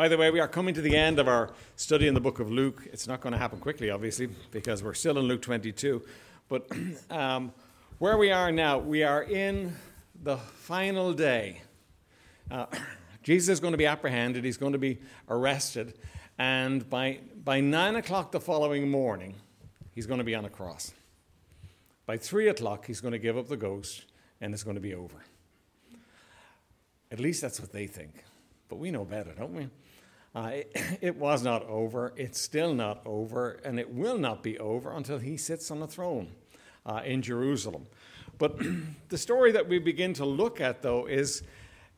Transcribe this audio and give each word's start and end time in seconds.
By 0.00 0.08
the 0.08 0.16
way, 0.16 0.30
we 0.30 0.40
are 0.40 0.48
coming 0.48 0.72
to 0.72 0.80
the 0.80 0.96
end 0.96 1.18
of 1.18 1.28
our 1.28 1.50
study 1.76 2.06
in 2.06 2.14
the 2.14 2.22
book 2.22 2.40
of 2.40 2.50
Luke. 2.50 2.88
It's 2.90 3.06
not 3.06 3.20
going 3.20 3.34
to 3.34 3.38
happen 3.38 3.60
quickly, 3.60 3.90
obviously, 3.90 4.30
because 4.50 4.82
we're 4.82 4.94
still 4.94 5.18
in 5.18 5.26
Luke 5.26 5.42
22. 5.42 6.00
But 6.48 6.66
um, 7.10 7.52
where 7.98 8.16
we 8.16 8.32
are 8.32 8.50
now, 8.50 8.78
we 8.78 9.02
are 9.02 9.22
in 9.22 9.76
the 10.22 10.38
final 10.38 11.12
day. 11.12 11.60
Uh, 12.50 12.64
Jesus 13.22 13.50
is 13.50 13.60
going 13.60 13.72
to 13.72 13.76
be 13.76 13.84
apprehended, 13.84 14.42
he's 14.42 14.56
going 14.56 14.72
to 14.72 14.78
be 14.78 15.00
arrested, 15.28 15.98
and 16.38 16.88
by, 16.88 17.18
by 17.44 17.60
9 17.60 17.96
o'clock 17.96 18.32
the 18.32 18.40
following 18.40 18.90
morning, 18.90 19.34
he's 19.92 20.06
going 20.06 20.16
to 20.16 20.24
be 20.24 20.34
on 20.34 20.46
a 20.46 20.50
cross. 20.50 20.94
By 22.06 22.16
3 22.16 22.48
o'clock, 22.48 22.86
he's 22.86 23.02
going 23.02 23.12
to 23.12 23.18
give 23.18 23.36
up 23.36 23.48
the 23.48 23.56
ghost, 23.58 24.06
and 24.40 24.54
it's 24.54 24.62
going 24.62 24.76
to 24.76 24.80
be 24.80 24.94
over. 24.94 25.22
At 27.12 27.20
least 27.20 27.42
that's 27.42 27.60
what 27.60 27.70
they 27.70 27.86
think. 27.86 28.24
But 28.70 28.78
we 28.78 28.90
know 28.90 29.04
better, 29.04 29.34
don't 29.34 29.52
we? 29.52 29.68
Uh, 30.34 30.50
it, 31.00 31.16
was 31.16 31.42
not 31.42 31.64
over. 31.64 32.12
It's 32.16 32.40
still 32.40 32.74
not 32.74 33.02
over, 33.04 33.60
and 33.64 33.78
it 33.78 33.92
will 33.92 34.18
not 34.18 34.42
be 34.42 34.58
over 34.58 34.92
until 34.92 35.18
he 35.18 35.36
sits 35.36 35.70
on 35.70 35.80
the 35.80 35.86
throne 35.86 36.28
uh, 36.86 37.02
in 37.04 37.22
Jerusalem. 37.22 37.86
But 38.38 38.60
the 39.08 39.18
story 39.18 39.52
that 39.52 39.68
we 39.68 39.78
begin 39.78 40.14
to 40.14 40.24
look 40.24 40.60
at, 40.60 40.82
though, 40.82 41.06
is, 41.06 41.42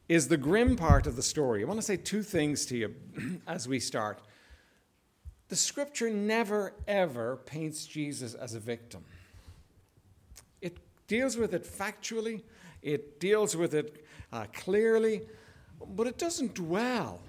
is 0.08 0.28
the 0.28 0.36
grim 0.36 0.76
part 0.76 1.06
of 1.06 1.16
the 1.16 1.22
story. 1.22 1.62
I 1.62 1.66
want 1.66 1.78
to 1.78 1.86
say 1.86 1.96
two 1.96 2.22
things 2.22 2.66
to 2.66 2.76
you 2.76 2.94
as 3.46 3.68
we 3.68 3.78
start. 3.78 4.20
The 5.48 5.56
scripture 5.56 6.08
never, 6.08 6.72
ever 6.88 7.36
paints 7.44 7.84
Jesus 7.84 8.32
as 8.32 8.54
a 8.54 8.60
victim. 8.60 9.04
It 10.62 10.78
deals 11.06 11.36
with 11.36 11.52
it 11.52 11.64
factually, 11.64 12.42
it 12.80 13.20
deals 13.20 13.54
with 13.54 13.74
it 13.74 14.06
uh, 14.32 14.46
clearly, 14.54 15.20
but 15.94 16.06
it 16.06 16.16
doesn't 16.16 16.54
dwell 16.54 17.20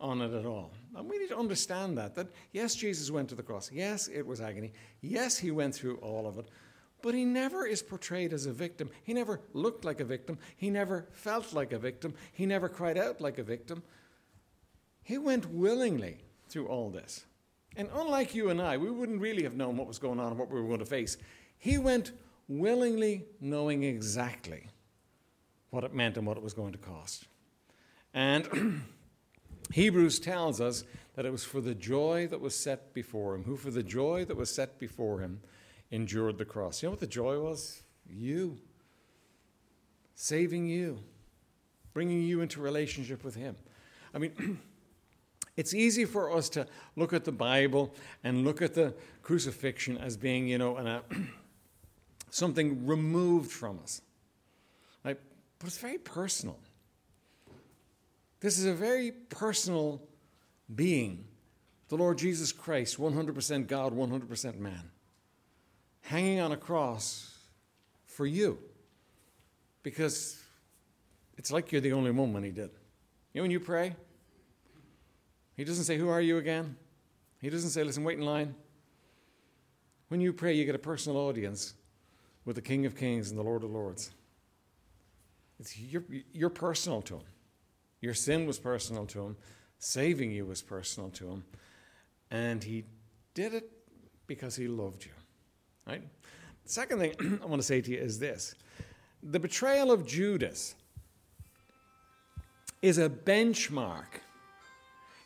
on 0.00 0.20
it 0.20 0.32
at 0.32 0.46
all. 0.46 0.72
And 0.96 1.08
we 1.08 1.18
need 1.18 1.28
to 1.28 1.38
understand 1.38 1.98
that. 1.98 2.14
That 2.14 2.28
yes, 2.52 2.74
Jesus 2.74 3.10
went 3.10 3.28
to 3.30 3.34
the 3.34 3.42
cross. 3.42 3.70
Yes, 3.72 4.08
it 4.08 4.26
was 4.26 4.40
agony. 4.40 4.72
Yes, 5.00 5.38
he 5.38 5.50
went 5.50 5.74
through 5.74 5.96
all 5.96 6.26
of 6.26 6.38
it. 6.38 6.48
But 7.00 7.14
he 7.14 7.24
never 7.24 7.66
is 7.66 7.82
portrayed 7.82 8.32
as 8.32 8.46
a 8.46 8.52
victim. 8.52 8.90
He 9.04 9.14
never 9.14 9.40
looked 9.52 9.84
like 9.84 10.00
a 10.00 10.04
victim. 10.04 10.38
He 10.56 10.70
never 10.70 11.06
felt 11.12 11.52
like 11.52 11.72
a 11.72 11.78
victim. 11.78 12.14
He 12.32 12.46
never 12.46 12.68
cried 12.68 12.98
out 12.98 13.20
like 13.20 13.38
a 13.38 13.44
victim. 13.44 13.82
He 15.02 15.16
went 15.16 15.48
willingly 15.50 16.18
through 16.48 16.66
all 16.66 16.90
this. 16.90 17.24
And 17.76 17.88
unlike 17.94 18.34
you 18.34 18.50
and 18.50 18.60
I, 18.60 18.76
we 18.76 18.90
wouldn't 18.90 19.20
really 19.20 19.44
have 19.44 19.54
known 19.54 19.76
what 19.76 19.86
was 19.86 19.98
going 19.98 20.18
on 20.18 20.28
and 20.28 20.38
what 20.38 20.50
we 20.50 20.60
were 20.60 20.66
going 20.66 20.80
to 20.80 20.84
face. 20.84 21.16
He 21.58 21.78
went 21.78 22.12
willingly 22.48 23.26
knowing 23.40 23.84
exactly 23.84 24.66
what 25.70 25.84
it 25.84 25.94
meant 25.94 26.16
and 26.16 26.26
what 26.26 26.36
it 26.36 26.42
was 26.42 26.54
going 26.54 26.72
to 26.72 26.78
cost. 26.78 27.26
And 28.12 28.82
Hebrews 29.72 30.18
tells 30.18 30.60
us 30.60 30.84
that 31.14 31.26
it 31.26 31.32
was 31.32 31.44
for 31.44 31.60
the 31.60 31.74
joy 31.74 32.26
that 32.28 32.40
was 32.40 32.54
set 32.54 32.94
before 32.94 33.34
him, 33.34 33.44
who 33.44 33.56
for 33.56 33.70
the 33.70 33.82
joy 33.82 34.24
that 34.24 34.36
was 34.36 34.54
set 34.54 34.78
before 34.78 35.20
him 35.20 35.40
endured 35.90 36.38
the 36.38 36.44
cross. 36.44 36.82
You 36.82 36.86
know 36.86 36.92
what 36.92 37.00
the 37.00 37.06
joy 37.06 37.38
was? 37.38 37.82
You. 38.08 38.58
Saving 40.14 40.66
you, 40.66 40.98
bringing 41.92 42.22
you 42.22 42.40
into 42.40 42.60
relationship 42.60 43.24
with 43.24 43.34
him. 43.34 43.56
I 44.14 44.18
mean, 44.18 44.58
it's 45.56 45.74
easy 45.74 46.04
for 46.04 46.32
us 46.34 46.48
to 46.50 46.66
look 46.96 47.12
at 47.12 47.24
the 47.24 47.32
Bible 47.32 47.94
and 48.24 48.44
look 48.44 48.62
at 48.62 48.74
the 48.74 48.94
crucifixion 49.22 49.96
as 49.98 50.16
being, 50.16 50.48
you 50.48 50.58
know, 50.58 50.76
an, 50.76 50.86
uh, 50.86 51.02
something 52.30 52.86
removed 52.86 53.50
from 53.50 53.78
us. 53.82 54.02
But 55.58 55.66
it's 55.66 55.78
very 55.78 55.98
personal. 55.98 56.58
This 58.40 58.58
is 58.58 58.66
a 58.66 58.74
very 58.74 59.10
personal 59.10 60.00
being, 60.74 61.24
the 61.88 61.96
Lord 61.96 62.18
Jesus 62.18 62.52
Christ, 62.52 62.98
100% 62.98 63.66
God, 63.66 63.96
100% 63.96 64.58
man, 64.58 64.90
hanging 66.02 66.40
on 66.40 66.52
a 66.52 66.56
cross 66.56 67.36
for 68.06 68.26
you. 68.26 68.58
Because 69.82 70.40
it's 71.36 71.50
like 71.50 71.72
you're 71.72 71.80
the 71.80 71.92
only 71.92 72.10
one 72.10 72.32
when 72.32 72.42
he 72.42 72.50
did. 72.50 72.70
You 73.32 73.40
know, 73.40 73.42
when 73.42 73.50
you 73.50 73.60
pray, 73.60 73.94
he 75.56 75.64
doesn't 75.64 75.84
say, 75.84 75.96
Who 75.96 76.08
are 76.08 76.20
you 76.20 76.38
again? 76.38 76.76
He 77.40 77.50
doesn't 77.50 77.70
say, 77.70 77.82
Listen, 77.82 78.04
wait 78.04 78.18
in 78.18 78.24
line. 78.24 78.54
When 80.08 80.20
you 80.20 80.32
pray, 80.32 80.54
you 80.54 80.64
get 80.64 80.74
a 80.74 80.80
personal 80.80 81.18
audience 81.18 81.74
with 82.44 82.56
the 82.56 82.62
King 82.62 82.86
of 82.86 82.96
Kings 82.96 83.30
and 83.30 83.38
the 83.38 83.42
Lord 83.42 83.62
of 83.62 83.70
Lords. 83.70 84.10
It's, 85.60 85.78
you're, 85.78 86.04
you're 86.32 86.50
personal 86.50 87.02
to 87.02 87.16
him. 87.16 87.22
Your 88.00 88.14
sin 88.14 88.46
was 88.46 88.58
personal 88.58 89.06
to 89.06 89.20
him, 89.20 89.36
saving 89.78 90.30
you 90.30 90.46
was 90.46 90.62
personal 90.62 91.10
to 91.10 91.28
him, 91.28 91.44
and 92.30 92.62
he 92.62 92.84
did 93.34 93.54
it 93.54 93.70
because 94.26 94.56
he 94.56 94.68
loved 94.68 95.04
you. 95.04 95.12
Right? 95.86 96.02
The 96.64 96.70
second 96.70 96.98
thing 97.00 97.40
I 97.42 97.46
want 97.46 97.60
to 97.60 97.66
say 97.66 97.80
to 97.80 97.90
you 97.90 97.98
is 97.98 98.18
this 98.18 98.54
the 99.22 99.40
betrayal 99.40 99.90
of 99.90 100.06
Judas 100.06 100.74
is 102.82 102.98
a 102.98 103.08
benchmark 103.08 104.20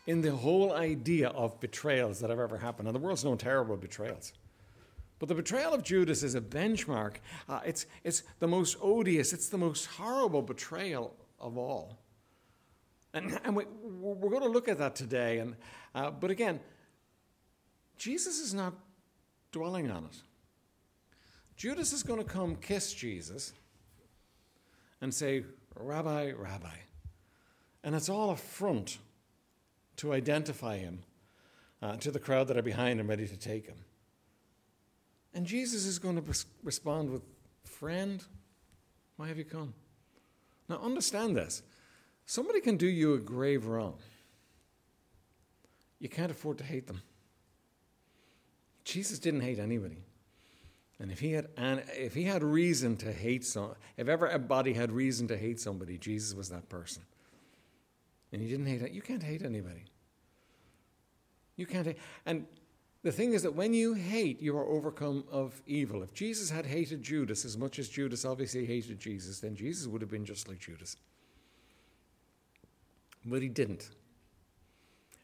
in 0.07 0.21
the 0.21 0.35
whole 0.35 0.73
idea 0.73 1.29
of 1.29 1.61
betrayals 1.61 2.19
that 2.21 2.31
have 2.31 2.41
ever 2.41 2.59
happened. 2.59 2.89
And 2.89 2.95
the 2.95 3.01
world's 3.01 3.25
known 3.25 3.39
terrible 3.39 3.77
betrayals. 3.77 4.33
But 5.19 5.29
the 5.29 5.35
betrayal 5.35 5.73
of 5.73 5.85
Judas 5.85 6.23
is 6.23 6.35
a 6.35 6.41
benchmark. 6.41 7.17
Uh, 7.49 7.61
it's, 7.65 7.87
it's 8.03 8.25
the 8.41 8.49
most 8.49 8.77
odious, 8.81 9.33
it's 9.33 9.49
the 9.49 9.59
most 9.59 9.87
horrible 9.87 10.43
betrayal 10.43 11.15
of 11.39 11.57
all. 11.57 12.02
And, 13.15 13.39
and 13.45 13.55
we, 13.57 13.65
we're 13.83 14.31
going 14.31 14.43
to 14.43 14.49
look 14.49 14.69
at 14.69 14.79
that 14.79 14.97
today. 14.97 15.39
And, 15.39 15.57
uh, 15.95 16.11
but 16.11 16.31
again, 16.31 16.61
Jesus 17.99 18.39
is 18.39 18.55
not 18.55 18.75
dwelling 19.53 19.91
on 19.91 20.05
it. 20.05 20.17
Judas 21.57 21.93
is 21.93 22.03
going 22.03 22.19
to 22.19 22.25
come 22.25 22.57
kiss 22.57 22.93
Jesus 22.93 23.53
and 25.01 25.13
say, 25.13 25.45
Rabbi, 25.77 26.33
Rabbi. 26.33 26.77
And 27.85 27.95
it's 27.95 28.09
all 28.09 28.31
a 28.31 28.37
front 28.37 28.99
to 29.97 30.13
identify 30.13 30.79
him 30.79 31.01
uh, 31.83 31.97
to 31.97 32.11
the 32.11 32.19
crowd 32.19 32.49
that 32.49 32.57
are 32.57 32.63
behind 32.63 32.99
him, 33.01 33.09
ready 33.09 33.27
to 33.27 33.37
take 33.37 33.67
him. 33.67 33.85
And 35.35 35.47
Jesus 35.47 35.85
is 35.87 35.99
going 35.99 36.23
to 36.23 36.45
respond 36.63 37.11
with, 37.11 37.23
Friend, 37.65 38.25
why 39.17 39.29
have 39.29 39.39
you 39.39 39.45
come? 39.45 39.75
Now, 40.69 40.81
understand 40.83 41.37
this. 41.37 41.63
Somebody 42.27 42.61
can 42.61 42.77
do 42.77 42.87
you 42.87 43.15
a 43.15 43.19
grave 43.19 43.67
wrong. 43.67 43.95
You 45.99 46.09
can't 46.09 46.31
afford 46.31 46.59
to 46.59 46.65
hate 46.65 46.87
them. 46.87 47.03
Jesus 48.85 49.19
didn't 49.19 49.43
hate 49.43 49.59
anybody. 49.59 50.03
And 50.99 51.11
if 51.11 51.21
he 51.21 51.33
had, 51.33 51.49
and 51.57 51.83
if 51.97 52.15
he 52.15 52.25
had 52.25 52.43
reason 52.43 52.97
to 52.99 53.13
hate 53.13 53.45
some, 53.45 53.75
if 53.97 54.09
ever 54.09 54.27
a 54.27 54.39
body 54.39 54.73
had 54.73 54.93
reason 54.93 55.27
to 55.29 55.37
hate 55.37 55.61
somebody, 55.61 55.99
Jesus 55.99 56.35
was 56.35 56.49
that 56.51 56.69
person. 56.69 57.03
And 58.33 58.41
he 58.41 58.49
didn't 58.49 58.67
hate. 58.67 58.83
it. 58.83 58.93
You 58.93 59.03
can't 59.03 59.23
hate 59.23 59.43
anybody. 59.43 59.85
You 61.57 61.67
can't 61.67 61.87
hate. 61.87 61.99
And 62.25 62.47
the 63.03 63.13
thing 63.13 63.33
is 63.33 63.43
that 63.43 63.55
when 63.55 63.75
you 63.75 63.95
hate, 63.95 64.41
you 64.41 64.57
are 64.57 64.65
overcome 64.65 65.25
of 65.31 65.61
evil. 65.67 66.03
If 66.03 66.15
Jesus 66.15 66.51
had 66.51 66.67
hated 66.67 67.03
Judas 67.03 67.45
as 67.45 67.59
much 67.59 67.79
as 67.79 67.89
Judas 67.89 68.25
obviously 68.25 68.65
hated 68.65 68.99
Jesus, 68.99 69.41
then 69.41 69.57
Jesus 69.57 69.87
would 69.87 70.01
have 70.01 70.11
been 70.11 70.25
just 70.25 70.49
like 70.49 70.61
Judas. 70.61 70.97
But 73.25 73.43
he 73.43 73.49
didn't. 73.49 73.91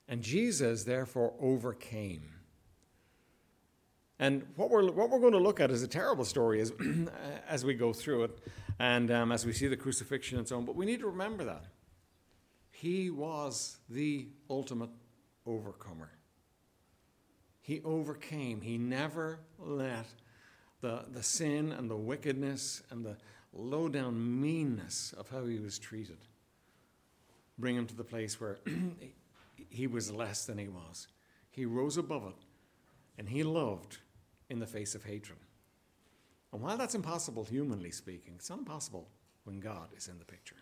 And 0.08 0.22
Jesus, 0.22 0.84
therefore, 0.84 1.34
overcame. 1.40 2.30
And 4.18 4.44
what 4.56 4.70
we're, 4.70 4.90
what 4.90 5.10
we're 5.10 5.20
going 5.20 5.32
to 5.32 5.38
look 5.38 5.60
at 5.60 5.70
is 5.70 5.82
a 5.82 5.88
terrible 5.88 6.24
story 6.24 6.60
as, 6.60 6.72
as 7.48 7.64
we 7.64 7.74
go 7.74 7.92
through 7.92 8.24
it 8.24 8.38
and 8.78 9.10
um, 9.10 9.32
as 9.32 9.44
we 9.44 9.52
see 9.52 9.68
the 9.68 9.76
crucifixion 9.76 10.38
and 10.38 10.48
so 10.48 10.56
on. 10.56 10.64
But 10.64 10.76
we 10.76 10.86
need 10.86 11.00
to 11.00 11.06
remember 11.06 11.44
that. 11.44 11.64
He 12.70 13.10
was 13.10 13.78
the 13.88 14.28
ultimate 14.48 14.90
overcomer. 15.46 16.10
He 17.60 17.82
overcame. 17.84 18.60
He 18.60 18.78
never 18.78 19.40
let 19.58 20.06
the, 20.80 21.04
the 21.12 21.22
sin 21.22 21.72
and 21.72 21.90
the 21.90 21.96
wickedness 21.96 22.82
and 22.90 23.04
the 23.04 23.16
low 23.52 23.88
down 23.88 24.40
meanness 24.40 25.12
of 25.18 25.28
how 25.28 25.44
he 25.44 25.58
was 25.58 25.78
treated 25.78 26.18
bring 27.58 27.76
him 27.76 27.86
to 27.86 27.94
the 27.94 28.04
place 28.04 28.40
where 28.40 28.58
he 29.68 29.86
was 29.86 30.12
less 30.12 30.44
than 30.46 30.58
he 30.58 30.68
was. 30.68 31.08
He 31.50 31.64
rose 31.64 31.96
above 31.96 32.24
it 32.26 32.44
and 33.18 33.28
he 33.28 33.42
loved 33.42 33.98
in 34.48 34.58
the 34.58 34.66
face 34.66 34.94
of 34.94 35.04
hatred. 35.04 35.38
And 36.52 36.62
while 36.62 36.76
that's 36.76 36.94
impossible, 36.94 37.44
humanly 37.44 37.90
speaking, 37.90 38.34
it's 38.36 38.48
not 38.48 38.60
impossible 38.60 39.08
when 39.44 39.60
God 39.60 39.88
is 39.96 40.08
in 40.08 40.18
the 40.18 40.24
picture. 40.24 40.56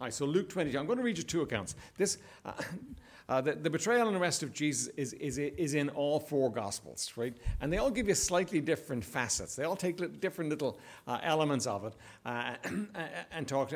All 0.00 0.06
right, 0.06 0.14
so 0.14 0.24
Luke 0.24 0.48
22. 0.48 0.76
I'm 0.76 0.86
going 0.86 0.98
to 0.98 1.04
read 1.04 1.18
you 1.18 1.22
two 1.22 1.42
accounts. 1.42 1.76
This, 1.96 2.18
uh, 2.44 2.52
uh, 3.28 3.40
the, 3.40 3.52
the, 3.52 3.70
betrayal 3.70 4.08
and 4.08 4.16
arrest 4.16 4.42
of 4.42 4.52
Jesus 4.52 4.88
is, 4.96 5.12
is, 5.12 5.38
is 5.38 5.74
in 5.74 5.88
all 5.90 6.18
four 6.18 6.50
Gospels, 6.50 7.12
right? 7.14 7.32
And 7.60 7.72
they 7.72 7.78
all 7.78 7.92
give 7.92 8.08
you 8.08 8.14
slightly 8.16 8.60
different 8.60 9.04
facets. 9.04 9.54
They 9.54 9.62
all 9.62 9.76
take 9.76 10.20
different 10.20 10.50
little 10.50 10.80
uh, 11.06 11.20
elements 11.22 11.68
of 11.68 11.84
it 11.84 11.94
uh, 12.26 12.54
and 13.30 13.46
talk 13.46 13.72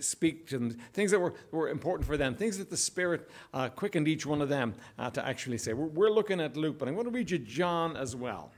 speak 0.00 0.48
to 0.48 0.58
them, 0.58 0.78
things 0.92 1.10
that 1.10 1.20
were, 1.20 1.34
were 1.50 1.68
important 1.68 2.06
for 2.06 2.16
them, 2.16 2.34
things 2.34 2.58
that 2.58 2.70
the 2.70 2.76
Spirit 2.76 3.30
uh, 3.54 3.68
quickened 3.68 4.08
each 4.08 4.26
one 4.26 4.42
of 4.42 4.48
them 4.48 4.74
uh, 4.98 5.10
to 5.10 5.26
actually 5.26 5.58
say. 5.58 5.72
We're, 5.72 5.86
we're 5.86 6.10
looking 6.10 6.40
at 6.40 6.56
Luke, 6.56 6.78
but 6.78 6.88
I'm 6.88 6.94
going 6.94 7.06
to 7.06 7.12
read 7.12 7.30
you 7.30 7.38
John 7.38 7.96
as 7.96 8.14
well. 8.14 8.50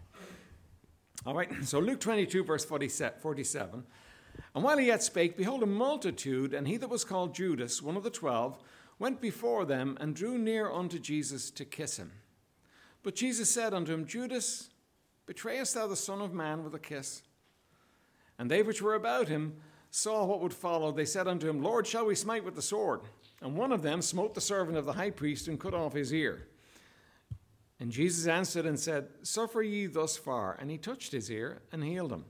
All 1.27 1.35
right, 1.35 1.51
so 1.65 1.79
Luke 1.79 2.01
22, 2.01 2.45
verse 2.45 2.65
47. 2.65 3.85
And 4.55 4.65
while 4.65 4.79
he 4.79 4.87
yet 4.87 5.03
spake, 5.03 5.37
behold, 5.37 5.63
a 5.63 5.67
multitude, 5.67 6.55
and 6.55 6.67
he 6.67 6.77
that 6.77 6.89
was 6.89 7.05
called 7.05 7.35
Judas, 7.35 7.83
one 7.83 7.97
of 7.97 8.03
the 8.03 8.11
twelve, 8.11 8.59
went 8.99 9.21
before 9.21 9.65
them 9.65 9.97
and 10.01 10.15
drew 10.15 10.39
near 10.39 10.71
unto 10.71 10.99
Jesus 10.99 11.51
to 11.53 11.65
kiss 11.65 11.97
him. 11.97 12.13
But 13.03 13.15
Jesus 13.15 13.51
said 13.51 13.75
unto 13.75 13.93
him, 13.93 14.07
Judas, 14.07 14.71
betrayest 15.27 15.75
thou 15.75 15.87
the 15.87 15.97
Son 15.97 16.21
of 16.21 16.33
Man 16.33 16.65
with 16.65 16.75
a 16.75 16.79
kiss? 16.79 17.23
And 18.39 18.51
they 18.51 18.63
which 18.63 18.83
were 18.83 18.95
about 18.95 19.29
him 19.29 19.57
saw 19.90 20.25
what 20.25 20.40
would 20.40 20.55
follow. 20.55 20.93
They 20.93 21.05
said 21.05 21.29
unto 21.29 21.49
him, 21.49 21.62
Lord, 21.62 21.87
shall 21.87 22.06
we 22.06 22.14
smite 22.14 22.44
with 22.44 22.55
the 22.55 22.62
sword? 22.62 23.00
And 23.40 23.56
one 23.56 23.73
of 23.73 23.82
them 23.82 24.02
smote 24.02 24.35
the 24.35 24.40
servant 24.40 24.76
of 24.76 24.85
the 24.85 24.93
high 24.93 25.11
priest 25.11 25.49
and 25.49 25.61
cut 25.61 25.75
off 25.75 25.93
his 25.93 26.12
ear. 26.12 26.46
And 27.81 27.93
Jesus 27.93 28.26
answered 28.26 28.67
and 28.67 28.79
said, 28.79 29.08
Suffer 29.23 29.62
ye 29.62 29.87
thus 29.87 30.17
far. 30.17 30.56
And 30.61 30.70
he 30.70 30.79
touched 30.79 31.12
his 31.12 31.31
ear 31.31 31.62
and 31.70 31.82
healed 31.85 32.12
him. 32.12 32.25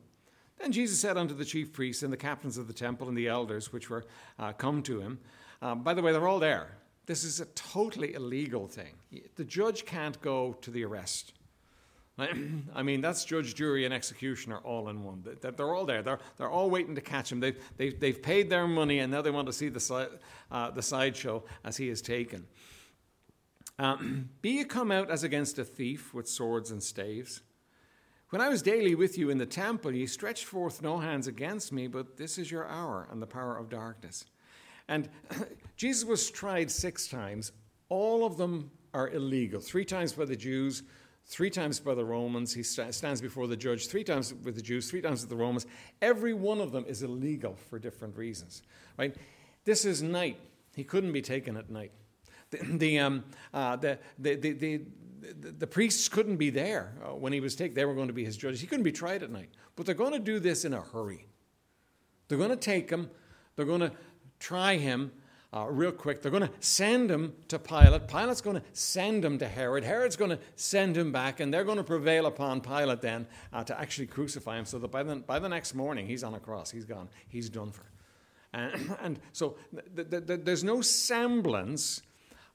Then 0.58 0.72
Jesus 0.72 1.00
said 1.00 1.16
unto 1.16 1.34
the 1.34 1.44
chief 1.44 1.72
priests 1.72 2.02
and 2.02 2.12
the 2.12 2.16
captains 2.16 2.58
of 2.58 2.66
the 2.66 2.72
temple 2.72 3.08
and 3.08 3.16
the 3.16 3.28
elders 3.28 3.72
which 3.72 3.88
were 3.88 4.04
uh, 4.38 4.52
come 4.52 4.82
to 4.82 5.00
him, 5.00 5.18
uh, 5.62 5.74
By 5.74 5.94
the 5.94 6.02
way, 6.02 6.12
they're 6.12 6.28
all 6.28 6.40
there. 6.40 6.76
This 7.06 7.24
is 7.24 7.40
a 7.40 7.46
totally 7.46 8.12
illegal 8.12 8.66
thing. 8.66 8.94
The 9.36 9.44
judge 9.44 9.86
can't 9.86 10.20
go 10.20 10.52
to 10.60 10.70
the 10.70 10.84
arrest. 10.84 11.32
I 12.74 12.82
mean, 12.82 13.00
that's 13.00 13.24
judge, 13.24 13.54
jury, 13.54 13.84
and 13.84 13.94
executioner 13.94 14.58
all 14.58 14.88
in 14.88 15.04
one. 15.04 15.24
They're 15.40 15.74
all 15.74 15.86
there. 15.86 16.02
They're, 16.02 16.18
they're 16.36 16.50
all 16.50 16.68
waiting 16.68 16.94
to 16.96 17.00
catch 17.00 17.30
him. 17.30 17.40
They've, 17.40 17.58
they've, 17.76 17.98
they've 17.98 18.20
paid 18.20 18.50
their 18.50 18.66
money, 18.66 18.98
and 18.98 19.12
now 19.12 19.22
they 19.22 19.30
want 19.30 19.46
to 19.46 19.52
see 19.52 19.68
the, 19.68 20.10
uh, 20.50 20.70
the 20.70 20.82
sideshow 20.82 21.44
as 21.64 21.76
he 21.76 21.88
is 21.88 22.02
taken. 22.02 22.46
Um, 23.78 24.30
Be 24.42 24.50
ye 24.50 24.64
come 24.64 24.90
out 24.90 25.10
as 25.10 25.22
against 25.22 25.58
a 25.58 25.64
thief 25.64 26.12
with 26.12 26.28
swords 26.28 26.70
and 26.70 26.82
staves? 26.82 27.42
When 28.30 28.42
I 28.42 28.48
was 28.48 28.62
daily 28.62 28.94
with 28.94 29.16
you 29.16 29.30
in 29.30 29.38
the 29.38 29.46
temple, 29.46 29.92
ye 29.92 30.06
stretched 30.06 30.44
forth 30.44 30.82
no 30.82 30.98
hands 30.98 31.28
against 31.28 31.72
me, 31.72 31.86
but 31.86 32.16
this 32.16 32.36
is 32.36 32.50
your 32.50 32.68
hour 32.68 33.08
and 33.10 33.22
the 33.22 33.26
power 33.26 33.56
of 33.56 33.70
darkness. 33.70 34.24
And 34.88 35.08
Jesus 35.76 36.04
was 36.04 36.30
tried 36.30 36.70
six 36.70 37.06
times. 37.06 37.52
All 37.88 38.26
of 38.26 38.36
them 38.36 38.70
are 38.92 39.08
illegal. 39.10 39.60
Three 39.60 39.84
times 39.84 40.12
by 40.12 40.24
the 40.24 40.36
Jews, 40.36 40.82
three 41.28 41.50
times 41.50 41.78
by 41.78 41.94
the 41.94 42.04
Romans. 42.04 42.54
He 42.54 42.62
stands 42.62 43.20
before 43.20 43.46
the 43.46 43.56
judge 43.56 43.86
three 43.88 44.04
times 44.04 44.34
with 44.42 44.54
the 44.54 44.62
Jews, 44.62 44.90
three 44.90 45.02
times 45.02 45.20
with 45.20 45.30
the 45.30 45.36
Romans. 45.36 45.66
Every 46.00 46.34
one 46.34 46.60
of 46.60 46.72
them 46.72 46.84
is 46.88 47.02
illegal 47.02 47.56
for 47.68 47.78
different 47.78 48.16
reasons. 48.16 48.62
Right? 48.98 49.14
This 49.64 49.84
is 49.84 50.02
night. 50.02 50.38
He 50.74 50.84
couldn't 50.84 51.12
be 51.12 51.22
taken 51.22 51.56
at 51.56 51.70
night. 51.70 51.92
The, 52.50 52.58
the, 52.78 52.98
um, 52.98 53.24
uh, 53.52 53.76
the, 53.76 53.98
the, 54.18 54.36
the, 54.36 54.52
the, 54.52 54.80
the, 55.58 55.66
priests 55.66 56.08
couldn't 56.08 56.36
be 56.36 56.48
there 56.48 56.94
uh, 57.04 57.14
when 57.14 57.32
he 57.32 57.40
was 57.40 57.54
taken. 57.54 57.74
They 57.74 57.84
were 57.84 57.94
going 57.94 58.06
to 58.06 58.14
be 58.14 58.24
his 58.24 58.38
judges. 58.38 58.60
He 58.60 58.66
couldn't 58.66 58.84
be 58.84 58.92
tried 58.92 59.22
at 59.22 59.30
night. 59.30 59.50
But 59.76 59.84
they're 59.84 59.94
going 59.94 60.12
to 60.12 60.18
do 60.18 60.38
this 60.38 60.64
in 60.64 60.72
a 60.72 60.80
hurry. 60.80 61.26
They're 62.28 62.38
going 62.38 62.50
to 62.50 62.56
take 62.56 62.88
him, 62.88 63.10
they're 63.56 63.66
going 63.66 63.80
to 63.80 63.92
try 64.38 64.76
him 64.76 65.12
uh, 65.52 65.66
real 65.68 65.92
quick. 65.92 66.22
They're 66.22 66.30
going 66.30 66.46
to 66.46 66.52
send 66.60 67.10
him 67.10 67.34
to 67.48 67.58
Pilate. 67.58 68.08
Pilate's 68.08 68.40
going 68.40 68.56
to 68.56 68.62
send 68.72 69.24
him 69.24 69.38
to 69.38 69.48
Herod. 69.48 69.84
Herod's 69.84 70.16
going 70.16 70.30
to 70.30 70.38
send 70.56 70.96
him 70.96 71.12
back, 71.12 71.40
and 71.40 71.52
they're 71.52 71.64
going 71.64 71.78
to 71.78 71.84
prevail 71.84 72.26
upon 72.26 72.60
Pilate 72.60 73.00
then 73.00 73.26
uh, 73.52 73.64
to 73.64 73.78
actually 73.78 74.06
crucify 74.06 74.58
him 74.58 74.64
so 74.64 74.78
that 74.78 74.90
by 74.90 75.02
the, 75.02 75.16
by 75.16 75.38
the 75.38 75.48
next 75.48 75.74
morning 75.74 76.06
he's 76.06 76.22
on 76.22 76.34
a 76.34 76.40
cross. 76.40 76.70
He's 76.70 76.84
gone. 76.84 77.08
He's 77.28 77.48
done 77.48 77.70
for. 77.70 77.84
And, 78.52 78.96
and 79.02 79.20
so 79.32 79.56
th- 79.94 80.10
th- 80.10 80.26
th- 80.26 80.40
there's 80.44 80.64
no 80.64 80.80
semblance 80.80 82.02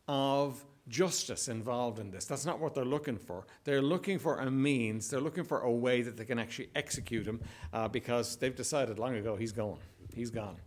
of 0.07 0.63
justice 0.87 1.47
involved 1.47 1.99
in 1.99 2.11
this. 2.11 2.25
That's 2.25 2.45
not 2.45 2.59
what 2.59 2.75
they're 2.75 2.85
looking 2.85 3.17
for. 3.17 3.45
They're 3.63 3.81
looking 3.81 4.19
for 4.19 4.37
a 4.37 4.51
means, 4.51 5.09
they're 5.09 5.21
looking 5.21 5.45
for 5.45 5.61
a 5.61 5.71
way 5.71 6.01
that 6.01 6.17
they 6.17 6.25
can 6.25 6.39
actually 6.39 6.69
execute 6.75 7.25
him 7.25 7.41
uh, 7.71 7.87
because 7.87 8.35
they've 8.35 8.55
decided 8.55 8.99
long 8.99 9.15
ago 9.15 9.35
he's 9.35 9.53
gone. 9.53 9.79
He's 10.13 10.29
gone. 10.29 10.57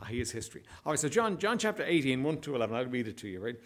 Uh, 0.00 0.06
he 0.06 0.20
is 0.20 0.30
history. 0.30 0.62
All 0.84 0.92
right, 0.92 0.98
so 0.98 1.08
John, 1.08 1.38
John 1.38 1.58
chapter 1.58 1.84
18, 1.84 2.22
1 2.22 2.40
to 2.42 2.54
11, 2.54 2.76
I'll 2.76 2.86
read 2.86 3.08
it 3.08 3.16
to 3.18 3.28
you, 3.28 3.40
right? 3.40 3.56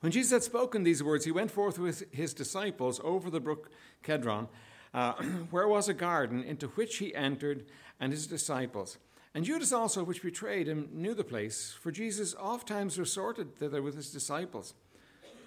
When 0.00 0.12
Jesus 0.12 0.30
had 0.30 0.42
spoken 0.44 0.84
these 0.84 1.02
words, 1.02 1.24
he 1.24 1.32
went 1.32 1.50
forth 1.50 1.78
with 1.78 2.04
his 2.12 2.32
disciples 2.32 3.00
over 3.02 3.30
the 3.30 3.40
brook 3.40 3.70
Kedron, 4.04 4.48
uh, 4.94 5.12
where 5.50 5.66
was 5.66 5.88
a 5.88 5.94
garden 5.94 6.44
into 6.44 6.68
which 6.68 6.98
he 6.98 7.14
entered 7.14 7.66
and 7.98 8.12
his 8.12 8.26
disciples. 8.26 8.98
And 9.34 9.44
Judas 9.44 9.72
also, 9.72 10.04
which 10.04 10.22
betrayed 10.22 10.68
him, 10.68 10.88
knew 10.92 11.14
the 11.14 11.24
place, 11.24 11.76
for 11.80 11.90
Jesus 11.90 12.34
oft 12.38 12.68
times 12.68 12.98
resorted 12.98 13.56
thither 13.56 13.82
with 13.82 13.96
his 13.96 14.10
disciples. 14.10 14.74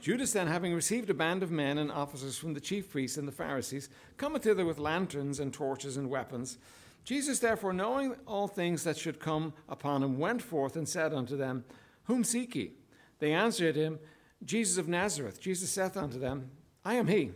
Judas 0.02 0.34
then, 0.34 0.48
having 0.48 0.74
received 0.74 1.10
a 1.10 1.14
band 1.14 1.44
of 1.44 1.52
men 1.52 1.78
and 1.78 1.92
officers 1.92 2.38
from 2.38 2.54
the 2.54 2.60
chief 2.60 2.90
priests 2.90 3.18
and 3.18 3.28
the 3.28 3.32
Pharisees, 3.32 3.90
cometh 4.18 4.44
thither 4.44 4.66
with 4.66 4.80
lanterns 4.80 5.40
and 5.40 5.54
torches 5.54 5.96
and 5.96 6.10
weapons. 6.10 6.58
Jesus, 7.04 7.40
therefore, 7.40 7.74
knowing 7.74 8.16
all 8.28 8.48
things 8.48 8.84
that 8.84 8.98
should 8.98 9.20
come 9.20 9.54
upon 9.68 10.04
him, 10.04 10.20
went 10.20 10.42
forth 10.42 10.76
and 10.76 10.88
said 10.88 11.14
unto 11.14 11.36
them, 11.36 11.66
Whom 12.04 12.24
seek 12.24 12.56
ye? 12.56 12.72
They 13.20 13.34
answered 13.34 13.76
him, 13.76 14.00
Jesus 14.44 14.78
of 14.78 14.88
Nazareth. 14.88 15.40
Jesus 15.40 15.70
saith 15.70 15.98
unto 15.98 16.20
them, 16.20 16.52
I 16.84 16.96
am 16.96 17.08
he. 17.08 17.32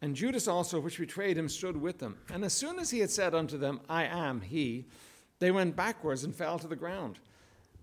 And 0.00 0.16
Judas 0.16 0.48
also, 0.48 0.80
which 0.80 0.98
betrayed 0.98 1.36
him, 1.36 1.48
stood 1.48 1.76
with 1.76 1.98
them. 1.98 2.18
And 2.32 2.44
as 2.44 2.52
soon 2.52 2.78
as 2.80 2.90
he 2.90 2.98
had 2.98 3.10
said 3.10 3.34
unto 3.34 3.56
them, 3.56 3.80
I 3.88 4.04
am 4.04 4.40
he, 4.40 4.86
they 5.38 5.52
went 5.52 5.76
backwards 5.76 6.24
and 6.24 6.34
fell 6.34 6.58
to 6.58 6.66
the 6.66 6.76
ground. 6.76 7.18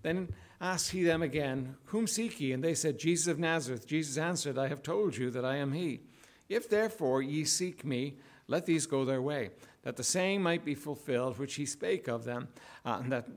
Then 0.02 0.30
asked 0.62 0.92
he 0.92 1.04
them 1.04 1.22
again, 1.22 1.76
Whom 1.86 2.08
seek 2.08 2.40
ye? 2.40 2.52
And 2.52 2.64
they 2.64 2.74
said, 2.74 3.00
Jesus 3.00 3.28
of 3.28 3.40
Nazareth. 3.40 3.88
Jesus 3.88 4.18
answered, 4.18 4.58
I 4.58 4.68
have 4.68 4.84
told 4.84 5.16
you 5.16 5.30
that 5.32 5.46
I 5.46 5.58
am 5.58 5.72
he. 5.72 6.02
If 6.50 6.70
therefore 6.70 7.22
ye 7.22 7.46
seek 7.46 7.86
me, 7.86 8.18
let 8.50 8.66
these 8.66 8.88
go 8.88 9.06
their 9.06 9.22
way, 9.22 9.52
that 9.84 9.96
the 9.96 10.04
saying 10.04 10.42
might 10.42 10.66
be 10.66 10.76
fulfilled 10.76 11.38
which 11.38 11.56
he 11.56 11.66
spake 11.66 12.08
of 12.08 12.26
them, 12.26 12.50
uh, 12.84 13.02
that 13.06 13.28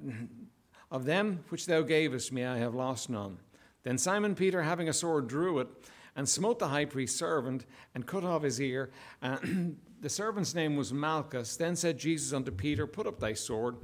of 0.91 1.05
them 1.05 1.45
which 1.51 1.67
thou 1.67 1.83
gavest 1.83 2.33
me 2.33 2.45
I 2.45 2.57
have 2.59 2.75
lost 2.75 3.11
none. 3.11 3.39
Then 3.85 3.99
Simon 3.99 4.35
Peter, 4.35 4.63
having 4.63 4.89
a 4.89 4.93
sword, 4.93 5.29
drew 5.29 5.59
it 5.59 5.69
and 6.17 6.27
smote 6.27 6.59
the 6.59 6.69
high 6.69 6.87
priest's 6.87 7.19
servant 7.19 7.67
and 7.95 8.07
cut 8.07 8.25
off 8.25 8.43
his 8.43 8.61
ear. 8.61 8.91
And 9.21 9.79
the 10.01 10.09
servant's 10.09 10.55
name 10.55 10.77
was 10.77 10.93
Malchus. 10.93 11.57
Then 11.57 11.77
said 11.77 11.99
Jesus 11.99 12.33
unto 12.33 12.51
Peter, 12.51 12.87
Put 12.87 13.07
up 13.07 13.21
thy 13.21 13.35
sword 13.35 13.77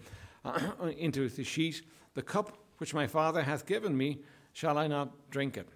uh, 0.45 0.59
into 0.99 1.29
the 1.29 1.45
sheath. 1.45 1.83
The 2.15 2.23
cup 2.23 2.57
which 2.79 2.95
my 2.95 3.07
Father 3.07 3.43
hath 3.43 3.67
given 3.67 3.97
me, 3.97 4.23
shall 4.55 4.79
I 4.79 4.87
not 4.87 5.31
drink 5.31 5.59
it? 5.59 5.69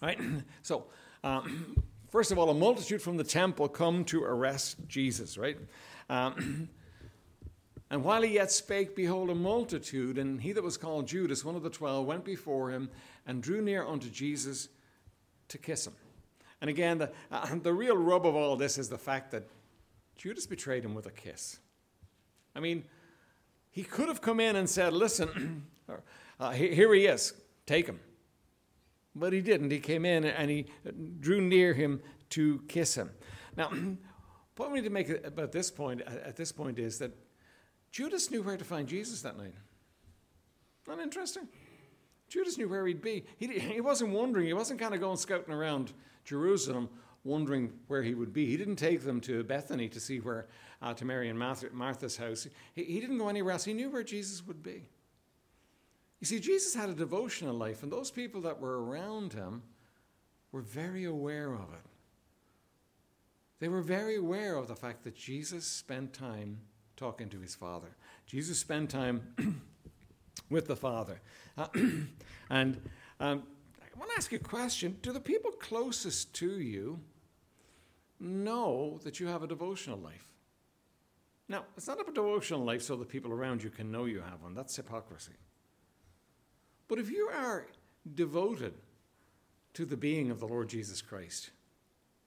Right? 0.00 0.18
So, 0.62 0.86
um, 1.22 1.76
first 2.14 2.30
of 2.30 2.38
all, 2.38 2.48
a 2.48 2.54
multitude 2.54 3.02
from 3.02 3.16
the 3.16 3.24
temple 3.24 3.66
come 3.66 4.04
to 4.04 4.22
arrest 4.22 4.76
Jesus, 4.86 5.36
right? 5.36 5.58
Um, 6.08 6.68
and 7.90 8.04
while 8.04 8.22
he 8.22 8.34
yet 8.34 8.52
spake, 8.52 8.94
behold, 8.94 9.30
a 9.30 9.34
multitude, 9.34 10.16
and 10.16 10.40
he 10.40 10.52
that 10.52 10.62
was 10.62 10.76
called 10.76 11.08
Judas, 11.08 11.44
one 11.44 11.56
of 11.56 11.64
the 11.64 11.70
twelve, 11.70 12.06
went 12.06 12.24
before 12.24 12.70
him 12.70 12.88
and 13.26 13.42
drew 13.42 13.60
near 13.60 13.84
unto 13.84 14.08
Jesus 14.08 14.68
to 15.48 15.58
kiss 15.58 15.88
him. 15.88 15.94
And 16.60 16.70
again, 16.70 16.98
the, 16.98 17.10
uh, 17.32 17.48
the 17.60 17.72
real 17.72 17.96
rub 17.96 18.26
of 18.26 18.36
all 18.36 18.54
this 18.54 18.78
is 18.78 18.88
the 18.88 18.96
fact 18.96 19.32
that 19.32 19.48
Judas 20.14 20.46
betrayed 20.46 20.84
him 20.84 20.94
with 20.94 21.06
a 21.06 21.10
kiss. 21.10 21.58
I 22.54 22.60
mean, 22.60 22.84
he 23.72 23.82
could 23.82 24.06
have 24.06 24.20
come 24.20 24.38
in 24.38 24.54
and 24.54 24.70
said, 24.70 24.92
Listen, 24.92 25.66
uh, 26.38 26.52
here 26.52 26.94
he 26.94 27.06
is, 27.06 27.34
take 27.66 27.88
him. 27.88 27.98
But 29.14 29.32
he 29.32 29.40
didn't. 29.40 29.70
He 29.70 29.80
came 29.80 30.04
in 30.04 30.24
and 30.24 30.50
he 30.50 30.66
drew 31.20 31.40
near 31.40 31.72
him 31.72 32.00
to 32.30 32.62
kiss 32.68 32.96
him. 32.96 33.10
Now, 33.56 33.70
what 34.56 34.70
we 34.70 34.80
need 34.80 34.84
to 34.84 34.90
make 34.90 35.08
about 35.24 35.52
this 35.52 35.70
point 35.70 36.00
at 36.02 36.36
this 36.36 36.52
point 36.52 36.78
is 36.78 36.98
that 36.98 37.12
Judas 37.92 38.30
knew 38.30 38.42
where 38.42 38.56
to 38.56 38.64
find 38.64 38.88
Jesus 38.88 39.22
that 39.22 39.36
night. 39.36 39.54
Not 40.88 40.98
interesting. 40.98 41.48
Judas 42.28 42.58
knew 42.58 42.68
where 42.68 42.86
he'd 42.86 43.00
be. 43.00 43.24
He, 43.36 43.46
he 43.58 43.80
wasn't 43.80 44.10
wondering, 44.10 44.46
he 44.46 44.52
wasn't 44.52 44.80
kind 44.80 44.94
of 44.94 45.00
going 45.00 45.16
scouting 45.16 45.54
around 45.54 45.92
Jerusalem 46.24 46.88
wondering 47.24 47.72
where 47.86 48.02
he 48.02 48.14
would 48.14 48.32
be. 48.32 48.46
He 48.46 48.56
didn't 48.56 48.76
take 48.76 49.02
them 49.02 49.20
to 49.22 49.42
Bethany 49.44 49.88
to 49.88 50.00
see 50.00 50.18
where, 50.18 50.46
uh, 50.82 50.92
to 50.94 51.04
Mary 51.04 51.30
and 51.30 51.38
Martha, 51.38 51.68
Martha's 51.72 52.16
house. 52.16 52.46
He, 52.74 52.84
he 52.84 53.00
didn't 53.00 53.18
go 53.18 53.28
anywhere 53.28 53.52
else. 53.52 53.64
He 53.64 53.72
knew 53.72 53.90
where 53.90 54.02
Jesus 54.02 54.46
would 54.46 54.62
be. 54.62 54.88
You 56.20 56.26
see, 56.26 56.40
Jesus 56.40 56.74
had 56.74 56.88
a 56.88 56.94
devotional 56.94 57.54
life, 57.54 57.82
and 57.82 57.92
those 57.92 58.10
people 58.10 58.40
that 58.42 58.60
were 58.60 58.82
around 58.82 59.32
him 59.32 59.62
were 60.52 60.62
very 60.62 61.04
aware 61.04 61.52
of 61.52 61.72
it. 61.72 61.84
They 63.60 63.68
were 63.68 63.82
very 63.82 64.16
aware 64.16 64.56
of 64.56 64.68
the 64.68 64.76
fact 64.76 65.04
that 65.04 65.16
Jesus 65.16 65.66
spent 65.66 66.12
time 66.12 66.60
talking 66.96 67.28
to 67.30 67.40
his 67.40 67.54
Father. 67.54 67.96
Jesus 68.26 68.58
spent 68.58 68.90
time 68.90 69.34
with 70.50 70.66
the 70.66 70.76
Father. 70.76 71.20
Uh, 71.56 71.66
and 72.50 72.80
um, 73.20 73.42
I 73.80 73.98
want 73.98 74.10
to 74.10 74.16
ask 74.16 74.32
you 74.32 74.38
a 74.38 74.40
question 74.40 74.98
Do 75.02 75.12
the 75.12 75.20
people 75.20 75.50
closest 75.52 76.34
to 76.34 76.60
you 76.60 77.00
know 78.20 79.00
that 79.04 79.20
you 79.20 79.26
have 79.26 79.42
a 79.42 79.46
devotional 79.46 79.98
life? 79.98 80.28
Now, 81.48 81.64
it's 81.76 81.86
not 81.86 82.00
a 82.00 82.12
devotional 82.12 82.64
life 82.64 82.82
so 82.82 82.96
that 82.96 83.08
people 83.08 83.32
around 83.32 83.62
you 83.62 83.70
can 83.70 83.92
know 83.92 84.06
you 84.06 84.20
have 84.20 84.42
one. 84.42 84.54
That's 84.54 84.74
hypocrisy. 84.74 85.32
But 86.88 86.98
if 86.98 87.10
you 87.10 87.28
are 87.32 87.66
devoted 88.14 88.74
to 89.74 89.84
the 89.84 89.96
being 89.96 90.30
of 90.30 90.40
the 90.40 90.46
Lord 90.46 90.68
Jesus 90.68 91.02
Christ, 91.02 91.50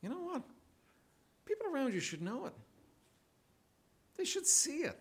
you 0.02 0.10
know 0.10 0.22
what? 0.22 0.44
People 1.46 1.68
around 1.74 1.94
you 1.94 2.00
should 2.00 2.22
know 2.22 2.46
it. 2.46 2.54
They 4.18 4.26
should 4.26 4.48
see 4.48 4.80
it. 4.80 4.98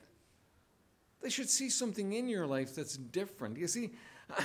They 1.23 1.31
should 1.31 1.49
see 1.49 1.71
something 1.71 2.13
in 2.13 2.29
your 2.29 2.47
life 2.47 2.75
that's 2.75 2.97
different. 2.97 3.57
You 3.57 3.67
see, 3.67 3.91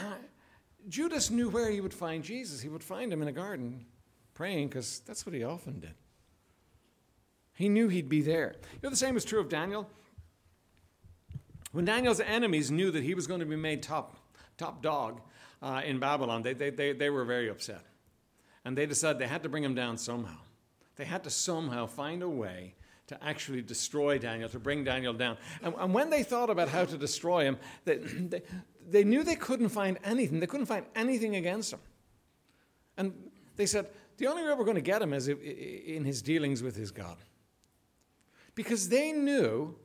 Judas 0.89 1.29
knew 1.29 1.49
where 1.49 1.69
he 1.69 1.81
would 1.81 1.93
find 1.93 2.23
Jesus. 2.23 2.61
He 2.61 2.69
would 2.69 2.83
find 2.83 3.11
him 3.11 3.21
in 3.21 3.27
a 3.27 3.33
garden 3.33 3.85
praying 4.33 4.69
because 4.69 5.01
that's 5.05 5.25
what 5.25 5.35
he 5.35 5.43
often 5.43 5.79
did. 5.79 5.93
He 7.53 7.69
knew 7.69 7.89
he'd 7.89 8.09
be 8.09 8.21
there. 8.21 8.55
You 8.73 8.79
know, 8.83 8.89
the 8.89 8.95
same 8.95 9.17
is 9.17 9.25
true 9.25 9.39
of 9.39 9.49
Daniel. 9.49 9.87
When 11.71 11.85
Daniel's 11.85 12.19
enemies 12.19 12.71
knew 12.71 12.91
that 12.91 13.03
he 13.03 13.13
was 13.13 13.27
going 13.27 13.41
to 13.41 13.45
be 13.45 13.55
made 13.55 13.83
top, 13.83 14.17
top 14.57 14.81
dog 14.81 15.21
uh, 15.61 15.81
in 15.85 15.99
Babylon, 15.99 16.41
they, 16.41 16.53
they, 16.53 16.69
they, 16.69 16.93
they 16.93 17.09
were 17.09 17.25
very 17.25 17.49
upset. 17.49 17.85
And 18.65 18.77
they 18.77 18.85
decided 18.85 19.19
they 19.19 19.27
had 19.27 19.43
to 19.43 19.49
bring 19.49 19.63
him 19.63 19.75
down 19.75 19.97
somehow. 19.97 20.37
They 20.95 21.05
had 21.05 21.23
to 21.23 21.29
somehow 21.29 21.87
find 21.87 22.21
a 22.21 22.29
way 22.29 22.75
to 23.07 23.23
actually 23.23 23.61
destroy 23.61 24.17
Daniel, 24.17 24.47
to 24.49 24.59
bring 24.59 24.83
Daniel 24.83 25.13
down. 25.13 25.37
And, 25.61 25.73
and 25.77 25.93
when 25.93 26.09
they 26.09 26.23
thought 26.23 26.49
about 26.49 26.69
how 26.69 26.85
to 26.85 26.97
destroy 26.97 27.43
him, 27.43 27.57
they, 27.85 27.97
they, 27.97 28.41
they 28.89 29.03
knew 29.03 29.23
they 29.23 29.35
couldn't 29.35 29.69
find 29.69 29.97
anything. 30.03 30.39
They 30.39 30.47
couldn't 30.47 30.67
find 30.67 30.85
anything 30.95 31.35
against 31.35 31.73
him. 31.73 31.79
And 32.97 33.13
they 33.55 33.65
said, 33.65 33.87
the 34.17 34.27
only 34.27 34.43
way 34.43 34.53
we're 34.53 34.65
going 34.65 34.75
to 34.75 34.81
get 34.81 35.01
him 35.01 35.13
is 35.13 35.27
in 35.27 36.05
his 36.05 36.21
dealings 36.21 36.61
with 36.61 36.75
his 36.75 36.91
God. 36.91 37.17
Because 38.53 38.89
they 38.89 39.11
knew 39.11 39.75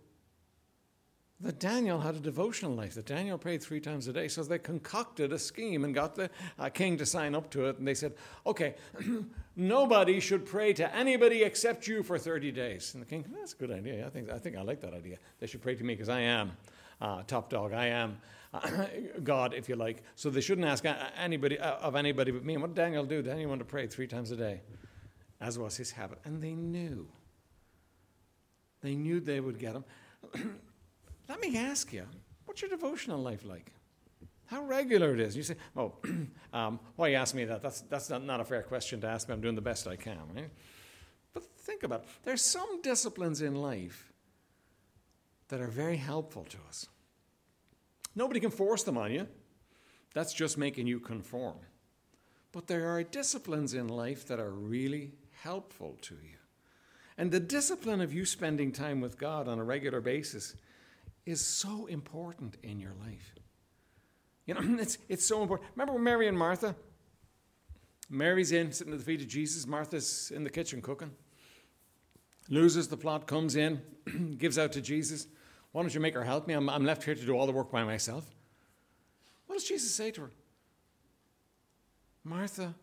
that 1.40 1.58
Daniel 1.58 2.00
had 2.00 2.14
a 2.14 2.20
devotional 2.20 2.72
life, 2.72 2.94
that 2.94 3.04
Daniel 3.04 3.36
prayed 3.36 3.62
three 3.62 3.80
times 3.80 4.08
a 4.08 4.12
day. 4.12 4.26
So 4.26 4.42
they 4.42 4.58
concocted 4.58 5.32
a 5.32 5.38
scheme 5.38 5.84
and 5.84 5.94
got 5.94 6.14
the 6.14 6.30
uh, 6.58 6.70
king 6.70 6.96
to 6.96 7.04
sign 7.04 7.34
up 7.34 7.50
to 7.50 7.66
it. 7.66 7.78
And 7.78 7.86
they 7.86 7.94
said, 7.94 8.14
okay, 8.46 8.74
nobody 9.56 10.18
should 10.18 10.46
pray 10.46 10.72
to 10.74 10.94
anybody 10.94 11.42
except 11.42 11.86
you 11.86 12.02
for 12.02 12.18
30 12.18 12.52
days. 12.52 12.94
And 12.94 13.02
the 13.02 13.06
king, 13.06 13.24
that's 13.38 13.52
a 13.52 13.56
good 13.56 13.70
idea. 13.70 14.06
I 14.06 14.08
think 14.08 14.30
I, 14.30 14.38
think 14.38 14.56
I 14.56 14.62
like 14.62 14.80
that 14.80 14.94
idea. 14.94 15.18
They 15.38 15.46
should 15.46 15.60
pray 15.60 15.74
to 15.74 15.84
me 15.84 15.94
because 15.94 16.08
I 16.08 16.20
am 16.20 16.52
uh, 17.02 17.22
top 17.26 17.50
dog. 17.50 17.74
I 17.74 17.88
am 17.88 18.16
uh, 18.54 18.86
God, 19.22 19.52
if 19.52 19.68
you 19.68 19.76
like. 19.76 20.02
So 20.14 20.30
they 20.30 20.40
shouldn't 20.40 20.66
ask 20.66 20.86
anybody 21.18 21.58
uh, 21.58 21.76
of 21.76 21.96
anybody 21.96 22.30
but 22.30 22.44
me. 22.44 22.54
And 22.54 22.62
what 22.62 22.74
did 22.74 22.80
Daniel 22.80 23.04
do? 23.04 23.20
Daniel 23.20 23.50
wanted 23.50 23.64
to 23.64 23.70
pray 23.70 23.86
three 23.86 24.06
times 24.06 24.30
a 24.30 24.36
day, 24.36 24.62
as 25.38 25.58
was 25.58 25.76
his 25.76 25.90
habit. 25.90 26.18
And 26.24 26.42
they 26.42 26.54
knew. 26.54 27.06
They 28.80 28.94
knew 28.94 29.20
they 29.20 29.40
would 29.40 29.58
get 29.58 29.74
him. 29.74 29.84
Let 31.28 31.40
me 31.40 31.56
ask 31.56 31.92
you, 31.92 32.06
what's 32.45 32.62
your 32.62 32.71
devotional 32.71 33.21
life 33.21 33.45
like? 33.45 33.73
How 34.47 34.62
regular 34.62 35.12
it 35.12 35.21
is? 35.21 35.37
You 35.37 35.42
say, 35.42 35.56
oh, 35.76 35.95
um, 36.52 36.78
why 36.95 37.09
you 37.09 37.16
ask 37.16 37.35
me 37.35 37.45
that? 37.47 37.62
That's, 37.62 37.80
that's 37.83 38.09
not, 38.11 38.25
not 38.25 38.40
a 38.40 38.45
fair 38.45 38.62
question 38.62 39.00
to 39.00 39.09
ask 39.09 39.28
me. 39.28 39.35
I'm 39.35 39.40
doing 39.40 39.56
the 39.56 39.61
best 39.61 39.88
I 39.88 39.97
can, 39.97 40.18
right? 40.35 40.50
But 41.35 41.45
think 41.45 41.83
about 41.83 42.02
it. 42.02 42.09
There's 42.25 42.42
some 42.42 42.80
disciplines 42.80 43.42
in 43.42 43.56
life 43.56 44.12
that 45.49 45.61
are 45.61 45.68
very 45.68 45.97
helpful 45.97 46.45
to 46.45 46.59
us. 46.68 46.87
Nobody 48.14 48.40
can 48.40 48.50
force 48.50 48.85
them 48.85 48.97
on 48.97 49.12
you. 49.12 49.26
That's 50.14 50.33
just 50.33 50.56
making 50.56 50.87
you 50.87 51.00
conform. 51.00 51.59
But 52.52 52.68
there 52.68 52.88
are 52.88 53.02
disciplines 53.02 53.75
in 53.75 53.88
life 53.88 54.26
that 54.28 54.40
are 54.40 54.50
really 54.50 55.12
helpful 55.42 55.99
to 56.02 56.14
you. 56.14 56.38
And 57.18 57.30
the 57.30 57.40
discipline 57.40 58.00
of 58.00 58.14
you 58.14 58.25
spending 58.25 58.73
time 58.73 59.00
with 59.00 59.18
God 59.18 59.49
on 59.49 59.59
a 59.59 59.64
regular 59.64 60.00
basis 60.00 60.54
is 61.26 61.45
so 61.45 61.87
important 61.87 62.56
in 62.62 62.78
your 62.78 62.92
life. 63.04 63.35
You 64.47 64.54
know, 64.54 64.61
it's, 64.80 64.97
it's 65.09 65.26
so 65.26 65.42
important. 65.42 65.68
Remember 65.75 65.99
Mary 65.99 66.28
and 66.28 66.38
Martha? 66.38 66.75
Mary's 68.09 68.52
in, 68.52 68.73
sitting 68.73 68.92
at 68.92 69.00
the 69.00 69.04
feet 69.04 69.21
of 69.21 69.28
Jesus. 69.28 69.66
Martha's 69.66 70.33
in 70.35 70.45
the 70.45 70.50
kitchen 70.50 70.80
cooking. 70.80 71.11
Loses 72.49 72.87
the 72.87 72.97
plot, 72.97 73.26
comes 73.26 73.56
in, 73.56 73.83
gives 74.38 74.56
out 74.56 74.73
to 74.73 74.80
Jesus. 74.80 75.26
Why 75.73 75.83
don't 75.83 75.92
you 75.92 76.00
make 76.00 76.14
her 76.14 76.23
help 76.23 76.47
me? 76.47 76.54
I'm, 76.54 76.71
I'm 76.71 76.85
left 76.85 77.02
here 77.02 77.16
to 77.16 77.26
do 77.26 77.33
all 77.33 77.47
the 77.47 77.52
work 77.52 77.73
by 77.73 77.83
myself. 77.83 78.25
What 79.47 79.56
does 79.56 79.64
Jesus 79.64 79.92
say 79.92 80.12
to 80.12 80.23
her? 80.23 80.30
Martha, 82.23 82.75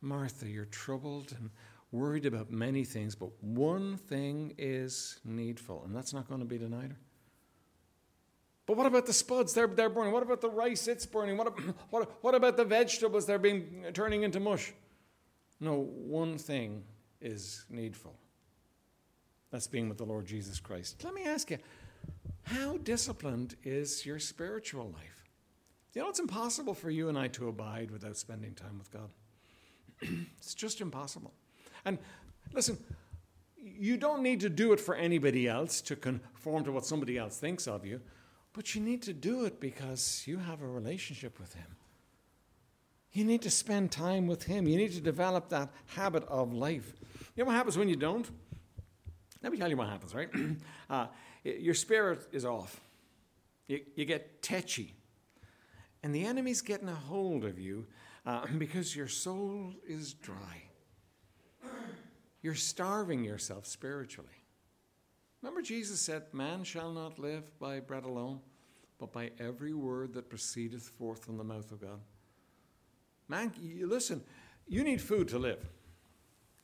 Martha, 0.00 0.48
you're 0.48 0.66
troubled 0.66 1.32
and 1.38 1.50
worried 1.92 2.26
about 2.26 2.50
many 2.50 2.84
things, 2.84 3.14
but 3.14 3.30
one 3.42 3.96
thing 3.96 4.54
is 4.58 5.20
needful, 5.24 5.82
and 5.84 5.94
that's 5.94 6.12
not 6.12 6.28
going 6.28 6.40
to 6.40 6.46
be 6.46 6.58
denied 6.58 6.90
her. 6.90 6.98
But 8.66 8.76
what 8.76 8.86
about 8.86 9.06
the 9.06 9.12
spuds? 9.12 9.52
They're, 9.52 9.66
they're 9.66 9.90
burning. 9.90 10.12
What 10.12 10.22
about 10.22 10.40
the 10.40 10.48
rice? 10.48 10.88
It's 10.88 11.04
burning. 11.04 11.36
What, 11.36 11.58
what, 11.90 12.10
what 12.22 12.34
about 12.34 12.56
the 12.56 12.64
vegetables? 12.64 13.26
They're 13.26 13.38
being 13.38 13.84
uh, 13.86 13.90
turning 13.90 14.22
into 14.22 14.40
mush. 14.40 14.72
No, 15.60 15.74
one 15.82 16.38
thing 16.38 16.82
is 17.20 17.64
needful. 17.70 18.14
That's 19.50 19.66
being 19.66 19.88
with 19.88 19.98
the 19.98 20.04
Lord 20.04 20.26
Jesus 20.26 20.58
Christ. 20.60 21.04
Let 21.04 21.14
me 21.14 21.24
ask 21.24 21.50
you, 21.50 21.58
how 22.42 22.78
disciplined 22.78 23.56
is 23.62 24.04
your 24.04 24.18
spiritual 24.18 24.90
life? 24.90 25.24
You 25.94 26.02
know, 26.02 26.08
it's 26.08 26.18
impossible 26.18 26.74
for 26.74 26.90
you 26.90 27.08
and 27.08 27.16
I 27.16 27.28
to 27.28 27.48
abide 27.48 27.90
without 27.90 28.16
spending 28.16 28.54
time 28.54 28.78
with 28.78 28.90
God. 28.90 29.10
it's 30.38 30.54
just 30.54 30.80
impossible. 30.80 31.32
And 31.84 31.98
listen, 32.52 32.78
you 33.62 33.96
don't 33.96 34.22
need 34.22 34.40
to 34.40 34.48
do 34.48 34.72
it 34.72 34.80
for 34.80 34.94
anybody 34.94 35.46
else 35.46 35.80
to 35.82 35.96
conform 35.96 36.64
to 36.64 36.72
what 36.72 36.84
somebody 36.84 37.16
else 37.16 37.38
thinks 37.38 37.68
of 37.68 37.86
you. 37.86 38.00
But 38.54 38.74
you 38.74 38.80
need 38.80 39.02
to 39.02 39.12
do 39.12 39.44
it 39.44 39.60
because 39.60 40.22
you 40.26 40.38
have 40.38 40.62
a 40.62 40.66
relationship 40.66 41.38
with 41.38 41.52
Him. 41.54 41.76
You 43.12 43.24
need 43.24 43.42
to 43.42 43.50
spend 43.50 43.90
time 43.92 44.26
with 44.26 44.44
Him. 44.44 44.66
You 44.66 44.76
need 44.76 44.92
to 44.92 45.00
develop 45.00 45.50
that 45.50 45.70
habit 45.86 46.24
of 46.28 46.52
life. 46.54 46.94
You 47.36 47.42
know 47.42 47.48
what 47.48 47.56
happens 47.56 47.76
when 47.76 47.88
you 47.88 47.96
don't? 47.96 48.30
Let 49.42 49.52
me 49.52 49.58
tell 49.58 49.68
you 49.68 49.76
what 49.76 49.88
happens, 49.88 50.14
right? 50.14 50.30
Uh, 50.90 51.06
your 51.42 51.72
spirit 51.72 52.28
is 52.30 52.44
off. 52.44 52.78
You, 53.68 53.80
you, 53.96 54.04
get 54.04 54.42
tetchy. 54.42 54.92
And 56.02 56.14
the 56.14 56.26
enemy's 56.26 56.60
getting 56.60 56.88
a 56.88 56.94
hold 56.94 57.44
of 57.46 57.58
you 57.58 57.86
uh, 58.26 58.46
because 58.58 58.94
your 58.94 59.08
soul 59.08 59.72
is 59.88 60.12
dry. 60.12 60.62
You're 62.42 62.54
starving 62.54 63.24
yourself 63.24 63.66
spiritually. 63.66 64.43
Remember, 65.44 65.60
Jesus 65.60 66.00
said, 66.00 66.22
Man 66.32 66.64
shall 66.64 66.90
not 66.90 67.18
live 67.18 67.58
by 67.58 67.78
bread 67.78 68.04
alone, 68.04 68.40
but 68.98 69.12
by 69.12 69.30
every 69.38 69.74
word 69.74 70.14
that 70.14 70.30
proceedeth 70.30 70.88
forth 70.88 71.22
from 71.22 71.36
the 71.36 71.44
mouth 71.44 71.70
of 71.70 71.82
God. 71.82 72.00
Man, 73.28 73.52
you, 73.60 73.86
listen, 73.86 74.22
you 74.66 74.82
need 74.82 75.02
food 75.02 75.28
to 75.28 75.38
live, 75.38 75.62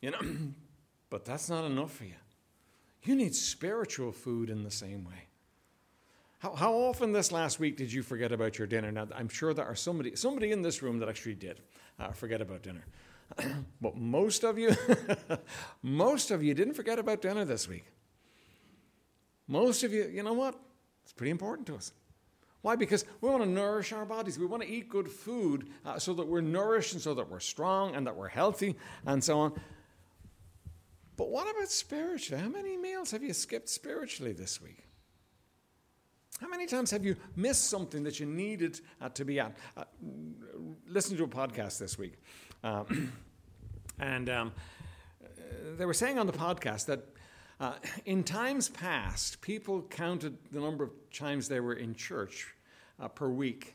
you 0.00 0.12
know, 0.12 0.20
but 1.10 1.26
that's 1.26 1.50
not 1.50 1.66
enough 1.66 1.92
for 1.92 2.04
you. 2.04 2.14
You 3.02 3.16
need 3.16 3.34
spiritual 3.34 4.12
food 4.12 4.48
in 4.48 4.62
the 4.62 4.70
same 4.70 5.04
way. 5.04 5.28
How, 6.38 6.54
how 6.54 6.72
often 6.72 7.12
this 7.12 7.30
last 7.30 7.60
week 7.60 7.76
did 7.76 7.92
you 7.92 8.02
forget 8.02 8.32
about 8.32 8.56
your 8.56 8.66
dinner? 8.66 8.90
Now, 8.90 9.08
I'm 9.14 9.28
sure 9.28 9.52
there 9.52 9.66
are 9.66 9.74
somebody, 9.76 10.16
somebody 10.16 10.52
in 10.52 10.62
this 10.62 10.80
room 10.80 11.00
that 11.00 11.08
actually 11.10 11.34
did 11.34 11.60
uh, 11.98 12.12
forget 12.12 12.40
about 12.40 12.62
dinner. 12.62 12.86
but 13.82 13.94
most 13.94 14.42
of 14.42 14.58
you, 14.58 14.74
most 15.82 16.30
of 16.30 16.42
you 16.42 16.54
didn't 16.54 16.72
forget 16.72 16.98
about 16.98 17.20
dinner 17.20 17.44
this 17.44 17.68
week. 17.68 17.84
Most 19.50 19.82
of 19.82 19.92
you, 19.92 20.08
you 20.08 20.22
know 20.22 20.32
what? 20.32 20.54
It's 21.02 21.12
pretty 21.12 21.32
important 21.32 21.66
to 21.66 21.74
us. 21.74 21.92
Why? 22.62 22.76
Because 22.76 23.04
we 23.20 23.28
want 23.28 23.42
to 23.42 23.48
nourish 23.48 23.92
our 23.92 24.04
bodies. 24.04 24.38
We 24.38 24.46
want 24.46 24.62
to 24.62 24.68
eat 24.68 24.88
good 24.88 25.10
food 25.10 25.68
uh, 25.84 25.98
so 25.98 26.14
that 26.14 26.28
we're 26.28 26.40
nourished 26.40 26.92
and 26.92 27.02
so 27.02 27.14
that 27.14 27.28
we're 27.28 27.40
strong 27.40 27.96
and 27.96 28.06
that 28.06 28.14
we're 28.14 28.28
healthy 28.28 28.76
and 29.04 29.24
so 29.24 29.40
on. 29.40 29.60
But 31.16 31.30
what 31.30 31.50
about 31.50 31.68
spiritually? 31.68 32.40
How 32.40 32.48
many 32.48 32.76
meals 32.76 33.10
have 33.10 33.24
you 33.24 33.32
skipped 33.32 33.68
spiritually 33.68 34.32
this 34.32 34.62
week? 34.62 34.86
How 36.40 36.48
many 36.48 36.66
times 36.66 36.92
have 36.92 37.04
you 37.04 37.16
missed 37.34 37.64
something 37.64 38.04
that 38.04 38.20
you 38.20 38.26
needed 38.26 38.80
uh, 39.00 39.08
to 39.10 39.24
be 39.24 39.40
at? 39.40 39.56
Uh, 39.76 39.82
listen 40.86 41.16
to 41.16 41.24
a 41.24 41.28
podcast 41.28 41.80
this 41.80 41.98
week. 41.98 42.14
Um, 42.62 43.12
and 43.98 44.30
um, 44.30 44.52
they 45.76 45.86
were 45.86 45.94
saying 45.94 46.20
on 46.20 46.28
the 46.28 46.32
podcast 46.32 46.86
that 46.86 47.04
uh, 47.60 47.74
in 48.06 48.24
times 48.24 48.70
past, 48.70 49.42
people 49.42 49.82
counted 49.82 50.38
the 50.50 50.60
number 50.60 50.82
of 50.84 50.90
times 51.12 51.46
they 51.46 51.60
were 51.60 51.74
in 51.74 51.94
church 51.94 52.54
uh, 52.98 53.06
per 53.06 53.28
week. 53.28 53.74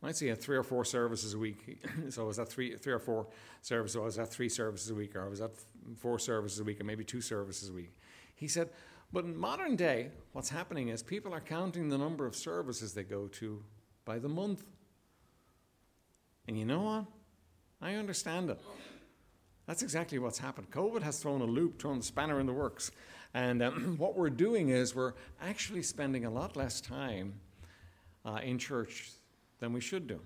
I'd 0.00 0.16
say 0.16 0.32
three 0.36 0.56
or 0.56 0.62
four 0.62 0.84
services 0.84 1.34
a 1.34 1.38
week. 1.38 1.80
so 2.10 2.26
was 2.26 2.36
that 2.36 2.48
three, 2.48 2.76
three 2.76 2.92
or 2.92 3.00
four 3.00 3.26
services, 3.62 3.96
or 3.96 4.04
was 4.04 4.14
that 4.14 4.30
three 4.30 4.48
services 4.48 4.90
a 4.90 4.94
week, 4.94 5.16
or 5.16 5.28
was 5.28 5.40
that 5.40 5.50
four 5.96 6.20
services 6.20 6.60
a 6.60 6.64
week, 6.64 6.80
or 6.80 6.84
maybe 6.84 7.02
two 7.02 7.20
services 7.20 7.68
a 7.68 7.72
week? 7.72 7.92
He 8.36 8.46
said, 8.46 8.70
but 9.12 9.24
in 9.24 9.36
modern 9.36 9.74
day, 9.74 10.10
what's 10.32 10.50
happening 10.50 10.88
is 10.88 11.02
people 11.02 11.34
are 11.34 11.40
counting 11.40 11.88
the 11.88 11.98
number 11.98 12.26
of 12.26 12.36
services 12.36 12.94
they 12.94 13.02
go 13.02 13.26
to 13.26 13.60
by 14.04 14.20
the 14.20 14.28
month. 14.28 14.64
And 16.46 16.56
you 16.56 16.64
know 16.64 16.82
what? 16.82 17.04
I 17.80 17.94
understand 17.94 18.50
it. 18.50 18.60
That's 19.68 19.82
exactly 19.82 20.18
what's 20.18 20.38
happened. 20.38 20.70
COVID 20.70 21.02
has 21.02 21.18
thrown 21.18 21.42
a 21.42 21.44
loop, 21.44 21.78
thrown 21.78 21.98
a 21.98 22.02
spanner 22.02 22.40
in 22.40 22.46
the 22.46 22.54
works. 22.54 22.90
And 23.34 23.62
um, 23.62 23.96
what 23.98 24.16
we're 24.16 24.30
doing 24.30 24.70
is 24.70 24.94
we're 24.94 25.12
actually 25.42 25.82
spending 25.82 26.24
a 26.24 26.30
lot 26.30 26.56
less 26.56 26.80
time 26.80 27.34
uh, 28.24 28.40
in 28.42 28.58
church 28.58 29.10
than 29.60 29.74
we 29.74 29.82
should 29.82 30.06
do. 30.06 30.20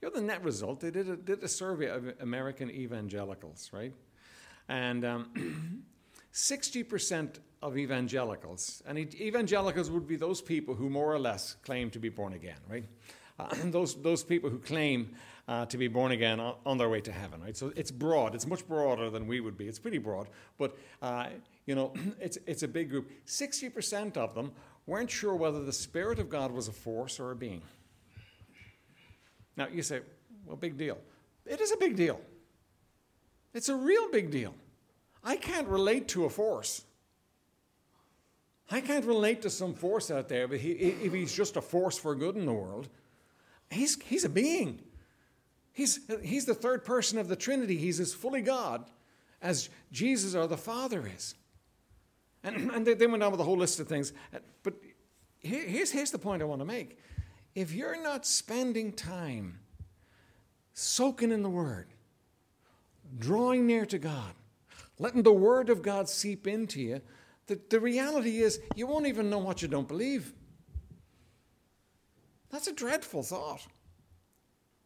You 0.00 0.08
know, 0.08 0.14
the 0.14 0.20
net 0.20 0.44
result, 0.44 0.78
they 0.78 0.92
did 0.92 1.08
a, 1.08 1.16
did 1.16 1.42
a 1.42 1.48
survey 1.48 1.88
of 1.88 2.12
American 2.20 2.70
evangelicals, 2.70 3.70
right? 3.72 3.92
And 4.68 5.04
um, 5.04 5.82
60% 6.32 7.40
of 7.62 7.76
evangelicals, 7.76 8.84
and 8.86 8.98
evangelicals 8.98 9.90
would 9.90 10.06
be 10.06 10.14
those 10.14 10.40
people 10.40 10.76
who 10.76 10.88
more 10.88 11.12
or 11.12 11.18
less 11.18 11.56
claim 11.64 11.90
to 11.90 11.98
be 11.98 12.08
born 12.08 12.34
again, 12.34 12.60
right? 12.70 12.84
Uh, 13.36 13.48
those, 13.64 14.00
those 14.00 14.22
people 14.22 14.48
who 14.48 14.60
claim 14.60 15.16
uh, 15.48 15.66
to 15.66 15.78
be 15.78 15.88
born 15.88 16.12
again 16.12 16.40
on, 16.40 16.54
on, 16.64 16.78
their 16.78 16.88
way 16.88 17.00
to 17.00 17.12
heaven, 17.12 17.40
right? 17.40 17.56
So 17.56 17.72
it's 17.76 17.90
broad. 17.90 18.34
It's 18.34 18.46
much 18.46 18.66
broader 18.66 19.10
than 19.10 19.26
we 19.26 19.40
would 19.40 19.56
be. 19.56 19.68
It's 19.68 19.78
pretty 19.78 19.98
broad, 19.98 20.28
but 20.58 20.76
uh, 21.02 21.26
you 21.66 21.74
know, 21.74 21.92
it's 22.20 22.38
it's 22.46 22.62
a 22.62 22.68
big 22.68 22.90
group. 22.90 23.10
Sixty 23.24 23.68
percent 23.68 24.16
of 24.16 24.34
them 24.34 24.52
weren't 24.86 25.10
sure 25.10 25.34
whether 25.34 25.64
the 25.64 25.72
Spirit 25.72 26.18
of 26.18 26.28
God 26.28 26.50
was 26.50 26.68
a 26.68 26.72
force 26.72 27.20
or 27.20 27.30
a 27.30 27.36
being. 27.36 27.62
Now 29.56 29.68
you 29.72 29.82
say, 29.82 30.00
well, 30.44 30.56
big 30.56 30.76
deal. 30.76 30.98
It 31.46 31.60
is 31.60 31.72
a 31.72 31.76
big 31.76 31.96
deal. 31.96 32.20
It's 33.54 33.68
a 33.68 33.76
real 33.76 34.10
big 34.10 34.30
deal. 34.30 34.54
I 35.24 35.36
can't 35.36 35.66
relate 35.66 36.08
to 36.08 36.24
a 36.24 36.30
force. 36.30 36.82
I 38.70 38.80
can't 38.80 39.04
relate 39.04 39.42
to 39.42 39.50
some 39.50 39.74
force 39.74 40.10
out 40.10 40.28
there, 40.28 40.48
but 40.48 40.58
he, 40.58 40.72
if 40.72 41.12
he's 41.12 41.32
just 41.32 41.56
a 41.56 41.60
force 41.60 41.96
for 41.96 42.14
good 42.14 42.36
in 42.36 42.46
the 42.46 42.52
world, 42.52 42.88
he's, 43.70 44.00
he's 44.02 44.24
a 44.24 44.28
being. 44.28 44.80
He's, 45.76 46.00
he's 46.22 46.46
the 46.46 46.54
third 46.54 46.86
person 46.86 47.18
of 47.18 47.28
the 47.28 47.36
Trinity. 47.36 47.76
He's 47.76 48.00
as 48.00 48.14
fully 48.14 48.40
God 48.40 48.86
as 49.42 49.68
Jesus 49.92 50.34
or 50.34 50.46
the 50.46 50.56
Father 50.56 51.06
is. 51.14 51.34
And, 52.42 52.70
and 52.72 52.86
they, 52.86 52.94
they 52.94 53.06
went 53.06 53.22
on 53.22 53.30
with 53.30 53.40
a 53.40 53.44
whole 53.44 53.58
list 53.58 53.78
of 53.78 53.86
things. 53.86 54.14
But 54.62 54.72
here, 55.38 55.68
here's, 55.68 55.90
here's 55.90 56.10
the 56.10 56.18
point 56.18 56.40
I 56.40 56.46
want 56.46 56.62
to 56.62 56.64
make. 56.64 56.98
If 57.54 57.74
you're 57.74 58.02
not 58.02 58.24
spending 58.24 58.90
time 58.90 59.58
soaking 60.72 61.30
in 61.30 61.42
the 61.42 61.50
Word, 61.50 61.88
drawing 63.18 63.66
near 63.66 63.84
to 63.84 63.98
God, 63.98 64.32
letting 64.98 65.24
the 65.24 65.32
Word 65.32 65.68
of 65.68 65.82
God 65.82 66.08
seep 66.08 66.46
into 66.46 66.80
you, 66.80 67.02
the, 67.48 67.60
the 67.68 67.80
reality 67.80 68.38
is 68.38 68.60
you 68.76 68.86
won't 68.86 69.08
even 69.08 69.28
know 69.28 69.40
what 69.40 69.60
you 69.60 69.68
don't 69.68 69.88
believe. 69.88 70.32
That's 72.48 72.66
a 72.66 72.72
dreadful 72.72 73.22
thought. 73.22 73.66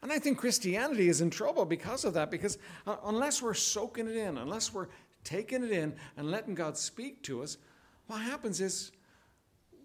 And 0.02 0.10
I 0.10 0.18
think 0.18 0.38
Christianity 0.38 1.08
is 1.08 1.20
in 1.20 1.30
trouble 1.30 1.64
because 1.64 2.04
of 2.04 2.14
that, 2.14 2.30
because 2.30 2.58
uh, 2.86 2.96
unless 3.04 3.42
we're 3.42 3.54
soaking 3.54 4.08
it 4.08 4.16
in, 4.16 4.38
unless 4.38 4.72
we're 4.72 4.88
taking 5.24 5.62
it 5.62 5.70
in 5.70 5.94
and 6.16 6.30
letting 6.30 6.54
God 6.54 6.76
speak 6.78 7.22
to 7.24 7.42
us, 7.42 7.58
what 8.06 8.22
happens 8.22 8.60
is 8.60 8.92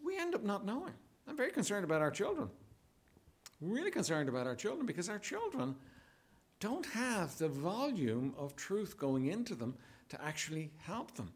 we 0.04 0.18
end 0.18 0.34
up 0.34 0.44
not 0.44 0.66
knowing. 0.66 0.94
I'm 1.28 1.36
very 1.36 1.52
concerned 1.52 1.84
about 1.84 2.02
our 2.02 2.12
children. 2.12 2.50
Really 3.60 3.92
concerned 3.92 4.30
about 4.30 4.48
our 4.48 4.56
children 4.56 4.86
because 4.86 5.10
our 5.10 5.20
children 5.20 5.76
don't 6.60 6.86
have 6.86 7.38
the 7.38 7.50
volume 7.50 8.34
of 8.38 8.56
truth 8.56 8.98
going 8.98 9.28
into 9.28 9.56
them 9.56 9.76
to 10.10 10.24
actually 10.24 10.72
help 10.80 11.14
them. 11.16 11.32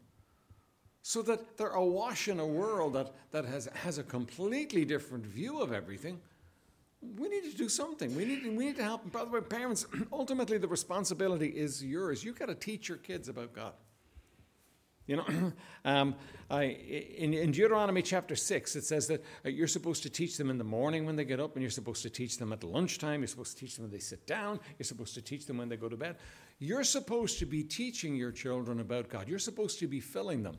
So 1.02 1.22
that 1.24 1.58
they're 1.58 1.70
awash 1.70 2.28
in 2.28 2.40
a 2.40 2.46
world 2.46 2.94
that, 2.94 3.14
that 3.32 3.46
has, 3.46 3.68
has 3.74 3.98
a 3.98 4.04
completely 4.04 4.86
different 4.86 5.26
view 5.26 5.62
of 5.62 5.74
everything. 5.74 6.20
We 7.02 7.30
need 7.30 7.50
to 7.50 7.56
do 7.56 7.70
something. 7.70 8.16
We 8.16 8.26
need, 8.26 8.46
we 8.46 8.66
need 8.66 8.76
to 8.76 8.84
help. 8.84 9.10
By 9.12 9.24
the 9.24 9.32
way, 9.32 9.42
parents, 9.42 9.86
ultimately 10.12 10.58
the 10.58 10.68
responsibility 10.68 11.48
is 11.48 11.84
yours. 11.84 12.24
You've 12.24 12.38
got 12.38 12.48
to 12.48 12.56
teach 12.56 12.90
your 12.90 12.98
kids 12.98 13.30
about 13.30 13.54
God. 13.54 13.74
You 15.10 15.16
know, 15.16 15.54
um, 15.86 16.14
I, 16.52 16.64
in, 16.66 17.34
in, 17.34 17.52
Deuteronomy 17.52 18.04
chapter 18.04 18.36
6, 18.36 18.76
it 18.76 18.84
says 18.84 19.08
that 19.08 19.24
uh, 19.44 19.50
you're 19.50 19.68
supposed 19.68 20.04
to 20.04 20.10
teach 20.10 20.38
them 20.38 20.52
in 20.52 20.60
the 20.60 20.64
morning 20.64 21.04
when 21.04 21.16
they 21.16 21.26
get 21.26 21.40
up, 21.40 21.56
and 21.56 21.64
you're 21.64 21.72
supposed 21.72 22.04
to 22.04 22.12
teach 22.12 22.38
them 22.38 22.54
at 22.54 22.64
lunchtime, 22.64 23.22
you're 23.22 23.28
supposed 23.28 23.58
to 23.58 23.66
teach 23.66 23.76
them 23.76 23.86
when 23.86 23.92
they 23.92 23.98
sit 24.00 24.28
down, 24.28 24.60
you're 24.78 24.86
supposed 24.86 25.16
to 25.16 25.22
teach 25.24 25.48
them 25.48 25.58
when 25.58 25.68
they 25.68 25.78
go 25.78 25.90
to 25.90 25.98
bed. 25.98 26.18
You're 26.60 26.84
supposed 26.84 27.40
to 27.40 27.48
be 27.48 27.64
teaching 27.64 28.16
your 28.16 28.32
children 28.32 28.82
about 28.82 29.10
God. 29.10 29.28
You're 29.28 29.40
supposed 29.40 29.80
to 29.80 29.88
be 29.88 30.00
filling 30.00 30.44
them 30.44 30.58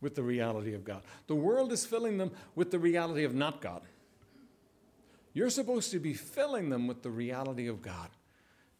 with 0.00 0.16
the 0.16 0.24
reality 0.24 0.74
of 0.74 0.84
God. 0.84 1.02
The 1.28 1.36
world 1.36 1.70
is 1.70 1.86
filling 1.86 2.18
them 2.18 2.32
with 2.56 2.72
the 2.72 2.80
reality 2.80 3.22
of 3.22 3.32
not 3.32 3.60
God. 3.60 3.82
You're 5.34 5.50
supposed 5.50 5.90
to 5.90 5.98
be 5.98 6.14
filling 6.14 6.70
them 6.70 6.86
with 6.86 7.02
the 7.02 7.10
reality 7.10 7.66
of 7.66 7.82
God 7.82 8.08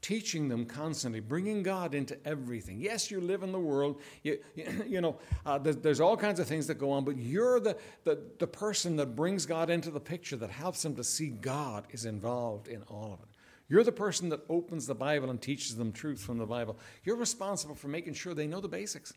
teaching 0.04 0.50
them 0.50 0.66
constantly, 0.66 1.18
bringing 1.18 1.62
God 1.62 1.94
into 1.94 2.14
everything. 2.28 2.78
Yes, 2.78 3.10
you 3.10 3.22
live 3.22 3.42
in 3.42 3.52
the 3.52 3.58
world, 3.58 4.02
you, 4.22 4.38
you 4.86 5.00
know, 5.00 5.16
uh, 5.46 5.56
there's, 5.56 5.78
there's, 5.78 6.00
all 6.00 6.14
kinds 6.14 6.38
of 6.38 6.46
things 6.46 6.66
that 6.66 6.74
go 6.74 6.90
on, 6.90 7.06
but 7.06 7.16
you're 7.16 7.58
the, 7.58 7.74
the, 8.04 8.20
the 8.38 8.46
person 8.46 8.96
that 8.96 9.16
brings 9.16 9.46
God 9.46 9.70
into 9.70 9.90
the 9.90 9.98
picture, 9.98 10.36
that 10.36 10.50
helps 10.50 10.82
them 10.82 10.94
to 10.96 11.02
see 11.02 11.30
God 11.30 11.86
is 11.88 12.04
involved 12.04 12.68
in 12.68 12.82
all 12.82 13.14
of 13.14 13.20
it. 13.20 13.28
You're 13.66 13.82
the 13.82 13.92
person 13.92 14.28
that 14.28 14.40
opens 14.50 14.86
the 14.86 14.94
Bible 14.94 15.30
and 15.30 15.40
teaches 15.40 15.74
them 15.74 15.90
truth 15.90 16.20
from 16.20 16.36
the 16.36 16.44
Bible. 16.44 16.78
You're 17.02 17.16
responsible 17.16 17.74
for 17.74 17.88
making 17.88 18.12
sure 18.12 18.34
they 18.34 18.46
know 18.46 18.60
the 18.60 18.68
basics. 18.68 19.14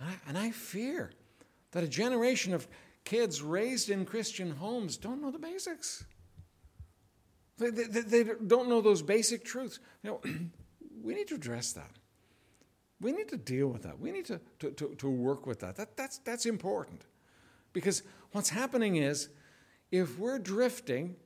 And 0.00 0.08
I, 0.08 0.14
and 0.26 0.38
I 0.38 0.52
fear 0.52 1.12
that 1.72 1.84
a 1.84 1.88
generation 1.88 2.54
of 2.54 2.66
kids 3.04 3.42
raised 3.42 3.90
in 3.90 4.06
Christian 4.06 4.52
homes 4.52 4.96
don't 4.96 5.20
know 5.20 5.30
the 5.30 5.38
basics. 5.38 6.02
They, 7.58 7.70
they, 7.70 8.22
they 8.22 8.24
don't 8.46 8.68
know 8.68 8.80
those 8.80 9.02
basic 9.02 9.44
truths. 9.44 9.78
You 10.02 10.10
know, 10.10 10.20
we 11.02 11.14
need 11.14 11.28
to 11.28 11.34
address 11.34 11.72
that. 11.72 11.90
We 13.00 13.12
need 13.12 13.28
to 13.28 13.36
deal 13.36 13.68
with 13.68 13.82
that. 13.82 13.98
We 13.98 14.10
need 14.10 14.26
to, 14.26 14.40
to, 14.60 14.70
to, 14.72 14.94
to 14.98 15.10
work 15.10 15.46
with 15.46 15.60
that. 15.60 15.76
that 15.76 15.96
that's, 15.96 16.18
that's 16.18 16.46
important. 16.46 17.02
Because 17.72 18.02
what's 18.32 18.48
happening 18.48 18.96
is 18.96 19.28
if 19.90 20.18
we're 20.18 20.38
drifting, 20.38 21.16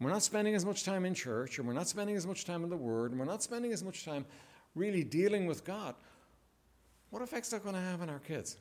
we're 0.00 0.10
not 0.10 0.22
spending 0.22 0.54
as 0.54 0.64
much 0.64 0.84
time 0.84 1.04
in 1.04 1.14
church, 1.14 1.58
and 1.58 1.66
we're 1.66 1.74
not 1.74 1.88
spending 1.88 2.16
as 2.16 2.26
much 2.26 2.44
time 2.44 2.64
in 2.64 2.70
the 2.70 2.76
Word, 2.76 3.10
and 3.10 3.20
we're 3.20 3.26
not 3.26 3.42
spending 3.42 3.72
as 3.72 3.84
much 3.84 4.04
time 4.04 4.24
really 4.74 5.04
dealing 5.04 5.46
with 5.46 5.64
God, 5.64 5.94
what 7.10 7.22
effect 7.22 7.46
is 7.46 7.52
that 7.52 7.62
going 7.62 7.74
to 7.74 7.80
have 7.80 8.02
on 8.02 8.08
our 8.08 8.18
kids? 8.18 8.56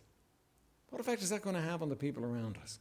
What 0.90 1.00
effect 1.00 1.22
is 1.22 1.30
that 1.30 1.42
going 1.42 1.56
to 1.56 1.62
have 1.62 1.82
on 1.82 1.90
the 1.90 1.96
people 1.96 2.24
around 2.24 2.58
us? 2.62 2.80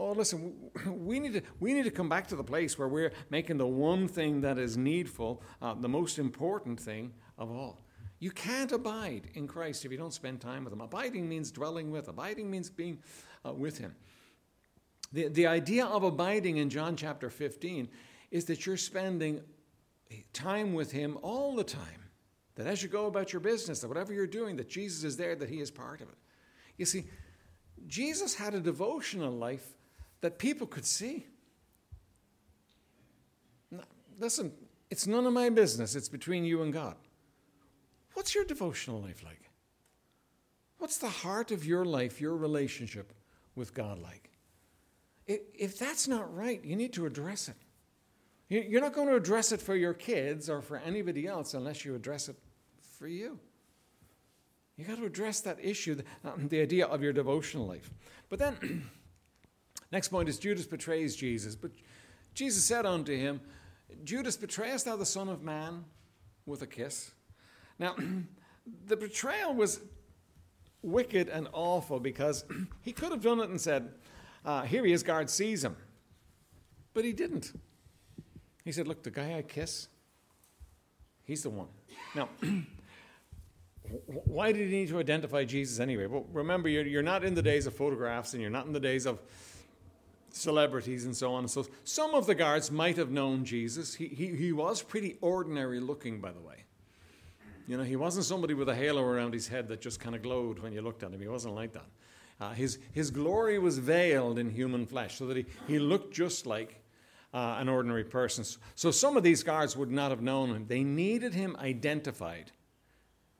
Oh, 0.00 0.12
listen, 0.12 0.54
we 0.86 1.18
need, 1.18 1.34
to, 1.34 1.42
we 1.60 1.74
need 1.74 1.84
to 1.84 1.90
come 1.90 2.08
back 2.08 2.26
to 2.28 2.36
the 2.36 2.42
place 2.42 2.78
where 2.78 2.88
we're 2.88 3.12
making 3.28 3.58
the 3.58 3.66
one 3.66 4.08
thing 4.08 4.40
that 4.40 4.58
is 4.58 4.78
needful, 4.78 5.42
uh, 5.60 5.74
the 5.74 5.90
most 5.90 6.18
important 6.18 6.80
thing 6.80 7.12
of 7.36 7.50
all. 7.50 7.84
You 8.18 8.30
can't 8.30 8.72
abide 8.72 9.28
in 9.34 9.46
Christ 9.46 9.84
if 9.84 9.92
you 9.92 9.98
don't 9.98 10.14
spend 10.14 10.40
time 10.40 10.64
with 10.64 10.72
Him. 10.72 10.80
Abiding 10.80 11.28
means 11.28 11.50
dwelling 11.50 11.90
with, 11.90 12.08
abiding 12.08 12.50
means 12.50 12.70
being 12.70 13.02
uh, 13.46 13.52
with 13.52 13.76
Him. 13.76 13.94
The, 15.12 15.28
the 15.28 15.46
idea 15.46 15.84
of 15.84 16.02
abiding 16.02 16.56
in 16.56 16.70
John 16.70 16.96
chapter 16.96 17.28
15 17.28 17.86
is 18.30 18.46
that 18.46 18.64
you're 18.64 18.78
spending 18.78 19.42
time 20.32 20.72
with 20.72 20.92
Him 20.92 21.18
all 21.20 21.54
the 21.54 21.64
time. 21.64 22.08
That 22.54 22.66
as 22.66 22.82
you 22.82 22.88
go 22.88 23.04
about 23.04 23.34
your 23.34 23.40
business, 23.40 23.80
that 23.80 23.88
whatever 23.88 24.14
you're 24.14 24.26
doing, 24.26 24.56
that 24.56 24.70
Jesus 24.70 25.04
is 25.04 25.18
there, 25.18 25.36
that 25.36 25.50
He 25.50 25.60
is 25.60 25.70
part 25.70 26.00
of 26.00 26.08
it. 26.08 26.16
You 26.78 26.86
see, 26.86 27.04
Jesus 27.86 28.34
had 28.34 28.54
a 28.54 28.60
devotional 28.60 29.32
life 29.32 29.74
that 30.20 30.38
people 30.38 30.66
could 30.66 30.86
see. 30.86 31.26
Listen, 34.18 34.52
it's 34.90 35.06
none 35.06 35.26
of 35.26 35.32
my 35.32 35.48
business. 35.48 35.94
It's 35.94 36.08
between 36.08 36.44
you 36.44 36.62
and 36.62 36.72
God. 36.72 36.96
What's 38.14 38.34
your 38.34 38.44
devotional 38.44 39.00
life 39.00 39.22
like? 39.24 39.50
What's 40.78 40.98
the 40.98 41.08
heart 41.08 41.50
of 41.50 41.64
your 41.64 41.84
life, 41.84 42.20
your 42.20 42.36
relationship 42.36 43.12
with 43.54 43.72
God 43.74 43.98
like? 43.98 44.30
If 45.26 45.78
that's 45.78 46.08
not 46.08 46.34
right, 46.34 46.62
you 46.64 46.74
need 46.74 46.92
to 46.94 47.06
address 47.06 47.48
it. 47.48 47.56
You're 48.48 48.80
not 48.80 48.94
going 48.94 49.06
to 49.06 49.14
address 49.14 49.52
it 49.52 49.60
for 49.60 49.76
your 49.76 49.94
kids 49.94 50.50
or 50.50 50.60
for 50.60 50.78
anybody 50.78 51.26
else 51.26 51.54
unless 51.54 51.84
you 51.84 51.94
address 51.94 52.28
it 52.28 52.36
for 52.98 53.06
you. 53.06 53.38
You 54.76 54.84
got 54.84 54.96
to 54.96 55.04
address 55.04 55.40
that 55.42 55.58
issue, 55.62 55.94
the, 55.94 56.04
um, 56.24 56.48
the 56.48 56.60
idea 56.60 56.86
of 56.86 57.02
your 57.02 57.12
devotional 57.12 57.66
life. 57.66 57.90
But 58.28 58.38
then 58.38 58.90
Next 59.92 60.08
point 60.08 60.28
is 60.28 60.38
Judas 60.38 60.66
betrays 60.66 61.16
Jesus. 61.16 61.56
But 61.56 61.72
Jesus 62.34 62.64
said 62.64 62.86
unto 62.86 63.16
him, 63.16 63.40
Judas, 64.04 64.36
betrayest 64.36 64.84
thou 64.84 64.96
the 64.96 65.06
Son 65.06 65.28
of 65.28 65.42
Man 65.42 65.84
with 66.46 66.62
a 66.62 66.66
kiss? 66.66 67.10
Now, 67.78 67.96
the 68.86 68.96
betrayal 68.96 69.54
was 69.54 69.80
wicked 70.82 71.28
and 71.28 71.48
awful 71.52 72.00
because 72.00 72.44
he 72.82 72.92
could 72.92 73.10
have 73.10 73.22
done 73.22 73.40
it 73.40 73.50
and 73.50 73.60
said, 73.60 73.92
uh, 74.44 74.62
Here 74.62 74.84
he 74.84 74.92
is, 74.92 75.02
guard 75.02 75.28
sees 75.28 75.64
him. 75.64 75.76
But 76.94 77.04
he 77.04 77.12
didn't. 77.12 77.52
He 78.64 78.72
said, 78.72 78.86
Look, 78.86 79.02
the 79.02 79.10
guy 79.10 79.36
I 79.36 79.42
kiss, 79.42 79.88
he's 81.24 81.42
the 81.42 81.50
one. 81.50 81.68
Now, 82.14 82.28
why 84.06 84.52
did 84.52 84.68
he 84.68 84.76
need 84.76 84.88
to 84.88 84.98
identify 84.98 85.44
Jesus 85.44 85.80
anyway? 85.80 86.06
Well, 86.06 86.26
remember, 86.32 86.68
you're, 86.68 86.86
you're 86.86 87.02
not 87.02 87.24
in 87.24 87.34
the 87.34 87.42
days 87.42 87.66
of 87.66 87.74
photographs 87.74 88.34
and 88.34 88.40
you're 88.40 88.50
not 88.50 88.66
in 88.66 88.72
the 88.72 88.80
days 88.80 89.06
of 89.06 89.20
celebrities 90.34 91.04
and 91.04 91.16
so 91.16 91.32
on 91.32 91.40
and 91.40 91.50
so 91.50 91.62
forth. 91.62 91.76
Some 91.84 92.14
of 92.14 92.26
the 92.26 92.34
guards 92.34 92.70
might 92.70 92.96
have 92.96 93.10
known 93.10 93.44
Jesus. 93.44 93.94
He, 93.94 94.08
he, 94.08 94.34
he 94.34 94.52
was 94.52 94.82
pretty 94.82 95.16
ordinary 95.20 95.80
looking, 95.80 96.20
by 96.20 96.32
the 96.32 96.40
way. 96.40 96.64
You 97.66 97.76
know, 97.76 97.84
he 97.84 97.96
wasn't 97.96 98.24
somebody 98.24 98.54
with 98.54 98.68
a 98.68 98.74
halo 98.74 99.02
around 99.02 99.32
his 99.32 99.46
head 99.46 99.68
that 99.68 99.80
just 99.80 100.00
kind 100.00 100.16
of 100.16 100.22
glowed 100.22 100.58
when 100.58 100.72
you 100.72 100.82
looked 100.82 101.02
at 101.02 101.12
him. 101.12 101.20
He 101.20 101.28
wasn't 101.28 101.54
like 101.54 101.72
that. 101.74 101.86
Uh, 102.40 102.52
his, 102.52 102.78
his 102.92 103.10
glory 103.10 103.58
was 103.58 103.78
veiled 103.78 104.38
in 104.38 104.50
human 104.50 104.86
flesh 104.86 105.18
so 105.18 105.26
that 105.26 105.36
he, 105.36 105.44
he 105.68 105.78
looked 105.78 106.12
just 106.12 106.46
like 106.46 106.80
uh, 107.32 107.56
an 107.58 107.68
ordinary 107.68 108.04
person. 108.04 108.44
So 108.74 108.90
some 108.90 109.16
of 109.16 109.22
these 109.22 109.42
guards 109.42 109.76
would 109.76 109.90
not 109.90 110.10
have 110.10 110.22
known 110.22 110.50
him. 110.50 110.66
They 110.66 110.82
needed 110.82 111.34
him 111.34 111.56
identified. 111.58 112.50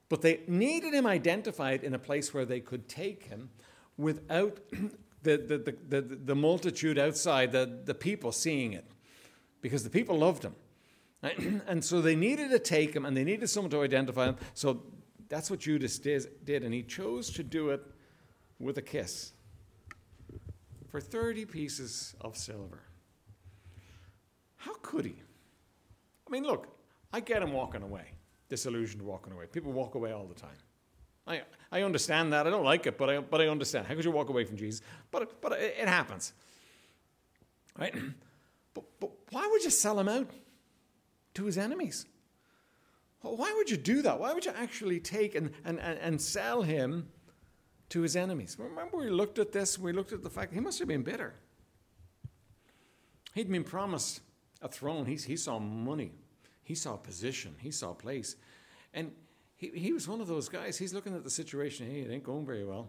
But 0.09 0.23
they 0.23 0.41
needed 0.47 0.93
him 0.93 1.07
identified 1.07 1.83
in 1.83 1.95
a 1.95 1.99
place 1.99 2.35
where 2.35 2.45
they 2.45 2.61
could 2.61 2.89
take 2.89 3.25
him 3.25 3.51
without 3.97 4.61
the, 5.23 5.37
the, 5.37 5.77
the, 5.89 6.01
the, 6.01 6.35
multitude 6.35 6.99
outside, 6.99 7.53
the, 7.53 7.81
the 7.85 7.95
people 7.95 8.33
seeing 8.33 8.73
it. 8.73 8.87
Because 9.61 9.85
the 9.85 9.91
people 9.91 10.19
loved 10.19 10.45
him. 10.45 10.55
and 11.67 11.85
so 11.85 12.01
they 12.01 12.17
needed 12.17 12.51
to 12.51 12.59
take 12.59 12.95
him 12.95 13.05
and 13.05 13.17
they 13.17 13.25
needed 13.25 13.49
someone 13.49 13.71
to 13.71 13.83
identify 13.83 14.27
him. 14.27 14.37
So 14.55 14.83
that's 15.29 15.51
what 15.51 15.61
Judas 15.61 15.99
did, 15.99 16.45
did 16.45 16.65
and 16.65 16.73
he 16.73 16.83
chose 16.83 17.31
to 17.31 17.43
do 17.43 17.71
it 17.71 17.83
with 18.59 18.79
a 18.79 18.83
kiss 18.83 19.33
for 20.91 21.01
30 21.01 21.45
pieces 21.45 22.15
of 22.21 22.37
silver. 22.37 22.81
How 24.57 24.75
could 24.83 25.05
he? 25.05 25.15
I 26.27 26.31
mean, 26.31 26.45
look, 26.45 26.69
I 27.13 27.21
get 27.21 27.43
him 27.43 27.53
walking 27.53 27.83
away, 27.83 28.13
disillusioned 28.49 29.03
walking 29.03 29.33
away. 29.33 29.47
People 29.47 29.73
walk 29.73 29.95
away 29.95 30.13
all 30.13 30.27
the 30.27 30.35
time. 30.35 30.57
I, 31.31 31.43
I 31.71 31.83
understand 31.83 32.33
that. 32.33 32.47
I 32.47 32.51
don't 32.51 32.65
like 32.65 32.87
it, 32.87 32.99
but 32.99 33.09
I, 33.09 33.21
but 33.21 33.41
I 33.41 33.49
understand. 33.49 33.87
How 33.87 33.95
could 33.95 34.05
you 34.05 34.11
walk 34.11 34.29
away 34.29 34.45
from 34.45 34.57
Jesus? 34.57 34.83
But, 35.11 35.41
but 35.41 35.53
it, 35.53 35.77
it 35.81 35.89
happens. 35.89 36.33
Right? 37.79 37.95
But, 38.73 38.85
but 39.01 39.11
why 39.33 39.49
would 39.51 39.65
you 39.65 39.71
sell 39.71 39.99
him 39.99 40.09
out 40.09 40.31
to 41.35 41.45
his 41.45 41.59
enemies? 41.59 42.07
Why 43.23 43.53
would 43.57 43.69
you 43.69 43.77
do 43.77 44.01
that? 44.03 44.21
Why 44.21 44.33
would 44.33 44.45
you 44.45 44.53
actually 44.57 45.01
take 45.01 45.35
and, 45.35 45.51
and, 45.65 45.81
and 45.81 46.21
sell 46.21 46.63
him 46.63 47.09
to 47.89 48.01
his 48.01 48.15
enemies? 48.15 48.57
Remember, 48.61 48.97
we 48.97 49.11
looked 49.11 49.41
at 49.41 49.51
this, 49.51 49.77
we 49.77 49.93
looked 49.93 50.13
at 50.13 50.23
the 50.23 50.31
fact 50.31 50.55
he 50.55 50.61
must 50.61 50.79
have 50.79 50.87
been 50.87 51.03
bitter. 51.03 51.35
He'd 53.35 53.51
been 53.51 53.65
promised 53.65 54.21
a 54.63 54.69
throne. 54.69 55.07
He, 55.07 55.17
he 55.17 55.37
saw 55.37 55.59
money, 55.59 56.13
he 56.63 56.77
saw 56.77 56.97
position, 56.97 57.57
he 57.59 57.73
saw 57.73 57.93
place. 57.93 58.37
And 58.95 59.11
he, 59.61 59.69
he 59.75 59.93
was 59.93 60.09
one 60.09 60.23
of 60.23 60.27
those 60.27 60.49
guys. 60.49 60.79
He's 60.79 60.95
looking 60.95 61.15
at 61.15 61.23
the 61.23 61.31
situation. 61.31 61.87
Hey, 61.87 62.01
it 62.01 62.11
ain't 62.11 62.25
going 62.25 62.47
very 62.47 62.65
well. 62.65 62.89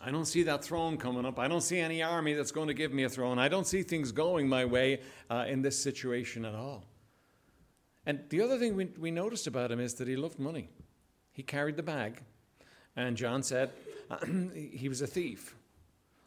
I 0.00 0.10
don't 0.10 0.24
see 0.24 0.42
that 0.44 0.64
throne 0.64 0.96
coming 0.96 1.26
up. 1.26 1.38
I 1.38 1.48
don't 1.48 1.60
see 1.60 1.78
any 1.78 2.02
army 2.02 2.32
that's 2.32 2.50
going 2.50 2.68
to 2.68 2.74
give 2.74 2.94
me 2.94 3.02
a 3.02 3.10
throne. 3.10 3.38
I 3.38 3.48
don't 3.48 3.66
see 3.66 3.82
things 3.82 4.10
going 4.10 4.48
my 4.48 4.64
way 4.64 5.00
uh, 5.28 5.44
in 5.46 5.60
this 5.60 5.78
situation 5.78 6.46
at 6.46 6.54
all. 6.54 6.84
And 8.06 8.20
the 8.30 8.40
other 8.40 8.58
thing 8.58 8.74
we, 8.74 8.86
we 8.98 9.10
noticed 9.10 9.46
about 9.46 9.70
him 9.70 9.80
is 9.80 9.94
that 9.94 10.08
he 10.08 10.16
loved 10.16 10.38
money. 10.38 10.70
He 11.32 11.42
carried 11.42 11.76
the 11.76 11.82
bag, 11.82 12.22
and 12.96 13.14
John 13.14 13.42
said 13.42 13.70
he 14.54 14.88
was 14.88 15.02
a 15.02 15.06
thief. 15.06 15.54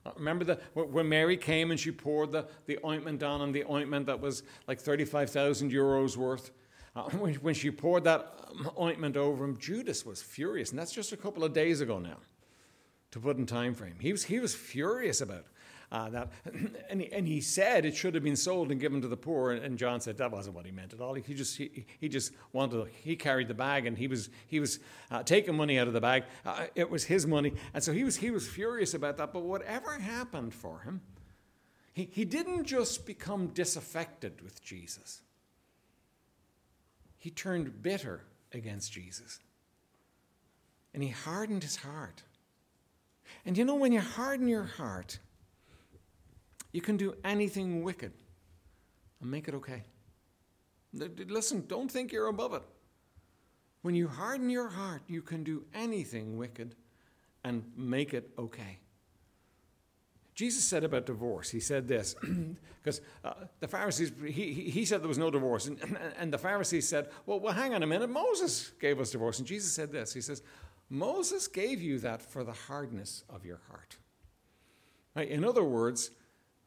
Uh, 0.05 0.11
remember 0.15 0.45
the, 0.45 0.55
when 0.75 1.09
Mary 1.09 1.37
came 1.37 1.71
and 1.71 1.79
she 1.79 1.91
poured 1.91 2.31
the, 2.31 2.45
the 2.67 2.77
ointment 2.85 3.19
down 3.19 3.41
on 3.41 3.51
the 3.51 3.63
ointment 3.63 4.05
that 4.05 4.19
was 4.19 4.43
like 4.67 4.79
35,000 4.79 5.71
euros 5.71 6.17
worth? 6.17 6.51
Uh, 6.95 7.03
when, 7.11 7.33
when 7.35 7.53
she 7.53 7.71
poured 7.71 8.03
that 8.03 8.33
um, 8.49 8.71
ointment 8.79 9.17
over 9.17 9.43
him, 9.43 9.57
Judas 9.57 10.05
was 10.05 10.21
furious. 10.21 10.71
And 10.71 10.79
that's 10.79 10.91
just 10.91 11.11
a 11.11 11.17
couple 11.17 11.43
of 11.43 11.53
days 11.53 11.81
ago 11.81 11.99
now, 11.99 12.17
to 13.11 13.19
put 13.19 13.37
in 13.37 13.45
time 13.45 13.73
frame. 13.73 13.95
He 13.99 14.11
was, 14.11 14.23
he 14.23 14.39
was 14.39 14.53
furious 14.53 15.21
about 15.21 15.45
uh, 15.91 16.09
that. 16.09 16.31
And 16.89 16.99
he, 16.99 17.11
and 17.13 17.25
he 17.25 17.39
said 17.39 17.85
it 17.85 17.95
should 17.95 18.15
have 18.15 18.23
been 18.23 18.35
sold 18.35 18.69
and 18.69 18.79
given 18.79 19.01
to 19.01 19.07
the 19.07 19.15
poor. 19.15 19.51
And, 19.51 19.63
and 19.63 19.77
John 19.77 20.01
said 20.01 20.17
that 20.17 20.29
wasn't 20.29 20.57
what 20.57 20.65
he 20.65 20.71
meant 20.73 20.91
at 20.91 20.99
all. 20.99 21.13
He 21.13 21.33
just, 21.33 21.55
he, 21.55 21.85
he 22.01 22.09
just 22.09 22.33
wanted, 22.51 22.83
to, 22.83 22.87
he 23.01 23.15
carried 23.15 23.47
the 23.47 23.53
bag 23.53 23.85
and 23.85 23.97
he 23.97 24.07
was, 24.07 24.29
he 24.47 24.59
was 24.59 24.79
uh, 25.09 25.23
taking 25.23 25.55
money 25.55 25.79
out 25.79 25.87
of 25.87 25.93
the 25.93 26.01
bag. 26.01 26.25
Uh, 26.45 26.65
it 26.75 26.89
was 26.89 27.05
his 27.05 27.25
money. 27.25 27.53
And 27.73 27.81
so 27.81 27.93
he 27.93 28.03
was, 28.03 28.17
he 28.17 28.29
was 28.29 28.45
furious 28.45 28.93
about 28.93 29.15
that. 29.17 29.31
But 29.31 29.43
whatever 29.43 29.97
happened 29.99 30.53
for 30.53 30.79
him, 30.79 30.99
he, 31.93 32.09
he 32.11 32.25
didn't 32.25 32.65
just 32.65 33.05
become 33.05 33.47
disaffected 33.47 34.41
with 34.41 34.61
Jesus 34.61 35.21
he 37.21 37.29
turned 37.29 37.83
bitter 37.83 38.23
against 38.51 38.91
Jesus. 38.91 39.39
And 40.91 41.03
he 41.03 41.09
hardened 41.09 41.61
his 41.61 41.75
heart. 41.75 42.23
And 43.45 43.55
you 43.55 43.63
know, 43.63 43.75
when 43.75 43.93
you 43.93 44.01
harden 44.01 44.47
your 44.47 44.63
heart, 44.63 45.19
you 46.71 46.81
can 46.81 46.97
do 46.97 47.13
anything 47.23 47.83
wicked 47.83 48.11
and 49.21 49.29
make 49.29 49.47
it 49.47 49.53
okay. 49.53 49.83
Listen, 50.93 51.63
don't 51.67 51.91
think 51.91 52.11
you're 52.11 52.27
above 52.27 52.55
it. 52.55 52.63
When 53.83 53.93
you 53.93 54.07
harden 54.07 54.49
your 54.49 54.69
heart, 54.69 55.03
you 55.07 55.21
can 55.21 55.43
do 55.43 55.63
anything 55.75 56.37
wicked 56.37 56.75
and 57.43 57.63
make 57.77 58.15
it 58.15 58.31
okay. 58.39 58.79
Jesus 60.41 60.63
said 60.63 60.83
about 60.83 61.05
divorce, 61.05 61.51
he 61.51 61.59
said 61.59 61.87
this, 61.87 62.15
because 62.81 62.99
uh, 63.23 63.33
the 63.59 63.67
Pharisees, 63.67 64.11
he, 64.25 64.53
he 64.53 64.85
said 64.85 65.01
there 65.01 65.07
was 65.07 65.19
no 65.19 65.29
divorce. 65.29 65.67
And, 65.67 65.77
and 66.17 66.33
the 66.33 66.37
Pharisees 66.39 66.87
said, 66.87 67.09
well, 67.27 67.39
well, 67.39 67.53
hang 67.53 67.75
on 67.75 67.83
a 67.83 67.85
minute, 67.85 68.09
Moses 68.09 68.71
gave 68.79 68.99
us 68.99 69.11
divorce. 69.11 69.37
And 69.37 69.47
Jesus 69.47 69.71
said 69.71 69.91
this 69.91 70.15
He 70.15 70.19
says, 70.19 70.41
Moses 70.89 71.47
gave 71.47 71.79
you 71.79 71.99
that 71.99 72.23
for 72.23 72.43
the 72.43 72.53
hardness 72.53 73.23
of 73.29 73.45
your 73.45 73.59
heart. 73.69 73.97
Right? 75.15 75.29
In 75.29 75.45
other 75.45 75.63
words, 75.63 76.09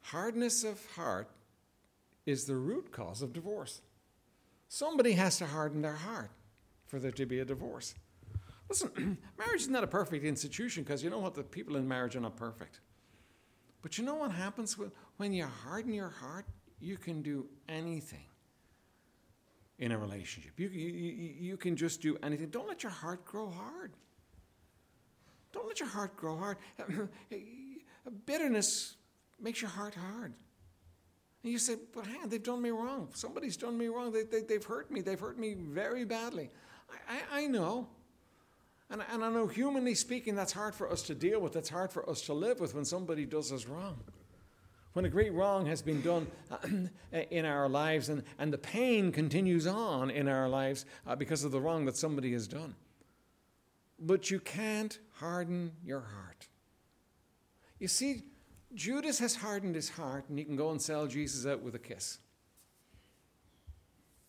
hardness 0.03 0.63
of 0.63 0.79
heart 0.95 1.29
is 2.25 2.45
the 2.45 2.55
root 2.55 2.93
cause 2.93 3.21
of 3.21 3.33
divorce. 3.33 3.81
Somebody 4.69 5.11
has 5.11 5.37
to 5.39 5.47
harden 5.47 5.81
their 5.81 5.95
heart 5.95 6.31
for 6.87 6.97
there 6.97 7.11
to 7.11 7.25
be 7.25 7.39
a 7.39 7.45
divorce. 7.45 7.93
Listen, 8.69 9.17
marriage 9.37 9.63
is 9.63 9.67
not 9.67 9.83
a 9.83 9.87
perfect 9.87 10.23
institution 10.23 10.83
because 10.83 11.03
you 11.03 11.09
know 11.09 11.19
what? 11.19 11.35
The 11.35 11.43
people 11.43 11.75
in 11.75 11.85
marriage 11.85 12.15
are 12.15 12.21
not 12.21 12.37
perfect. 12.37 12.79
But 13.85 13.99
you 13.99 14.03
know 14.03 14.15
what 14.15 14.31
happens 14.31 14.79
when 15.17 15.31
you 15.31 15.45
harden 15.45 15.93
your 15.93 16.09
heart? 16.09 16.47
You 16.79 16.97
can 16.97 17.21
do 17.21 17.45
anything 17.69 18.25
in 19.77 19.91
a 19.91 19.97
relationship. 19.99 20.53
You, 20.57 20.69
you, 20.69 21.35
you 21.39 21.55
can 21.55 21.75
just 21.75 22.01
do 22.01 22.17
anything. 22.23 22.49
Don't 22.49 22.67
let 22.67 22.81
your 22.81 22.91
heart 22.91 23.23
grow 23.25 23.47
hard. 23.47 23.93
Don't 25.51 25.67
let 25.67 25.79
your 25.79 25.89
heart 25.89 26.17
grow 26.17 26.35
hard. 26.35 26.57
Bitterness 28.25 28.95
makes 29.39 29.61
your 29.61 29.69
heart 29.69 29.93
hard. 29.93 30.33
And 31.43 31.51
you 31.51 31.59
say, 31.59 31.75
but 31.93 32.07
hang 32.07 32.23
on, 32.23 32.29
they've 32.29 32.41
done 32.41 32.63
me 32.63 32.71
wrong. 32.71 33.09
Somebody's 33.13 33.55
done 33.55 33.77
me 33.77 33.85
wrong. 33.85 34.11
They, 34.11 34.23
they, 34.23 34.41
they've 34.41 34.65
hurt 34.65 34.89
me. 34.89 35.01
They've 35.01 35.19
hurt 35.19 35.37
me 35.37 35.53
very 35.53 36.05
badly. 36.05 36.49
I, 37.07 37.13
I, 37.13 37.43
I 37.43 37.45
know. 37.45 37.87
And, 38.89 39.01
and 39.11 39.23
I 39.23 39.29
know, 39.29 39.47
humanly 39.47 39.95
speaking, 39.95 40.35
that's 40.35 40.53
hard 40.53 40.75
for 40.75 40.91
us 40.91 41.01
to 41.03 41.15
deal 41.15 41.39
with. 41.39 41.53
That's 41.53 41.69
hard 41.69 41.91
for 41.91 42.07
us 42.09 42.21
to 42.23 42.33
live 42.33 42.59
with 42.59 42.75
when 42.75 42.85
somebody 42.85 43.25
does 43.25 43.51
us 43.51 43.65
wrong. 43.65 43.97
When 44.93 45.05
a 45.05 45.09
great 45.09 45.33
wrong 45.33 45.65
has 45.65 45.81
been 45.81 46.01
done 46.01 46.27
uh, 46.51 46.57
in 47.31 47.45
our 47.45 47.67
lives 47.67 48.09
and, 48.09 48.23
and 48.39 48.53
the 48.53 48.57
pain 48.57 49.11
continues 49.11 49.67
on 49.67 50.09
in 50.09 50.27
our 50.27 50.47
lives 50.47 50.85
uh, 51.05 51.15
because 51.15 51.43
of 51.43 51.51
the 51.51 51.59
wrong 51.59 51.85
that 51.85 51.97
somebody 51.97 52.31
has 52.31 52.47
done. 52.47 52.75
But 53.99 54.29
you 54.29 54.39
can't 54.39 54.97
harden 55.13 55.71
your 55.83 56.01
heart. 56.01 56.47
You 57.79 57.87
see, 57.87 58.23
Judas 58.73 59.19
has 59.19 59.35
hardened 59.35 59.75
his 59.75 59.89
heart, 59.89 60.25
and 60.29 60.37
he 60.37 60.45
can 60.45 60.55
go 60.55 60.71
and 60.71 60.81
sell 60.81 61.07
Jesus 61.07 61.45
out 61.45 61.61
with 61.61 61.75
a 61.75 61.79
kiss. 61.79 62.19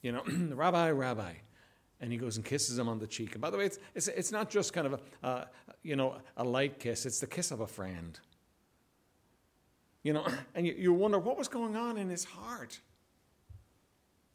You 0.03 0.13
know, 0.13 0.23
Rabbi, 0.55 0.91
Rabbi, 0.91 1.33
and 2.07 2.13
he 2.13 2.21
goes 2.21 2.37
and 2.37 2.45
kisses 2.45 2.79
him 2.79 2.89
on 2.89 3.01
the 3.01 3.07
cheek. 3.07 3.33
And 3.33 3.41
by 3.41 3.51
the 3.51 3.59
way, 3.59 3.65
it's, 3.67 3.81
it's, 3.93 4.07
it's 4.07 4.31
not 4.31 4.49
just 4.49 4.73
kind 4.73 4.87
of 4.87 4.93
a, 4.93 5.27
uh, 5.27 5.45
you 5.83 5.97
know, 5.97 6.15
a 6.37 6.45
light 6.45 6.79
kiss, 6.79 7.05
it's 7.05 7.19
the 7.19 7.27
kiss 7.27 7.51
of 7.51 7.59
a 7.59 7.67
friend. 7.67 8.21
You 10.05 10.13
know, 10.13 10.25
and 10.55 10.65
you, 10.65 10.77
you 10.79 10.93
wonder 10.93 11.19
what 11.19 11.37
was 11.37 11.49
going 11.49 11.75
on 11.75 11.99
in 11.99 12.09
his 12.09 12.23
heart 12.23 12.79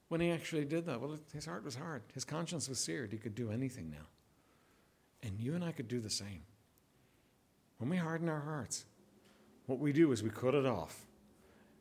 when 0.10 0.20
he 0.20 0.32
actually 0.32 0.66
did 0.66 0.86
that. 0.88 1.00
Well, 1.00 1.18
his 1.34 1.46
heart 1.46 1.64
was 1.64 1.76
hard, 1.76 2.04
his 2.14 2.26
conscience 2.26 2.68
was 2.68 2.78
seared. 2.78 3.14
He 3.14 3.18
could 3.18 3.36
do 3.36 3.52
anything 3.52 3.90
now. 3.90 4.08
And 5.24 5.40
you 5.40 5.56
and 5.56 5.64
I 5.64 5.72
could 5.72 5.88
do 5.88 6.02
the 6.02 6.10
same. 6.10 6.42
When 7.78 7.90
we 7.90 7.96
harden 7.96 8.28
our 8.28 8.42
hearts, 8.42 8.84
what 9.68 9.80
we 9.80 9.94
do 9.94 10.12
is 10.12 10.22
we 10.22 10.30
cut 10.30 10.56
it 10.56 10.66
off. 10.66 11.06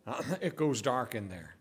It 0.40 0.54
goes 0.54 0.82
dark 0.82 1.16
in 1.16 1.28
there. 1.28 1.56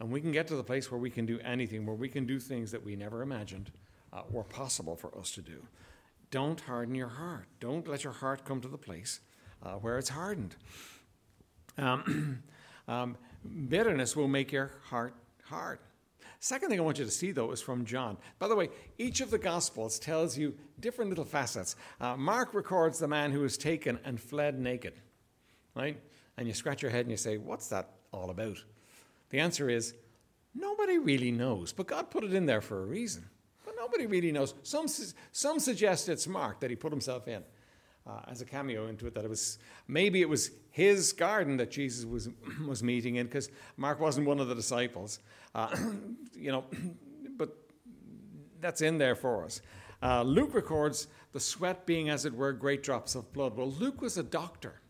And 0.00 0.10
we 0.10 0.20
can 0.20 0.32
get 0.32 0.48
to 0.48 0.56
the 0.56 0.64
place 0.64 0.90
where 0.90 0.98
we 0.98 1.10
can 1.10 1.26
do 1.26 1.38
anything, 1.40 1.86
where 1.86 1.94
we 1.94 2.08
can 2.08 2.26
do 2.26 2.40
things 2.40 2.72
that 2.72 2.84
we 2.84 2.96
never 2.96 3.22
imagined 3.22 3.70
uh, 4.12 4.22
were 4.30 4.44
possible 4.44 4.96
for 4.96 5.16
us 5.18 5.30
to 5.32 5.42
do. 5.42 5.62
Don't 6.30 6.60
harden 6.60 6.94
your 6.94 7.08
heart. 7.08 7.46
Don't 7.60 7.86
let 7.86 8.04
your 8.04 8.12
heart 8.12 8.44
come 8.44 8.60
to 8.60 8.68
the 8.68 8.78
place 8.78 9.20
uh, 9.62 9.74
where 9.74 9.98
it's 9.98 10.08
hardened. 10.08 10.56
Um, 11.78 12.42
um, 12.88 13.16
bitterness 13.68 14.16
will 14.16 14.28
make 14.28 14.52
your 14.52 14.72
heart 14.88 15.14
hard. 15.44 15.78
Second 16.40 16.70
thing 16.70 16.80
I 16.80 16.82
want 16.82 16.98
you 16.98 17.04
to 17.04 17.10
see, 17.10 17.30
though, 17.30 17.52
is 17.52 17.62
from 17.62 17.84
John. 17.84 18.16
By 18.40 18.48
the 18.48 18.56
way, 18.56 18.70
each 18.98 19.20
of 19.20 19.30
the 19.30 19.38
Gospels 19.38 20.00
tells 20.00 20.36
you 20.36 20.54
different 20.80 21.08
little 21.08 21.24
facets. 21.24 21.76
Uh, 22.00 22.16
Mark 22.16 22.52
records 22.52 22.98
the 22.98 23.06
man 23.06 23.30
who 23.30 23.40
was 23.40 23.56
taken 23.56 24.00
and 24.04 24.20
fled 24.20 24.58
naked, 24.58 24.94
right? 25.76 26.00
And 26.36 26.48
you 26.48 26.54
scratch 26.54 26.82
your 26.82 26.90
head 26.90 27.02
and 27.02 27.12
you 27.12 27.16
say, 27.16 27.36
What's 27.36 27.68
that 27.68 27.90
all 28.10 28.30
about? 28.30 28.56
The 29.32 29.40
answer 29.40 29.68
is 29.68 29.94
nobody 30.54 30.98
really 30.98 31.32
knows, 31.32 31.72
but 31.72 31.88
God 31.88 32.10
put 32.10 32.22
it 32.22 32.32
in 32.32 32.46
there 32.46 32.60
for 32.60 32.84
a 32.84 32.86
reason. 32.86 33.28
But 33.64 33.74
nobody 33.76 34.06
really 34.06 34.30
knows. 34.30 34.54
Some, 34.62 34.86
some 35.32 35.58
suggest 35.58 36.08
it's 36.08 36.28
Mark 36.28 36.60
that 36.60 36.70
he 36.70 36.76
put 36.76 36.92
himself 36.92 37.26
in. 37.26 37.42
uh, 38.06 38.20
as 38.28 38.40
a 38.40 38.44
cameo 38.44 38.88
into 38.88 39.06
it 39.06 39.14
that 39.14 39.24
it 39.24 39.30
was 39.30 39.58
maybe 39.86 40.20
it 40.20 40.28
was 40.28 40.50
his 40.70 41.12
garden 41.12 41.56
that 41.58 41.70
Jesus 41.70 42.04
was 42.04 42.28
was 42.66 42.82
meeting 42.82 43.16
in 43.16 43.26
because 43.26 43.48
Mark 43.76 44.00
wasn't 44.00 44.26
one 44.26 44.40
of 44.40 44.48
the 44.48 44.54
disciples, 44.54 45.20
uh, 45.54 45.74
you 46.34 46.50
know, 46.52 46.64
but 47.36 47.56
that's 48.60 48.80
in 48.80 48.98
there 48.98 49.14
for 49.14 49.44
us. 49.44 49.60
Uh, 50.02 50.22
Luke 50.22 50.54
records 50.54 51.06
the 51.32 51.40
sweat 51.40 51.86
being, 51.86 52.08
as 52.10 52.24
it 52.24 52.34
were, 52.34 52.52
great 52.52 52.82
drops 52.82 53.14
of 53.14 53.32
blood. 53.32 53.56
Well, 53.56 53.70
Luke 53.70 54.02
was 54.02 54.18
a 54.18 54.22
doctor, 54.22 54.80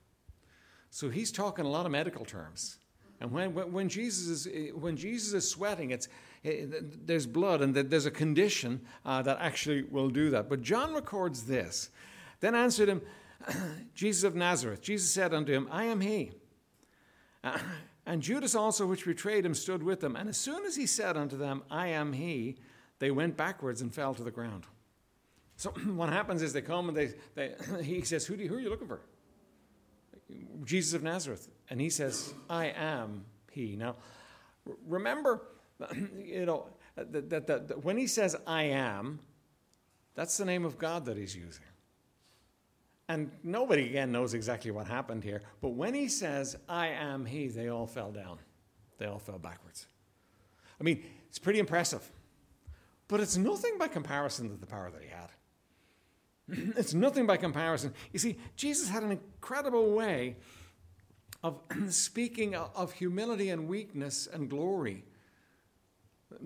so 0.91 1.11
he's 1.11 1.31
talking 1.31 1.67
a 1.67 1.71
lot 1.71 1.85
of 1.85 1.93
medical 1.93 2.25
terms. 2.25 2.79
And 3.23 3.31
when, 3.31 3.53
when, 3.73 3.89
Jesus, 3.89 4.47
is, 4.47 4.75
when 4.75 4.97
Jesus 4.97 5.33
is 5.33 5.49
sweating, 5.49 5.93
it's, 5.93 6.09
it, 6.43 7.07
there's 7.07 7.25
blood 7.25 7.63
and 7.63 7.73
there's 7.73 8.05
a 8.05 8.11
condition 8.11 8.81
uh, 9.07 9.23
that 9.23 9.39
actually 9.41 9.85
will 9.85 10.11
do 10.11 10.31
that. 10.31 10.49
But 10.49 10.61
John 10.61 10.93
records 10.93 11.45
this. 11.45 11.91
Then 12.41 12.57
answered 12.57 12.89
him, 12.89 13.01
Jesus 13.95 14.25
of 14.25 14.35
Nazareth. 14.35 14.83
Jesus 14.83 15.13
said 15.13 15.33
unto 15.33 15.53
him, 15.53 15.69
I 15.71 15.85
am 15.85 16.01
he. 16.01 16.33
Uh, 17.45 17.59
and 18.07 18.21
Judas 18.21 18.57
also, 18.57 18.87
which 18.87 19.05
betrayed 19.05 19.47
him, 19.47 19.55
stood 19.55 19.85
with 19.85 20.01
them. 20.01 20.17
And 20.17 20.29
as 20.29 20.37
soon 20.37 20.67
as 20.67 20.75
he 20.75 20.87
said 20.87 21.17
unto 21.17 21.37
them, 21.37 21.63
I 21.71 21.87
am 21.89 22.15
he, 22.15 22.57
they 22.99 23.13
went 23.13 23.37
backwards 23.37 23.83
and 23.83 23.95
fell 23.95 24.15
to 24.15 24.25
the 24.25 24.33
ground. 24.33 24.67
So 25.57 25.71
what 25.95 26.09
happens 26.09 26.43
is 26.43 26.53
they 26.53 26.61
come 26.61 26.89
and 26.89 26.97
they, 26.97 27.13
they 27.37 27.55
he 27.85 28.03
says, 28.03 28.27
who, 28.27 28.37
do 28.37 28.43
you, 28.43 28.49
who 28.49 28.57
are 28.57 28.61
you 28.61 28.69
looking 28.69 28.89
for? 28.89 29.01
Jesus 30.65 30.95
of 30.95 31.03
Nazareth. 31.03 31.49
And 31.71 31.81
he 31.81 31.91
says, 31.91 32.35
I 32.49 32.67
am 32.67 33.25
he. 33.51 33.77
Now, 33.77 33.97
remember, 34.87 35.43
you 36.17 36.47
know, 36.47 36.69
that, 36.97 37.31
that, 37.31 37.47
that 37.47 37.85
when 37.85 37.97
he 37.97 38.07
says, 38.07 38.37
I 38.47 38.65
am, 38.65 39.21
that's 40.15 40.37
the 40.37 40.45
name 40.45 40.65
of 40.65 40.79
God 40.79 41.07
that 41.07 41.17
he's 41.17 41.35
using. 41.35 41.65
And 43.09 43.31
nobody, 43.43 43.87
again, 43.87 44.13
knows 44.13 44.33
exactly 44.35 44.71
what 44.71 44.87
happened 44.87 45.25
here. 45.25 45.43
But 45.61 45.71
when 45.71 45.95
he 45.95 46.09
says, 46.09 46.57
I 46.69 46.89
am 46.89 47.25
he, 47.25 47.49
they 47.49 47.69
all 47.69 47.87
fell 47.87 48.13
down. 48.13 48.39
They 48.99 49.07
all 49.07 49.19
fell 49.19 49.39
backwards. 49.39 49.87
I 50.81 50.85
mean, 50.85 51.05
it's 51.29 51.39
pretty 51.39 51.59
impressive. 51.59 52.09
But 53.09 53.21
it's 53.21 53.37
nothing 53.37 53.77
by 53.79 53.89
comparison 53.89 54.49
to 54.49 54.57
the 54.57 54.67
power 54.67 54.91
that 54.91 55.03
he 55.03 55.09
had. 55.09 55.29
it's 56.49 56.95
nothing 56.95 57.27
by 57.27 57.37
comparison. 57.37 57.95
You 58.13 58.19
see, 58.19 58.39
Jesus 58.57 58.89
had 58.89 59.03
an 59.03 59.13
incredible 59.13 59.93
way 59.93 60.37
of 61.43 61.59
speaking 61.89 62.55
of 62.55 62.93
humility 62.93 63.51
and 63.51 63.69
weakness 63.69 64.29
and 64.33 64.49
glory 64.49 65.05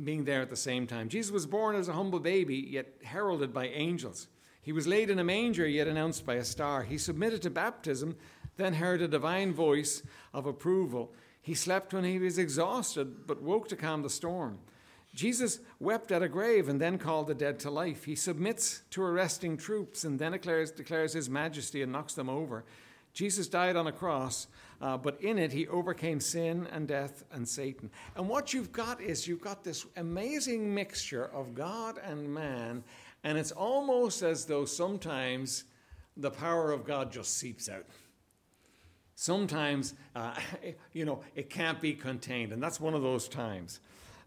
being 0.02 0.24
there 0.24 0.42
at 0.42 0.50
the 0.50 0.56
same 0.56 0.86
time. 0.86 1.08
Jesus 1.08 1.30
was 1.30 1.46
born 1.46 1.76
as 1.76 1.88
a 1.88 1.92
humble 1.92 2.20
baby, 2.20 2.56
yet 2.56 2.86
heralded 3.04 3.52
by 3.52 3.68
angels. 3.68 4.28
He 4.60 4.72
was 4.72 4.86
laid 4.86 5.10
in 5.10 5.18
a 5.18 5.24
manger, 5.24 5.66
yet 5.66 5.86
announced 5.86 6.26
by 6.26 6.34
a 6.34 6.44
star. 6.44 6.82
He 6.82 6.98
submitted 6.98 7.42
to 7.42 7.50
baptism, 7.50 8.16
then 8.56 8.74
heard 8.74 9.00
a 9.00 9.08
divine 9.08 9.54
voice 9.54 10.02
of 10.34 10.46
approval. 10.46 11.12
He 11.40 11.54
slept 11.54 11.94
when 11.94 12.04
he 12.04 12.18
was 12.18 12.38
exhausted, 12.38 13.26
but 13.26 13.42
woke 13.42 13.68
to 13.68 13.76
calm 13.76 14.02
the 14.02 14.10
storm. 14.10 14.58
Jesus 15.16 15.58
wept 15.80 16.12
at 16.12 16.22
a 16.22 16.28
grave 16.28 16.68
and 16.68 16.80
then 16.80 16.98
called 16.98 17.26
the 17.26 17.34
dead 17.34 17.58
to 17.60 17.70
life. 17.70 18.04
He 18.04 18.14
submits 18.14 18.82
to 18.90 19.02
arresting 19.02 19.56
troops 19.56 20.04
and 20.04 20.18
then 20.18 20.32
declares, 20.32 20.70
declares 20.70 21.12
his 21.12 21.28
majesty 21.28 21.82
and 21.82 21.90
knocks 21.90 22.14
them 22.14 22.28
over. 22.28 22.64
Jesus 23.12 23.48
died 23.48 23.76
on 23.76 23.86
a 23.86 23.92
cross, 23.92 24.46
uh, 24.80 24.98
but 24.98 25.20
in 25.22 25.38
it 25.38 25.52
he 25.52 25.66
overcame 25.68 26.20
sin 26.20 26.68
and 26.70 26.86
death 26.86 27.24
and 27.32 27.48
Satan. 27.48 27.90
And 28.14 28.28
what 28.28 28.52
you've 28.54 28.72
got 28.72 29.00
is 29.00 29.26
you've 29.26 29.40
got 29.40 29.64
this 29.64 29.86
amazing 29.96 30.72
mixture 30.72 31.24
of 31.24 31.54
God 31.54 31.98
and 32.04 32.32
man 32.32 32.84
and 33.26 33.36
it's 33.36 33.50
almost 33.50 34.22
as 34.22 34.44
though 34.44 34.64
sometimes 34.64 35.64
the 36.16 36.30
power 36.30 36.70
of 36.70 36.84
God 36.84 37.10
just 37.10 37.36
seeps 37.38 37.68
out. 37.68 37.84
Sometimes, 39.16 39.94
uh, 40.14 40.36
you 40.92 41.04
know, 41.04 41.24
it 41.34 41.50
can't 41.50 41.80
be 41.80 41.92
contained. 41.92 42.52
And 42.52 42.62
that's 42.62 42.78
one 42.78 42.94
of 42.94 43.02
those 43.02 43.26
times. 43.26 43.80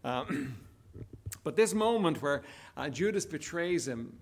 Um, 0.04 0.54
but 1.42 1.56
this 1.56 1.74
moment 1.74 2.20
where 2.20 2.42
uh, 2.76 2.88
Judas 2.88 3.24
betrays 3.24 3.88
him 3.88 4.18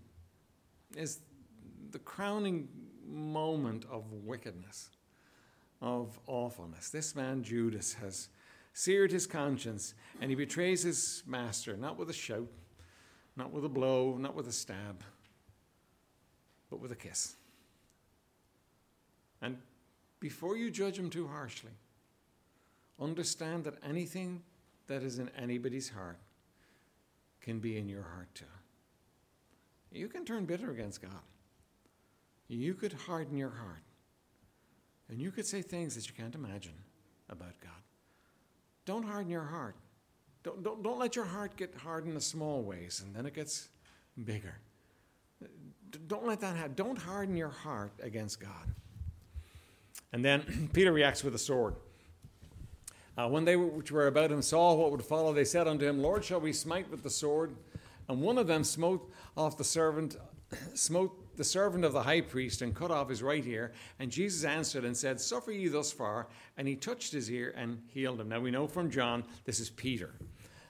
is 0.97 1.21
the 1.91 1.99
crowning 1.99 2.69
moment 3.07 3.85
of 3.91 4.13
wickedness, 4.13 4.91
of 5.81 6.19
awfulness. 6.27 6.91
This 6.91 7.17
man, 7.17 7.43
Judas, 7.43 7.95
has 7.95 8.29
seared 8.73 9.11
his 9.11 9.27
conscience 9.27 9.95
and 10.21 10.31
he 10.31 10.37
betrays 10.37 10.83
his 10.83 11.23
master, 11.27 11.77
not 11.77 11.99
with 11.99 12.11
a 12.11 12.15
shout, 12.15 12.49
not 13.37 13.53
with 13.53 13.65
a 13.65 13.69
blow, 13.69 14.17
not 14.19 14.35
with 14.35 14.47
a 14.47 14.53
stab, 14.53 15.03
but 16.71 16.81
with 16.81 16.93
a 16.93 16.97
kiss. 16.97 17.35
And 19.41 19.57
before 20.21 20.57
you 20.57 20.71
judge 20.71 20.99
him 20.99 21.11
too 21.11 21.27
harshly, 21.27 21.71
understand 23.01 23.65
that 23.65 23.75
anything 23.83 24.43
that 24.89 25.03
is 25.03 25.19
in 25.19 25.31
anybody's 25.31 25.89
heart 25.91 26.19
can 27.49 27.61
be 27.61 27.79
in 27.79 27.89
your 27.89 28.03
heart 28.03 28.29
too. 28.35 28.45
You 29.91 30.09
can 30.09 30.27
turn 30.27 30.45
bitter 30.45 30.71
against 30.71 31.01
God. 31.01 31.25
You 32.47 32.75
could 32.75 32.93
harden 32.93 33.39
your 33.39 33.49
heart. 33.49 33.85
And 35.09 35.19
you 35.19 35.31
could 35.31 35.47
say 35.47 35.63
things 35.63 35.95
that 35.95 36.07
you 36.07 36.13
can't 36.13 36.35
imagine 36.35 36.75
about 37.31 37.59
God. 37.63 37.83
Don't 38.85 39.03
harden 39.03 39.31
your 39.31 39.45
heart. 39.45 39.77
Don't, 40.43 40.63
don't, 40.63 40.83
don't 40.83 40.99
let 40.99 41.17
your 41.17 41.25
heart 41.25 41.57
get 41.57 41.75
hard 41.75 42.05
in 42.05 42.13
the 42.13 42.21
small 42.21 42.63
ways 42.63 43.03
and 43.03 43.17
then 43.17 43.25
it 43.25 43.33
gets 43.33 43.71
bigger. 44.23 44.59
Don't 46.07 46.27
let 46.27 46.41
that 46.41 46.55
happen. 46.55 46.75
Don't 46.75 46.99
harden 46.99 47.35
your 47.35 47.49
heart 47.49 47.93
against 48.03 48.41
God. 48.41 48.75
And 50.13 50.23
then 50.23 50.69
Peter 50.75 50.93
reacts 50.93 51.25
with 51.25 51.35
a 51.35 51.39
sword. 51.39 51.77
Uh, 53.19 53.27
when 53.27 53.45
they 53.45 53.57
which 53.57 53.91
were 53.91 54.07
about 54.07 54.31
him 54.31 54.41
saw 54.41 54.75
what 54.75 54.93
would 54.93 55.03
follow, 55.03 55.33
they 55.33 55.45
said 55.45 55.67
unto 55.67 55.85
him, 55.85 56.01
Lord, 56.01 56.25
shall 56.25 56.41
we 56.41 56.53
smite 56.53 56.89
with 56.89 57.03
the 57.03 57.11
sword? 57.11 57.53
And 58.09 58.21
one 58.23 58.39
of 58.39 58.47
them 58.47 58.63
smote 58.63 59.11
off 59.37 59.59
the 59.59 59.65
servant, 59.65 60.17
smote 60.75 61.37
the 61.37 61.43
servant 61.43 61.85
of 61.85 61.93
the 61.93 62.03
high 62.03 62.21
priest 62.21 62.63
and 62.63 62.75
cut 62.75 62.93
off 62.93 63.09
his 63.09 63.21
right 63.21 63.45
ear. 63.45 63.73
And 63.99 64.09
Jesus 64.09 64.45
answered 64.45 64.85
and 64.85 64.97
said, 64.97 65.21
Suffer 65.21 65.51
ye 65.51 65.67
thus 65.67 65.91
far. 65.91 66.29
And 66.57 66.69
he 66.69 66.77
touched 66.77 67.13
his 67.13 67.29
ear 67.29 67.53
and 67.57 67.83
healed 67.89 68.21
him. 68.21 68.29
Now 68.29 68.39
we 68.39 68.53
know 68.53 68.69
from 68.69 68.89
John 68.89 69.25
this 69.45 69.59
is 69.59 69.69
Peter. 69.69 70.15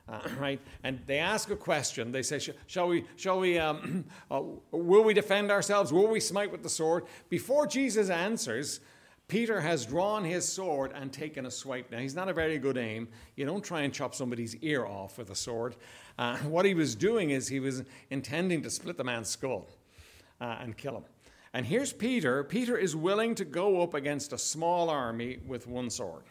Uh, 0.09 0.21
right? 0.39 0.61
And 0.85 1.01
they 1.07 1.19
ask 1.19 1.51
a 1.51 1.57
question. 1.57 2.13
They 2.13 2.23
say, 2.23 2.41
"Shall 2.67 2.89
we? 2.89 3.05
Shall 3.17 3.41
we? 3.41 3.59
Um, 3.59 4.07
uh, 4.31 4.41
will 4.71 5.05
we 5.05 5.13
defend 5.13 5.51
ourselves? 5.51 5.93
Will 5.93 6.09
we 6.09 6.19
smite 6.19 6.51
with 6.51 6.63
the 6.63 6.71
sword?" 6.71 7.05
Before 7.29 7.67
Jesus 7.67 8.09
answers, 8.09 8.81
Peter 9.29 9.61
has 9.61 9.85
drawn 9.85 10.25
his 10.25 10.51
sword 10.51 10.91
and 10.95 11.13
taken 11.13 11.45
a 11.45 11.51
swipe. 11.51 11.91
Now 11.93 11.99
he's 11.99 12.15
not 12.15 12.31
a 12.31 12.33
very 12.33 12.59
good 12.59 12.79
aim. 12.79 13.09
You 13.37 13.45
don't 13.45 13.63
try 13.63 13.83
and 13.83 13.93
chop 13.93 14.15
somebody's 14.15 14.57
ear 14.57 14.87
off 14.87 15.19
with 15.19 15.29
a 15.29 15.35
sword. 15.35 15.77
Uh, 16.19 16.37
what 16.39 16.65
he 16.65 16.73
was 16.73 16.95
doing 16.95 17.31
is 17.31 17.47
he 17.47 17.61
was 17.61 17.83
intending 18.09 18.63
to 18.63 18.71
split 18.71 18.97
the 18.97 19.05
man's 19.05 19.29
skull 19.29 19.69
uh, 20.41 20.57
and 20.61 20.77
kill 20.77 20.97
him. 20.97 21.05
And 21.53 21.67
here's 21.67 21.93
Peter. 21.93 22.43
Peter 22.43 22.77
is 22.77 22.97
willing 22.97 23.35
to 23.35 23.45
go 23.45 23.83
up 23.83 23.93
against 23.93 24.33
a 24.33 24.39
small 24.39 24.89
army 24.89 25.39
with 25.47 25.67
one 25.67 25.91
sword. 25.91 26.25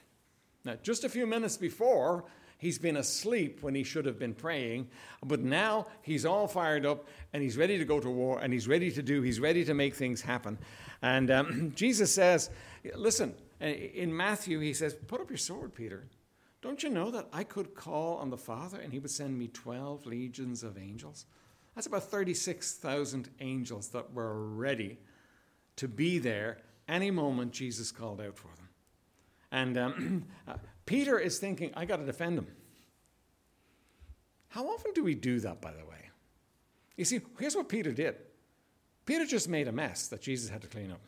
Now, 0.65 0.75
just 0.81 1.03
a 1.03 1.09
few 1.09 1.27
minutes 1.27 1.55
before, 1.55 2.25
he's 2.57 2.77
been 2.79 2.97
asleep 2.97 3.59
when 3.61 3.75
he 3.75 3.83
should 3.83 4.05
have 4.05 4.19
been 4.19 4.33
praying, 4.33 4.87
but 5.23 5.39
now 5.39 5.87
he's 6.01 6.25
all 6.25 6.47
fired 6.47 6.85
up 6.85 7.07
and 7.33 7.41
he's 7.41 7.57
ready 7.57 7.77
to 7.77 7.85
go 7.85 7.99
to 7.99 8.09
war 8.09 8.39
and 8.41 8.51
he's 8.51 8.67
ready 8.67 8.91
to 8.91 9.01
do, 9.01 9.21
he's 9.21 9.39
ready 9.39 9.63
to 9.65 9.73
make 9.73 9.95
things 9.95 10.21
happen. 10.21 10.57
And 11.01 11.31
um, 11.31 11.71
Jesus 11.75 12.11
says, 12.11 12.49
Listen, 12.95 13.35
in 13.59 14.15
Matthew, 14.15 14.59
he 14.59 14.73
says, 14.73 14.93
Put 14.93 15.21
up 15.21 15.29
your 15.29 15.37
sword, 15.37 15.73
Peter. 15.73 16.07
Don't 16.61 16.81
you 16.83 16.89
know 16.89 17.11
that 17.11 17.27
I 17.31 17.43
could 17.43 17.75
call 17.75 18.17
on 18.17 18.29
the 18.29 18.37
Father 18.37 18.79
and 18.79 18.91
he 18.91 18.99
would 18.99 19.11
send 19.11 19.37
me 19.37 19.47
12 19.47 20.05
legions 20.05 20.63
of 20.63 20.77
angels? 20.77 21.25
That's 21.75 21.87
about 21.87 22.09
36,000 22.09 23.29
angels 23.39 23.89
that 23.89 24.13
were 24.13 24.47
ready 24.49 24.97
to 25.75 25.87
be 25.87 26.17
there 26.17 26.57
any 26.87 27.11
moment 27.11 27.51
Jesus 27.51 27.91
called 27.91 28.19
out 28.19 28.37
for 28.37 28.49
them. 28.55 28.69
And 29.51 29.77
um, 29.77 30.25
uh, 30.47 30.55
Peter 30.85 31.19
is 31.19 31.37
thinking, 31.37 31.71
I 31.75 31.85
got 31.85 31.97
to 31.97 32.05
defend 32.05 32.37
him. 32.39 32.47
How 34.49 34.67
often 34.67 34.93
do 34.93 35.03
we 35.03 35.13
do 35.13 35.39
that, 35.41 35.61
by 35.61 35.71
the 35.71 35.85
way? 35.85 36.09
You 36.95 37.05
see, 37.05 37.21
here's 37.39 37.55
what 37.55 37.69
Peter 37.69 37.91
did 37.91 38.15
Peter 39.05 39.25
just 39.25 39.47
made 39.47 39.67
a 39.67 39.71
mess 39.71 40.07
that 40.07 40.21
Jesus 40.21 40.49
had 40.49 40.61
to 40.61 40.67
clean 40.67 40.91
up. 40.91 41.01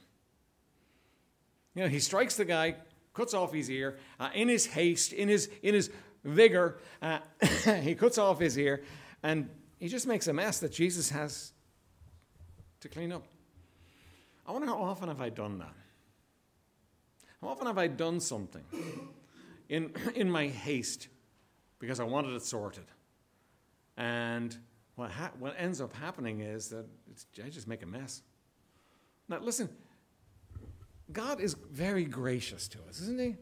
You 1.76 1.84
know, 1.84 1.90
he 1.90 2.00
strikes 2.00 2.36
the 2.36 2.46
guy, 2.46 2.76
cuts 3.14 3.34
off 3.34 3.54
his 3.54 3.70
ear, 3.70 3.98
uh, 4.20 4.30
in 4.34 4.48
his 4.48 4.66
haste, 4.66 5.14
in 5.14 5.28
his, 5.28 5.50
in 5.62 5.74
his 5.74 5.90
vigor, 6.24 6.80
uh, 7.02 7.20
he 7.82 7.96
cuts 7.96 8.18
off 8.18 8.40
his 8.40 8.58
ear, 8.58 8.84
and 9.24 9.50
he 9.80 9.88
just 9.88 10.08
makes 10.08 10.28
a 10.28 10.34
mess 10.34 10.60
that 10.60 10.72
Jesus 10.72 11.10
has 11.10 11.54
to 12.82 12.90
clean 12.90 13.12
up. 13.12 13.26
I 14.46 14.52
wonder 14.52 14.68
how 14.68 14.82
often 14.82 15.10
have 15.10 15.22
I 15.22 15.30
done 15.30 15.60
that? 15.60 15.74
How 17.42 17.50
often 17.50 17.68
have 17.68 17.78
I 17.78 17.88
done 17.88 18.20
something 18.20 18.64
in, 19.70 19.94
in 20.16 20.30
my 20.30 20.48
haste 20.48 21.08
because 21.80 22.00
I 22.00 22.04
wanted 22.04 22.34
it 22.34 22.44
sorted? 22.44 22.86
And 23.96 24.58
what, 24.96 25.12
ha- 25.12 25.32
what 25.40 25.56
ends 25.58 25.82
up 25.82 25.94
happening 25.94 26.42
is 26.42 26.70
that 26.70 26.86
I 27.44 27.50
just 27.50 27.68
make 27.68 27.84
a 27.84 27.86
mess. 27.86 28.22
Now, 29.28 29.40
listen, 29.40 29.70
God 31.12 31.42
is 31.42 31.56
very 31.72 32.06
gracious 32.06 32.68
to 32.70 32.80
us, 32.88 33.02
isn't 33.02 33.20
He? 33.20 33.36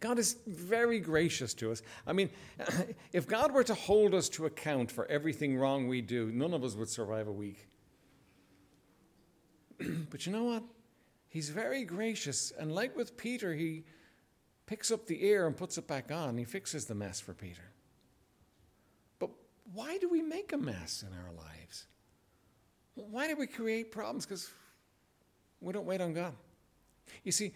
God 0.00 0.18
is 0.18 0.38
very 0.46 0.98
gracious 0.98 1.52
to 1.54 1.70
us. 1.70 1.82
I 2.06 2.12
mean, 2.14 2.30
if 3.12 3.26
God 3.26 3.52
were 3.52 3.64
to 3.64 3.74
hold 3.74 4.14
us 4.14 4.28
to 4.30 4.46
account 4.46 4.90
for 4.90 5.06
everything 5.06 5.56
wrong 5.56 5.88
we 5.88 6.00
do, 6.00 6.32
none 6.32 6.54
of 6.54 6.64
us 6.64 6.74
would 6.74 6.88
survive 6.88 7.28
a 7.28 7.32
week. 7.32 7.68
but 10.10 10.26
you 10.26 10.32
know 10.32 10.44
what? 10.44 10.62
He's 11.28 11.50
very 11.50 11.84
gracious. 11.84 12.50
And 12.58 12.74
like 12.74 12.96
with 12.96 13.16
Peter, 13.16 13.54
he 13.54 13.84
picks 14.66 14.90
up 14.90 15.06
the 15.06 15.24
ear 15.24 15.46
and 15.46 15.56
puts 15.56 15.76
it 15.78 15.86
back 15.86 16.10
on. 16.10 16.38
He 16.38 16.44
fixes 16.44 16.86
the 16.86 16.94
mess 16.94 17.20
for 17.20 17.34
Peter. 17.34 17.70
But 19.18 19.30
why 19.72 19.98
do 19.98 20.08
we 20.08 20.22
make 20.22 20.52
a 20.52 20.58
mess 20.58 21.04
in 21.06 21.16
our 21.16 21.32
lives? 21.32 21.86
Why 22.94 23.28
do 23.28 23.36
we 23.36 23.46
create 23.46 23.92
problems? 23.92 24.26
Because 24.26 24.50
we 25.60 25.72
don't 25.72 25.86
wait 25.86 26.00
on 26.00 26.12
God. 26.12 26.34
You 27.24 27.32
see, 27.32 27.52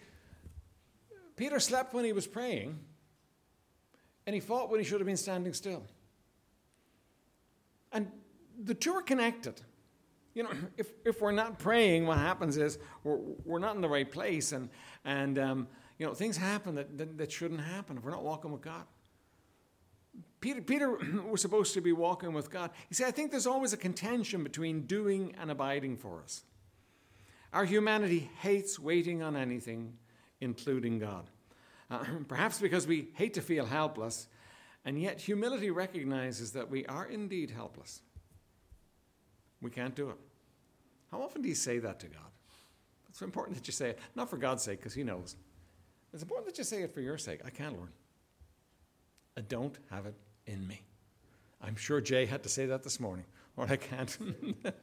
Peter 1.35 1.59
slept 1.59 1.93
when 1.93 2.05
he 2.05 2.13
was 2.13 2.27
praying, 2.27 2.79
and 4.25 4.33
he 4.33 4.39
fought 4.39 4.69
when 4.69 4.79
he 4.79 4.85
should 4.85 4.99
have 4.99 5.07
been 5.07 5.17
standing 5.17 5.53
still. 5.53 5.83
And 7.91 8.11
the 8.63 8.73
two 8.73 8.93
are 8.93 9.01
connected. 9.01 9.61
You 10.33 10.43
know, 10.43 10.49
if, 10.77 10.87
if 11.05 11.21
we're 11.21 11.31
not 11.31 11.59
praying, 11.59 12.05
what 12.05 12.17
happens 12.17 12.57
is 12.57 12.77
we're, 13.03 13.19
we're 13.43 13.59
not 13.59 13.75
in 13.75 13.81
the 13.81 13.89
right 13.89 14.09
place, 14.09 14.51
and, 14.51 14.69
and 15.03 15.39
um, 15.39 15.67
you 15.97 16.05
know, 16.05 16.13
things 16.13 16.37
happen 16.37 16.75
that, 16.75 16.97
that, 16.97 17.17
that 17.17 17.31
shouldn't 17.31 17.61
happen 17.61 17.97
if 17.97 18.03
we're 18.03 18.11
not 18.11 18.23
walking 18.23 18.51
with 18.51 18.61
God. 18.61 18.83
Peter, 20.41 20.61
Peter 20.61 20.97
was 21.29 21.41
supposed 21.41 21.73
to 21.73 21.81
be 21.81 21.91
walking 21.91 22.33
with 22.33 22.51
God. 22.51 22.69
You 22.89 22.95
see, 22.95 23.03
I 23.03 23.11
think 23.11 23.31
there's 23.31 23.47
always 23.47 23.73
a 23.73 23.77
contention 23.77 24.43
between 24.43 24.81
doing 24.81 25.35
and 25.39 25.49
abiding 25.49 25.97
for 25.97 26.21
us. 26.21 26.43
Our 27.55 27.63
humanity 27.63 28.29
hates 28.41 28.77
waiting 28.77 29.23
on 29.23 29.37
anything 29.37 29.93
including 30.41 30.99
God. 30.99 31.25
Uh, 31.89 32.03
perhaps 32.27 32.59
because 32.59 32.85
we 32.85 33.07
hate 33.13 33.35
to 33.35 33.41
feel 33.41 33.65
helpless, 33.65 34.27
and 34.83 35.01
yet 35.01 35.21
humility 35.21 35.71
recognizes 35.71 36.51
that 36.51 36.69
we 36.69 36.85
are 36.85 37.05
indeed 37.05 37.49
helpless. 37.49 38.01
We 39.61 39.71
can't 39.71 39.95
do 39.95 40.09
it. 40.09 40.17
How 41.11 41.21
often 41.21 41.41
do 41.41 41.47
you 41.47 41.55
say 41.55 41.79
that 41.79 41.97
to 42.01 42.07
God? 42.07 42.27
It's 43.07 43.21
important 43.21 43.57
that 43.57 43.67
you 43.67 43.71
say 43.71 43.91
it, 43.91 43.99
not 44.15 44.29
for 44.29 44.35
God's 44.35 44.61
sake, 44.61 44.79
because 44.79 44.93
He 44.93 45.03
knows. 45.03 45.37
It's 46.13 46.23
important 46.23 46.47
that 46.47 46.57
you 46.57 46.65
say 46.65 46.81
it 46.81 46.93
for 46.93 46.99
your 46.99 47.17
sake. 47.17 47.39
I 47.45 47.51
can't, 47.51 47.77
Lord. 47.77 47.91
I 49.37 49.41
don't 49.41 49.77
have 49.91 50.05
it 50.07 50.15
in 50.45 50.67
me. 50.67 50.81
I'm 51.61 51.77
sure 51.77 52.01
Jay 52.01 52.25
had 52.25 52.43
to 52.43 52.49
say 52.49 52.65
that 52.65 52.83
this 52.83 52.99
morning, 52.99 53.25
or 53.55 53.65
I 53.69 53.77
can't. 53.77 54.17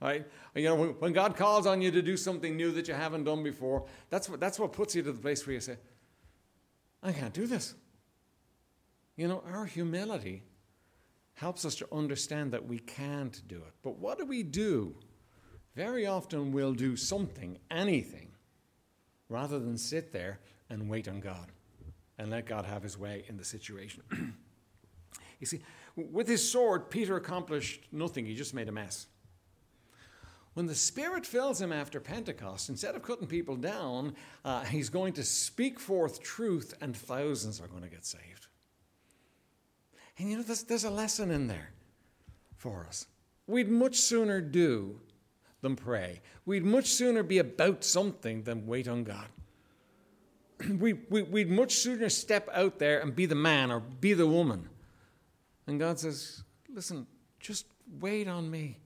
Right? 0.00 0.26
You 0.54 0.64
know, 0.64 0.86
when 0.98 1.12
God 1.12 1.36
calls 1.36 1.66
on 1.66 1.80
you 1.80 1.90
to 1.90 2.02
do 2.02 2.16
something 2.16 2.56
new 2.56 2.70
that 2.72 2.86
you 2.86 2.94
haven't 2.94 3.24
done 3.24 3.42
before, 3.42 3.86
that's 4.10 4.28
what, 4.28 4.40
that's 4.40 4.58
what 4.58 4.72
puts 4.72 4.94
you 4.94 5.02
to 5.02 5.12
the 5.12 5.18
place 5.18 5.46
where 5.46 5.54
you 5.54 5.60
say, 5.60 5.78
I 7.02 7.12
can't 7.12 7.32
do 7.32 7.46
this. 7.46 7.74
You 9.16 9.28
know, 9.28 9.42
our 9.50 9.64
humility 9.64 10.42
helps 11.34 11.64
us 11.64 11.74
to 11.76 11.88
understand 11.92 12.52
that 12.52 12.66
we 12.66 12.78
can't 12.78 13.46
do 13.48 13.56
it. 13.56 13.72
But 13.82 13.98
what 13.98 14.18
do 14.18 14.26
we 14.26 14.42
do? 14.42 14.96
Very 15.74 16.06
often 16.06 16.52
we'll 16.52 16.74
do 16.74 16.96
something, 16.96 17.58
anything, 17.70 18.32
rather 19.28 19.58
than 19.58 19.76
sit 19.76 20.12
there 20.12 20.40
and 20.70 20.88
wait 20.88 21.08
on 21.08 21.20
God 21.20 21.52
and 22.18 22.30
let 22.30 22.46
God 22.46 22.64
have 22.64 22.82
his 22.82 22.98
way 22.98 23.24
in 23.28 23.36
the 23.36 23.44
situation. 23.44 24.02
you 25.40 25.46
see, 25.46 25.60
with 25.94 26.26
his 26.26 26.50
sword, 26.50 26.90
Peter 26.90 27.16
accomplished 27.16 27.84
nothing, 27.92 28.24
he 28.24 28.34
just 28.34 28.54
made 28.54 28.68
a 28.68 28.72
mess. 28.72 29.06
When 30.56 30.64
the 30.64 30.74
Spirit 30.74 31.26
fills 31.26 31.60
him 31.60 31.70
after 31.70 32.00
Pentecost, 32.00 32.70
instead 32.70 32.94
of 32.94 33.02
cutting 33.02 33.26
people 33.26 33.56
down, 33.56 34.14
uh, 34.42 34.64
he's 34.64 34.88
going 34.88 35.12
to 35.12 35.22
speak 35.22 35.78
forth 35.78 36.22
truth, 36.22 36.72
and 36.80 36.96
thousands 36.96 37.60
are 37.60 37.66
going 37.66 37.82
to 37.82 37.90
get 37.90 38.06
saved. 38.06 38.46
And 40.16 40.30
you 40.30 40.38
know, 40.38 40.42
there's, 40.42 40.62
there's 40.62 40.84
a 40.84 40.90
lesson 40.90 41.30
in 41.30 41.46
there 41.46 41.72
for 42.56 42.86
us. 42.88 43.06
We'd 43.46 43.68
much 43.68 43.96
sooner 43.96 44.40
do 44.40 44.98
than 45.60 45.76
pray. 45.76 46.22
We'd 46.46 46.64
much 46.64 46.86
sooner 46.86 47.22
be 47.22 47.36
about 47.36 47.84
something 47.84 48.44
than 48.44 48.66
wait 48.66 48.88
on 48.88 49.04
God. 49.04 49.28
we, 50.70 50.94
we, 51.10 51.20
we'd 51.20 51.50
much 51.50 51.74
sooner 51.74 52.08
step 52.08 52.48
out 52.54 52.78
there 52.78 53.00
and 53.00 53.14
be 53.14 53.26
the 53.26 53.34
man 53.34 53.70
or 53.70 53.80
be 53.80 54.14
the 54.14 54.26
woman. 54.26 54.70
And 55.66 55.78
God 55.78 55.98
says, 55.98 56.44
listen, 56.70 57.06
just 57.40 57.66
wait 58.00 58.26
on 58.26 58.50
me. 58.50 58.78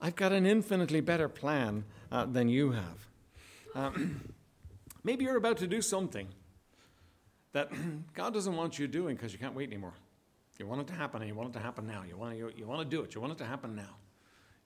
I've 0.00 0.16
got 0.16 0.32
an 0.32 0.46
infinitely 0.46 1.00
better 1.00 1.28
plan 1.28 1.84
uh, 2.10 2.26
than 2.26 2.48
you 2.48 2.72
have. 2.72 3.08
Um, 3.74 4.32
maybe 5.04 5.24
you're 5.24 5.36
about 5.36 5.58
to 5.58 5.66
do 5.66 5.82
something 5.82 6.28
that 7.52 7.70
God 8.14 8.34
doesn't 8.34 8.56
want 8.56 8.78
you 8.78 8.88
doing 8.88 9.16
because 9.16 9.32
you 9.32 9.38
can't 9.38 9.54
wait 9.54 9.68
anymore. 9.68 9.94
You 10.58 10.66
want 10.66 10.82
it 10.82 10.88
to 10.88 10.92
happen, 10.92 11.22
and 11.22 11.28
you 11.28 11.34
want 11.34 11.48
it 11.48 11.52
to 11.54 11.64
happen 11.64 11.86
now. 11.86 12.02
You 12.06 12.18
want, 12.18 12.36
you, 12.36 12.52
you 12.54 12.66
want 12.66 12.82
to 12.82 12.96
do 12.96 13.02
it. 13.02 13.14
You 13.14 13.20
want 13.22 13.32
it 13.32 13.38
to 13.38 13.46
happen 13.46 13.74
now. 13.74 13.96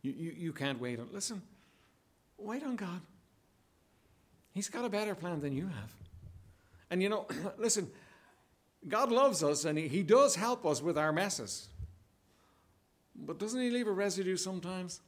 You, 0.02 0.10
you, 0.10 0.34
you 0.36 0.52
can't 0.52 0.80
wait. 0.80 0.98
Listen, 1.12 1.40
wait 2.36 2.64
on 2.64 2.74
God. 2.74 3.00
He's 4.52 4.68
got 4.68 4.84
a 4.84 4.88
better 4.88 5.14
plan 5.14 5.40
than 5.40 5.52
you 5.52 5.68
have. 5.68 5.94
And 6.90 7.00
you 7.00 7.08
know, 7.08 7.28
listen, 7.58 7.88
God 8.88 9.12
loves 9.12 9.44
us 9.44 9.64
and 9.64 9.78
he, 9.78 9.86
he 9.86 10.02
does 10.02 10.34
help 10.34 10.66
us 10.66 10.82
with 10.82 10.98
our 10.98 11.12
messes. 11.12 11.68
But 13.14 13.38
doesn't 13.38 13.60
He 13.60 13.70
leave 13.70 13.86
a 13.86 13.92
residue 13.92 14.36
sometimes? 14.36 15.00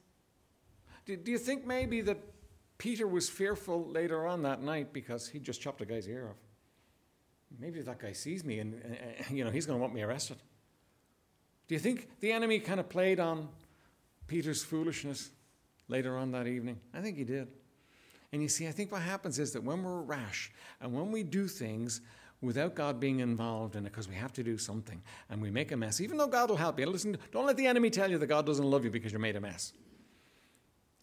Do, 1.07 1.15
do 1.15 1.31
you 1.31 1.37
think 1.37 1.65
maybe 1.65 2.01
that 2.01 2.17
Peter 2.77 3.07
was 3.07 3.29
fearful 3.29 3.87
later 3.87 4.27
on 4.27 4.43
that 4.43 4.61
night 4.61 4.91
because 4.93 5.27
he 5.27 5.39
just 5.39 5.61
chopped 5.61 5.81
a 5.81 5.85
guy's 5.85 6.07
ear 6.07 6.27
off? 6.29 6.37
Maybe 7.59 7.81
that 7.81 7.97
guy 7.97 8.11
sees 8.11 8.43
me 8.43 8.59
and, 8.59 8.97
you 9.31 9.45
know, 9.45 9.49
he's 9.49 9.65
going 9.65 9.79
to 9.79 9.81
want 9.81 9.93
me 9.93 10.03
arrested. 10.03 10.37
Do 11.69 11.75
you 11.75 11.79
think 11.79 12.09
the 12.19 12.33
enemy 12.33 12.59
kind 12.59 12.79
of 12.79 12.89
played 12.89 13.21
on 13.21 13.47
Peter's 14.27 14.63
foolishness 14.63 15.31
later 15.87 16.17
on 16.17 16.31
that 16.31 16.45
evening? 16.45 16.77
I 16.93 16.99
think 16.99 17.17
he 17.17 17.23
did. 17.23 17.47
And 18.33 18.41
you 18.41 18.49
see, 18.49 18.67
I 18.67 18.71
think 18.73 18.91
what 18.91 19.01
happens 19.01 19.39
is 19.39 19.53
that 19.53 19.63
when 19.63 19.83
we're 19.83 20.01
rash 20.01 20.51
and 20.81 20.93
when 20.93 21.13
we 21.13 21.23
do 21.23 21.47
things 21.47 22.01
without 22.41 22.75
God 22.75 22.99
being 22.99 23.21
involved 23.21 23.77
in 23.77 23.85
it, 23.85 23.91
because 23.91 24.09
we 24.09 24.15
have 24.15 24.33
to 24.33 24.43
do 24.43 24.57
something, 24.57 25.01
and 25.29 25.41
we 25.41 25.49
make 25.49 25.71
a 25.71 25.77
mess, 25.77 26.01
even 26.01 26.17
though 26.17 26.27
God 26.27 26.49
will 26.49 26.57
help 26.57 26.77
you, 26.77 26.85
listen, 26.85 27.17
don't 27.31 27.45
let 27.45 27.55
the 27.55 27.65
enemy 27.65 27.89
tell 27.89 28.11
you 28.11 28.17
that 28.17 28.27
God 28.27 28.45
doesn't 28.45 28.65
love 28.65 28.83
you 28.83 28.91
because 28.91 29.13
you 29.13 29.19
made 29.19 29.37
a 29.37 29.41
mess. 29.41 29.71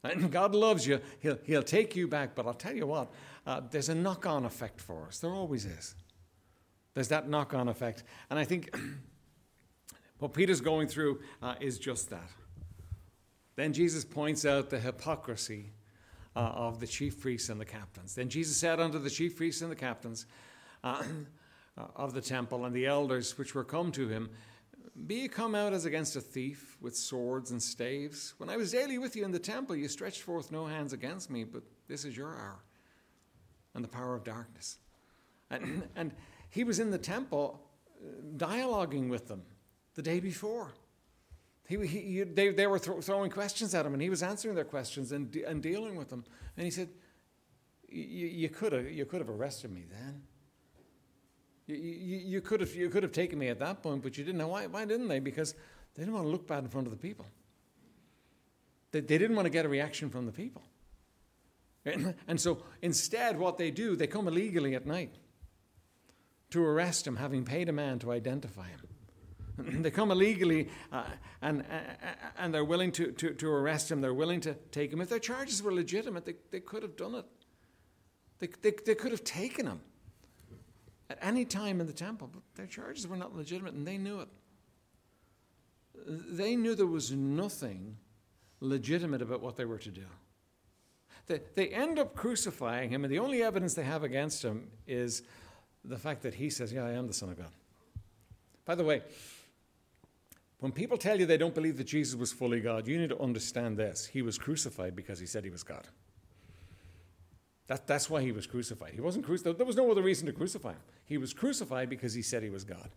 And 0.04 0.30
God 0.30 0.54
loves 0.54 0.86
you, 0.86 1.00
He'll, 1.20 1.38
he'll 1.44 1.62
take 1.62 1.96
you 1.96 2.06
back. 2.06 2.34
But 2.34 2.46
I'll 2.46 2.54
tell 2.54 2.76
you 2.76 2.86
what, 2.86 3.10
uh, 3.46 3.62
there's 3.70 3.88
a 3.88 3.94
knock 3.94 4.26
on 4.26 4.44
effect 4.44 4.80
for 4.80 5.06
us. 5.06 5.18
There 5.18 5.32
always 5.32 5.64
is. 5.64 5.94
There's 6.92 7.08
that 7.08 7.28
knock 7.28 7.54
on 7.54 7.68
effect. 7.68 8.04
And 8.30 8.38
I 8.38 8.44
think 8.44 8.74
what 10.18 10.34
Peter's 10.34 10.60
going 10.60 10.88
through 10.88 11.20
uh, 11.42 11.54
is 11.60 11.78
just 11.78 12.10
that. 12.10 12.30
Then 13.56 13.72
Jesus 13.72 14.04
points 14.04 14.44
out 14.44 14.70
the 14.70 14.78
hypocrisy 14.78 15.72
uh, 16.36 16.40
of 16.40 16.80
the 16.80 16.86
chief 16.86 17.20
priests 17.20 17.48
and 17.48 17.60
the 17.60 17.64
captains. 17.64 18.14
Then 18.14 18.28
Jesus 18.28 18.56
said 18.56 18.80
unto 18.80 18.98
the 18.98 19.10
chief 19.10 19.36
priests 19.36 19.62
and 19.62 19.70
the 19.70 19.76
captains 19.76 20.26
uh, 20.82 21.02
of 21.96 22.14
the 22.14 22.20
temple 22.20 22.64
and 22.64 22.74
the 22.74 22.86
elders 22.86 23.38
which 23.38 23.54
were 23.54 23.64
come 23.64 23.92
to 23.92 24.08
him, 24.08 24.30
be 25.06 25.28
come 25.28 25.54
out 25.54 25.72
as 25.72 25.84
against 25.84 26.16
a 26.16 26.20
thief 26.20 26.76
with 26.80 26.96
swords 26.96 27.50
and 27.50 27.62
staves? 27.62 28.34
When 28.38 28.48
I 28.48 28.56
was 28.56 28.72
daily 28.72 28.98
with 28.98 29.16
you 29.16 29.24
in 29.24 29.32
the 29.32 29.38
temple, 29.38 29.76
you 29.76 29.88
stretched 29.88 30.22
forth 30.22 30.52
no 30.52 30.66
hands 30.66 30.92
against 30.92 31.30
me, 31.30 31.44
but 31.44 31.62
this 31.88 32.04
is 32.04 32.16
your 32.16 32.34
hour 32.34 32.64
and 33.74 33.82
the 33.82 33.88
power 33.88 34.14
of 34.14 34.24
darkness. 34.24 34.78
And, 35.50 35.88
and 35.96 36.12
he 36.50 36.64
was 36.64 36.78
in 36.78 36.90
the 36.90 36.98
temple 36.98 37.60
uh, 38.00 38.06
dialoguing 38.36 39.08
with 39.08 39.28
them 39.28 39.42
the 39.94 40.02
day 40.02 40.20
before. 40.20 40.74
He, 41.66 41.86
he, 41.86 42.22
they, 42.22 42.50
they 42.50 42.66
were 42.66 42.78
th- 42.78 43.02
throwing 43.04 43.30
questions 43.30 43.74
at 43.74 43.86
him, 43.86 43.94
and 43.94 44.02
he 44.02 44.10
was 44.10 44.22
answering 44.22 44.54
their 44.54 44.64
questions 44.64 45.12
and, 45.12 45.30
de- 45.30 45.44
and 45.44 45.62
dealing 45.62 45.96
with 45.96 46.10
them. 46.10 46.24
And 46.56 46.64
he 46.64 46.70
said, 46.70 46.90
You 47.88 48.50
could 48.50 48.72
have 48.72 48.90
you 48.90 49.06
could 49.06 49.20
have 49.20 49.30
arrested 49.30 49.72
me 49.72 49.84
then. 49.90 50.22
You, 51.66 51.76
you, 51.76 52.16
you, 52.18 52.40
could 52.40 52.60
have, 52.60 52.74
you 52.74 52.90
could 52.90 53.02
have 53.02 53.12
taken 53.12 53.38
me 53.38 53.48
at 53.48 53.58
that 53.60 53.82
point, 53.82 54.02
but 54.02 54.18
you 54.18 54.24
didn't. 54.24 54.46
Why, 54.46 54.66
why 54.66 54.84
didn't 54.84 55.08
they? 55.08 55.20
Because 55.20 55.54
they 55.94 56.02
didn't 56.02 56.14
want 56.14 56.26
to 56.26 56.30
look 56.30 56.46
bad 56.46 56.64
in 56.64 56.68
front 56.68 56.86
of 56.86 56.90
the 56.90 56.98
people. 56.98 57.26
They, 58.92 59.00
they 59.00 59.18
didn't 59.18 59.36
want 59.36 59.46
to 59.46 59.50
get 59.50 59.64
a 59.64 59.68
reaction 59.68 60.10
from 60.10 60.26
the 60.26 60.32
people. 60.32 60.62
And 62.28 62.40
so 62.40 62.62
instead, 62.80 63.38
what 63.38 63.58
they 63.58 63.70
do, 63.70 63.94
they 63.96 64.06
come 64.06 64.26
illegally 64.26 64.74
at 64.74 64.86
night 64.86 65.14
to 66.50 66.64
arrest 66.64 67.06
him, 67.06 67.16
having 67.16 67.44
paid 67.44 67.68
a 67.68 67.72
man 67.72 67.98
to 67.98 68.12
identify 68.12 68.66
him. 68.68 69.82
they 69.82 69.90
come 69.90 70.10
illegally 70.10 70.68
uh, 70.92 71.04
and, 71.42 71.60
uh, 71.62 72.08
and 72.38 72.54
they're 72.54 72.64
willing 72.64 72.90
to, 72.92 73.12
to, 73.12 73.34
to 73.34 73.48
arrest 73.48 73.90
him. 73.90 74.00
They're 74.00 74.14
willing 74.14 74.40
to 74.42 74.54
take 74.70 74.92
him. 74.92 75.00
If 75.00 75.10
their 75.10 75.18
charges 75.18 75.62
were 75.62 75.72
legitimate, 75.72 76.24
they, 76.24 76.34
they 76.50 76.60
could 76.60 76.82
have 76.82 76.96
done 76.96 77.14
it. 77.16 77.26
They, 78.38 78.48
they, 78.62 78.76
they 78.84 78.94
could 78.94 79.12
have 79.12 79.24
taken 79.24 79.66
him 79.66 79.80
at 81.10 81.18
any 81.20 81.44
time 81.44 81.80
in 81.80 81.86
the 81.86 81.92
temple, 81.92 82.30
but 82.32 82.42
their 82.54 82.66
charges 82.66 83.06
were 83.06 83.16
not 83.16 83.36
legitimate 83.36 83.74
and 83.74 83.86
they 83.86 83.98
knew 83.98 84.20
it. 84.20 84.28
They 86.06 86.56
knew 86.56 86.74
there 86.74 86.86
was 86.86 87.12
nothing 87.12 87.96
legitimate 88.60 89.22
about 89.22 89.40
what 89.40 89.56
they 89.56 89.64
were 89.64 89.78
to 89.78 89.90
do. 89.90 90.04
They, 91.26 91.40
they 91.54 91.68
end 91.68 91.98
up 91.98 92.14
crucifying 92.14 92.90
him, 92.90 93.04
and 93.04 93.12
the 93.12 93.18
only 93.18 93.42
evidence 93.42 93.74
they 93.74 93.84
have 93.84 94.02
against 94.02 94.44
him 94.44 94.68
is 94.86 95.22
the 95.84 95.96
fact 95.96 96.22
that 96.22 96.34
he 96.34 96.50
says, 96.50 96.72
Yeah, 96.72 96.84
I 96.84 96.92
am 96.92 97.06
the 97.06 97.14
Son 97.14 97.30
of 97.30 97.38
God. 97.38 97.50
By 98.64 98.74
the 98.74 98.84
way, 98.84 99.02
when 100.60 100.72
people 100.72 100.96
tell 100.96 101.18
you 101.18 101.26
they 101.26 101.36
don't 101.36 101.54
believe 101.54 101.76
that 101.78 101.84
Jesus 101.84 102.14
was 102.14 102.32
fully 102.32 102.60
God, 102.60 102.86
you 102.88 102.98
need 102.98 103.10
to 103.10 103.20
understand 103.20 103.76
this. 103.76 104.06
He 104.06 104.22
was 104.22 104.38
crucified 104.38 104.96
because 104.96 105.18
he 105.18 105.26
said 105.26 105.44
he 105.44 105.50
was 105.50 105.62
God. 105.62 105.86
That, 107.66 107.86
that's 107.86 108.10
why 108.10 108.20
he 108.20 108.32
was 108.32 108.46
crucified. 108.46 108.92
He 108.94 109.00
wasn't 109.00 109.24
crucified. 109.24 109.56
There 109.56 109.66
was 109.66 109.76
no 109.76 109.90
other 109.90 110.02
reason 110.02 110.26
to 110.26 110.32
crucify 110.32 110.72
him. 110.72 110.80
He 111.06 111.16
was 111.16 111.32
crucified 111.32 111.88
because 111.88 112.12
he 112.12 112.22
said 112.22 112.42
he 112.42 112.50
was 112.50 112.64
God. 112.64 112.90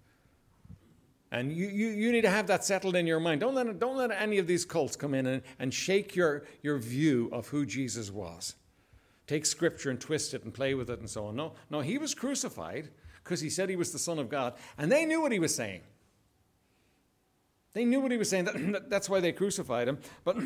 And 1.32 1.52
you, 1.52 1.68
you, 1.68 1.88
you 1.88 2.12
need 2.12 2.22
to 2.22 2.30
have 2.30 2.48
that 2.48 2.64
settled 2.64 2.96
in 2.96 3.06
your 3.06 3.20
mind. 3.20 3.42
Don't 3.42 3.54
let, 3.54 3.80
don't 3.80 3.98
let 3.98 4.12
any 4.12 4.38
of 4.38 4.48
these 4.48 4.66
cults 4.66 4.96
come 4.96 5.14
in 5.14 5.26
and, 5.26 5.42
and 5.60 5.74
shake 5.74 6.16
your, 6.16 6.46
your 6.62 6.78
view 6.78 7.30
of 7.32 7.48
who 7.50 7.66
Jesus 7.66 8.12
was. 8.12 8.56
Take 9.26 9.46
scripture 9.46 9.90
and 9.90 10.00
twist 10.00 10.34
it 10.34 10.44
and 10.44 10.54
play 10.54 10.74
with 10.74 10.90
it 10.90 11.00
and 11.00 11.10
so 11.10 11.26
on. 11.26 11.36
No, 11.36 11.54
no, 11.70 11.82
he 11.82 11.98
was 11.98 12.16
crucified 12.16 12.90
because 13.24 13.42
he 13.42 13.50
said 13.50 13.70
he 13.70 13.76
was 13.76 13.92
the 13.92 14.00
Son 14.00 14.20
of 14.20 14.30
God. 14.30 14.54
And 14.78 14.90
they 14.90 15.06
knew 15.06 15.22
what 15.22 15.34
he 15.34 15.40
was 15.40 15.54
saying. 15.54 15.82
They 17.74 17.84
knew 17.84 18.00
what 18.00 18.12
he 18.12 18.18
was 18.18 18.30
saying. 18.30 18.76
That's 18.88 19.10
why 19.10 19.20
they 19.20 19.34
crucified 19.34 19.90
him. 19.90 20.00
But 20.24 20.38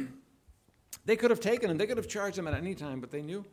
they 1.06 1.16
could 1.16 1.30
have 1.30 1.40
taken 1.40 1.70
him, 1.70 1.78
they 1.78 1.86
could 1.86 1.98
have 1.98 2.08
charged 2.08 2.40
him 2.40 2.48
at 2.48 2.56
any 2.56 2.74
time, 2.74 3.00
but 3.00 3.12
they 3.12 3.22
knew 3.22 3.46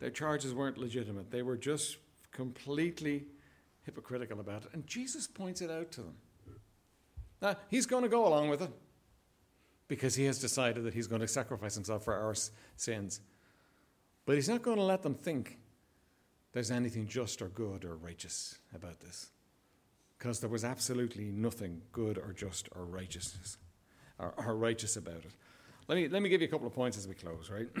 their 0.00 0.10
charges 0.10 0.52
weren't 0.52 0.78
legitimate. 0.78 1.30
They 1.30 1.42
were 1.42 1.56
just 1.56 1.98
completely 2.32 3.24
hypocritical 3.84 4.40
about 4.40 4.64
it. 4.64 4.70
And 4.72 4.86
Jesus 4.86 5.26
points 5.26 5.60
it 5.60 5.70
out 5.70 5.92
to 5.92 6.00
them. 6.00 6.16
Now, 7.40 7.56
he's 7.68 7.86
going 7.86 8.02
to 8.02 8.08
go 8.08 8.26
along 8.26 8.48
with 8.48 8.62
it 8.62 8.70
because 9.88 10.14
he 10.14 10.24
has 10.24 10.38
decided 10.38 10.84
that 10.84 10.94
he's 10.94 11.06
going 11.06 11.20
to 11.20 11.28
sacrifice 11.28 11.74
himself 11.74 12.04
for 12.04 12.14
our 12.14 12.34
sins. 12.76 13.20
But 14.26 14.36
he's 14.36 14.48
not 14.48 14.62
going 14.62 14.78
to 14.78 14.82
let 14.82 15.02
them 15.02 15.14
think 15.14 15.58
there's 16.52 16.70
anything 16.70 17.06
just 17.06 17.42
or 17.42 17.48
good 17.48 17.84
or 17.84 17.96
righteous 17.96 18.58
about 18.74 19.00
this 19.00 19.28
because 20.18 20.40
there 20.40 20.48
was 20.48 20.64
absolutely 20.64 21.24
nothing 21.24 21.82
good 21.92 22.16
or 22.16 22.32
just 22.32 22.68
or 22.74 22.84
righteousness 22.84 23.58
or, 24.18 24.32
or 24.38 24.56
righteous 24.56 24.96
about 24.96 25.16
it. 25.16 25.32
Let 25.86 25.96
me, 25.96 26.08
let 26.08 26.22
me 26.22 26.30
give 26.30 26.40
you 26.40 26.48
a 26.48 26.50
couple 26.50 26.66
of 26.66 26.72
points 26.72 26.96
as 26.96 27.06
we 27.06 27.14
close, 27.14 27.50
right? 27.50 27.68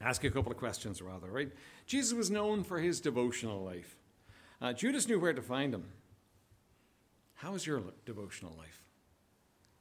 Ask 0.00 0.22
you 0.22 0.30
a 0.30 0.32
couple 0.32 0.52
of 0.52 0.58
questions, 0.58 1.02
rather, 1.02 1.28
right? 1.28 1.50
Jesus 1.86 2.12
was 2.12 2.30
known 2.30 2.62
for 2.62 2.78
his 2.78 3.00
devotional 3.00 3.64
life. 3.64 3.96
Uh, 4.60 4.72
Judas 4.72 5.08
knew 5.08 5.18
where 5.18 5.32
to 5.32 5.42
find 5.42 5.74
him. 5.74 5.84
How 7.34 7.54
is 7.54 7.66
your 7.66 7.82
devotional 8.04 8.54
life? 8.56 8.82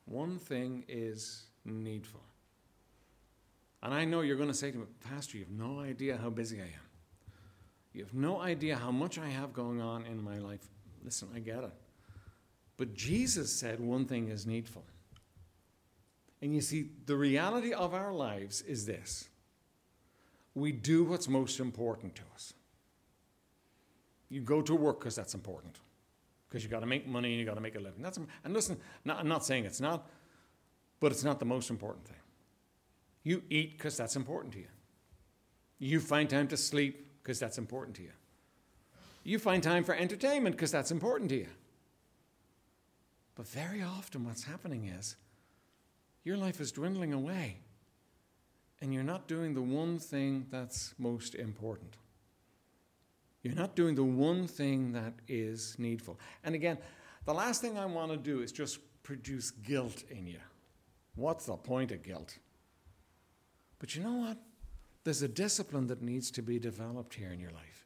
One 0.06 0.38
thing 0.38 0.86
is 0.88 1.46
needful. 1.66 2.22
And 3.84 3.94
I 3.94 4.06
know 4.06 4.22
you're 4.22 4.38
going 4.38 4.50
to 4.50 4.56
say 4.56 4.72
to 4.72 4.78
me, 4.78 4.86
Pastor, 5.10 5.38
you 5.38 5.46
have 5.46 5.54
no 5.54 5.80
idea 5.80 6.18
how 6.18 6.30
busy 6.30 6.60
I 6.60 6.66
am. 6.66 6.88
You 7.94 8.04
have 8.04 8.14
no 8.14 8.40
idea 8.40 8.76
how 8.76 8.92
much 8.92 9.18
I 9.18 9.28
have 9.28 9.54
going 9.54 9.82
on 9.82 10.06
in 10.06 10.24
my 10.24 10.38
life. 10.38 10.62
Listen, 11.04 11.30
I 11.36 11.40
get 11.40 11.64
it. 11.64 11.74
But 12.78 12.94
Jesus 12.94 13.52
said 13.52 13.80
one 13.80 14.06
thing 14.06 14.30
is 14.30 14.46
needful. 14.46 14.86
And 16.42 16.54
you 16.54 16.62
see, 16.62 16.92
the 17.06 17.16
reality 17.16 17.74
of 17.74 17.94
our 17.94 18.14
lives 18.14 18.62
is 18.62 18.86
this 18.86 19.30
we 20.58 20.72
do 20.72 21.04
what's 21.04 21.28
most 21.28 21.60
important 21.60 22.16
to 22.16 22.24
us. 22.34 22.54
You 24.30 24.42
go 24.42 24.62
to 24.62 24.76
work 24.76 25.00
because 25.00 25.16
that's 25.16 25.36
important, 25.36 25.78
because 26.50 26.64
you 26.64 26.70
got 26.70 26.80
to 26.80 26.88
make 26.88 27.08
money 27.08 27.30
and 27.30 27.40
you 27.40 27.46
got 27.46 27.56
to 27.56 27.62
make 27.62 27.76
a 27.76 27.80
living. 27.80 28.02
That's 28.02 28.18
and 28.18 28.54
listen, 28.54 28.78
not, 29.06 29.20
I'm 29.20 29.28
not 29.28 29.46
saying 29.46 29.66
it's 29.66 29.80
not, 29.80 30.10
but 31.00 31.12
it's 31.12 31.24
not 31.24 31.40
the 31.40 31.46
most 31.46 31.70
important 31.70 32.06
thing. 32.06 32.18
You 33.24 33.44
eat 33.50 33.78
because 33.78 33.96
that's 33.96 34.16
important 34.16 34.54
to 34.54 34.60
you. 34.60 34.68
You 35.80 36.00
find 36.00 36.30
time 36.30 36.48
to 36.48 36.58
sleep 36.58 37.06
because 37.22 37.40
that's 37.40 37.58
important 37.58 37.96
to 37.98 38.04
you. 38.04 38.12
You 39.24 39.38
find 39.38 39.62
time 39.62 39.84
for 39.84 39.94
entertainment 39.94 40.56
because 40.56 40.72
that's 40.72 40.90
important 40.90 41.30
to 41.30 41.38
you. 41.38 41.50
But 43.36 43.48
very 43.48 43.84
often, 43.84 44.26
what's 44.26 44.46
happening 44.46 44.86
is 44.86 45.18
your 46.24 46.38
life 46.38 46.60
is 46.60 46.72
dwindling 46.72 47.14
away, 47.14 47.58
and 48.82 48.94
you're 48.94 49.04
not 49.04 49.28
doing 49.28 49.54
the 49.54 49.62
one 49.62 50.00
thing 50.00 50.46
that's 50.50 50.94
most 50.98 51.36
important. 51.36 51.98
You're 53.42 53.56
not 53.56 53.76
doing 53.76 53.96
the 53.96 54.04
one 54.04 54.48
thing 54.48 54.92
that 54.94 55.14
is 55.28 55.76
needful. 55.78 56.20
And 56.44 56.54
again, 56.54 56.78
the 57.26 57.34
last 57.34 57.62
thing 57.62 57.78
I 57.78 57.86
want 57.86 58.12
to 58.12 58.18
do 58.18 58.42
is 58.42 58.52
just 58.52 58.80
produce 59.04 59.52
guilt 59.52 60.04
in 60.10 60.28
you. 60.28 60.40
What's 61.16 61.46
the 61.46 61.56
point 61.56 61.92
of 61.92 62.04
guilt? 62.04 62.38
But 63.80 63.96
you 63.96 64.04
know 64.04 64.16
what? 64.16 64.38
There's 65.04 65.22
a 65.22 65.28
discipline 65.28 65.88
that 65.88 66.02
needs 66.02 66.30
to 66.32 66.42
be 66.42 66.60
developed 66.60 67.14
here 67.14 67.32
in 67.32 67.40
your 67.40 67.52
life. 67.52 67.86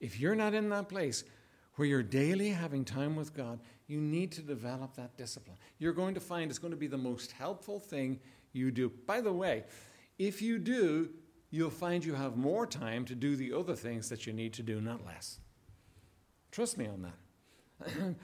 If 0.00 0.20
you're 0.20 0.34
not 0.34 0.54
in 0.54 0.68
that 0.68 0.88
place 0.88 1.24
where 1.74 1.88
you're 1.88 2.02
daily 2.02 2.50
having 2.50 2.84
time 2.84 3.16
with 3.16 3.34
God, 3.34 3.60
you 3.86 4.00
need 4.00 4.32
to 4.32 4.42
develop 4.42 4.94
that 4.96 5.16
discipline. 5.16 5.58
You're 5.78 5.92
going 5.92 6.14
to 6.14 6.20
find 6.20 6.50
it's 6.50 6.58
going 6.58 6.72
to 6.72 6.76
be 6.76 6.86
the 6.86 6.96
most 6.96 7.32
helpful 7.32 7.80
thing 7.80 8.20
you 8.52 8.70
do. 8.70 8.90
By 9.06 9.20
the 9.20 9.32
way, 9.32 9.64
if 10.18 10.40
you 10.42 10.58
do, 10.58 11.10
you'll 11.50 11.70
find 11.70 12.04
you 12.04 12.14
have 12.14 12.36
more 12.36 12.66
time 12.66 13.04
to 13.06 13.14
do 13.14 13.36
the 13.36 13.52
other 13.52 13.74
things 13.74 14.08
that 14.08 14.26
you 14.26 14.32
need 14.32 14.52
to 14.54 14.62
do, 14.62 14.80
not 14.80 15.04
less. 15.04 15.40
Trust 16.50 16.78
me 16.78 16.86
on 16.86 17.02
that. 17.02 17.16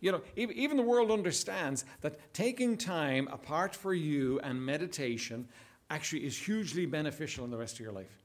you 0.00 0.12
know, 0.12 0.20
even 0.36 0.76
the 0.76 0.82
world 0.82 1.10
understands 1.10 1.84
that 2.02 2.34
taking 2.34 2.76
time 2.76 3.28
apart 3.32 3.74
for 3.74 3.94
you 3.94 4.38
and 4.40 4.64
meditation 4.64 5.48
actually 5.90 6.26
is 6.26 6.36
hugely 6.36 6.86
beneficial 6.86 7.44
in 7.44 7.50
the 7.50 7.56
rest 7.56 7.74
of 7.74 7.80
your 7.80 7.92
life. 7.92 8.22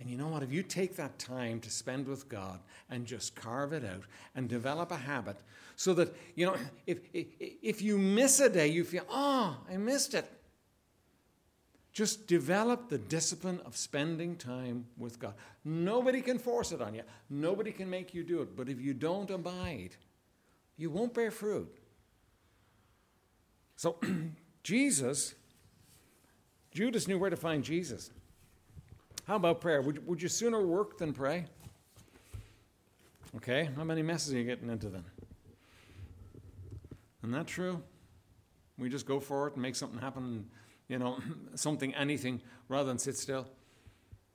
And 0.00 0.10
you 0.10 0.16
know 0.16 0.26
what? 0.26 0.42
If 0.42 0.52
you 0.52 0.64
take 0.64 0.96
that 0.96 1.16
time 1.20 1.60
to 1.60 1.70
spend 1.70 2.08
with 2.08 2.28
God 2.28 2.58
and 2.90 3.06
just 3.06 3.36
carve 3.36 3.72
it 3.72 3.84
out 3.84 4.02
and 4.34 4.48
develop 4.48 4.90
a 4.90 4.96
habit 4.96 5.36
so 5.76 5.94
that, 5.94 6.12
you 6.34 6.46
know, 6.46 6.56
if, 6.86 6.98
if, 7.12 7.26
if 7.38 7.82
you 7.82 7.98
miss 7.98 8.40
a 8.40 8.48
day, 8.48 8.66
you 8.66 8.82
feel, 8.82 9.04
oh, 9.08 9.56
I 9.70 9.76
missed 9.76 10.14
it. 10.14 10.28
Just 11.92 12.26
develop 12.26 12.88
the 12.88 12.98
discipline 12.98 13.60
of 13.66 13.76
spending 13.76 14.36
time 14.36 14.86
with 14.96 15.18
God. 15.18 15.34
Nobody 15.64 16.22
can 16.22 16.38
force 16.38 16.72
it 16.72 16.80
on 16.80 16.94
you, 16.94 17.02
nobody 17.28 17.70
can 17.70 17.88
make 17.90 18.14
you 18.14 18.24
do 18.24 18.40
it. 18.40 18.56
But 18.56 18.68
if 18.68 18.80
you 18.80 18.94
don't 18.94 19.30
abide, 19.30 19.96
you 20.76 20.90
won't 20.90 21.12
bear 21.12 21.30
fruit. 21.30 21.78
So, 23.76 23.96
Jesus, 24.62 25.34
Judas 26.70 27.06
knew 27.06 27.18
where 27.18 27.30
to 27.30 27.36
find 27.36 27.62
Jesus. 27.62 28.10
How 29.26 29.36
about 29.36 29.60
prayer? 29.60 29.82
Would, 29.82 30.06
would 30.06 30.22
you 30.22 30.28
sooner 30.28 30.60
work 30.60 30.98
than 30.98 31.12
pray? 31.12 31.46
Okay, 33.36 33.68
how 33.76 33.84
many 33.84 34.02
messes 34.02 34.34
are 34.34 34.38
you 34.38 34.44
getting 34.44 34.68
into 34.68 34.88
then? 34.88 35.04
Isn't 37.22 37.32
that 37.32 37.46
true? 37.46 37.82
We 38.78 38.88
just 38.88 39.06
go 39.06 39.20
for 39.20 39.46
it 39.46 39.54
and 39.54 39.62
make 39.62 39.76
something 39.76 40.00
happen, 40.00 40.48
you 40.92 40.98
know, 40.98 41.18
something, 41.54 41.94
anything, 41.94 42.40
rather 42.68 42.88
than 42.88 42.98
sit 42.98 43.16
still. 43.16 43.46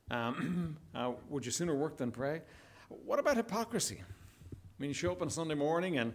Um, 0.09 0.75
uh, 0.95 1.11
would 1.29 1.45
you 1.45 1.51
sooner 1.51 1.75
work 1.75 1.97
than 1.97 2.11
pray? 2.11 2.41
What 2.89 3.19
about 3.19 3.37
hypocrisy? 3.37 4.01
I 4.01 4.81
mean, 4.81 4.89
you 4.89 4.95
show 4.95 5.11
up 5.11 5.21
on 5.21 5.29
Sunday 5.29 5.53
morning 5.53 5.99
and 5.99 6.13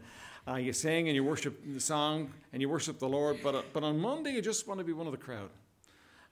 uh, 0.48 0.56
you 0.56 0.72
sing 0.72 1.08
and 1.08 1.14
you 1.14 1.22
worship 1.22 1.62
the 1.64 1.80
song 1.80 2.32
and 2.52 2.60
you 2.60 2.68
worship 2.68 2.98
the 2.98 3.08
Lord, 3.08 3.38
but, 3.42 3.54
uh, 3.54 3.62
but 3.72 3.84
on 3.84 3.98
Monday 4.00 4.32
you 4.32 4.42
just 4.42 4.66
want 4.66 4.78
to 4.78 4.84
be 4.84 4.92
one 4.92 5.06
of 5.06 5.12
the 5.12 5.18
crowd. 5.18 5.50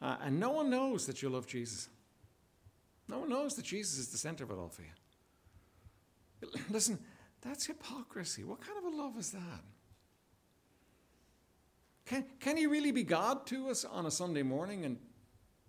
Uh, 0.03 0.17
and 0.23 0.41
no 0.41 0.51
one 0.51 0.71
knows 0.71 1.07
that 1.07 1.23
you 1.23 1.29
love 1.29 1.47
Jesus. 1.47 1.89
No 3.09 3.21
one 3.21 3.29
knows 3.29 3.55
that 3.55 3.65
Jesus 3.65 3.99
is 3.99 4.09
the 4.09 4.19
center 4.19 4.43
of 4.43 4.51
it 4.51 4.55
all 4.55 4.71
for 4.71 4.83
you. 4.83 4.89
Listen, 6.71 6.99
that's 7.43 7.67
hypocrisy. 7.67 8.43
What 8.43 8.61
kind 8.61 8.79
of 8.79 8.93
a 8.93 8.97
love 8.97 9.19
is 9.19 9.31
that? 9.31 9.63
Can, 12.11 12.25
can 12.41 12.57
he 12.57 12.67
really 12.67 12.91
be 12.91 13.05
God 13.05 13.47
to 13.47 13.69
us 13.69 13.85
on 13.85 14.05
a 14.05 14.11
Sunday 14.11 14.43
morning 14.43 14.85
and 14.85 14.99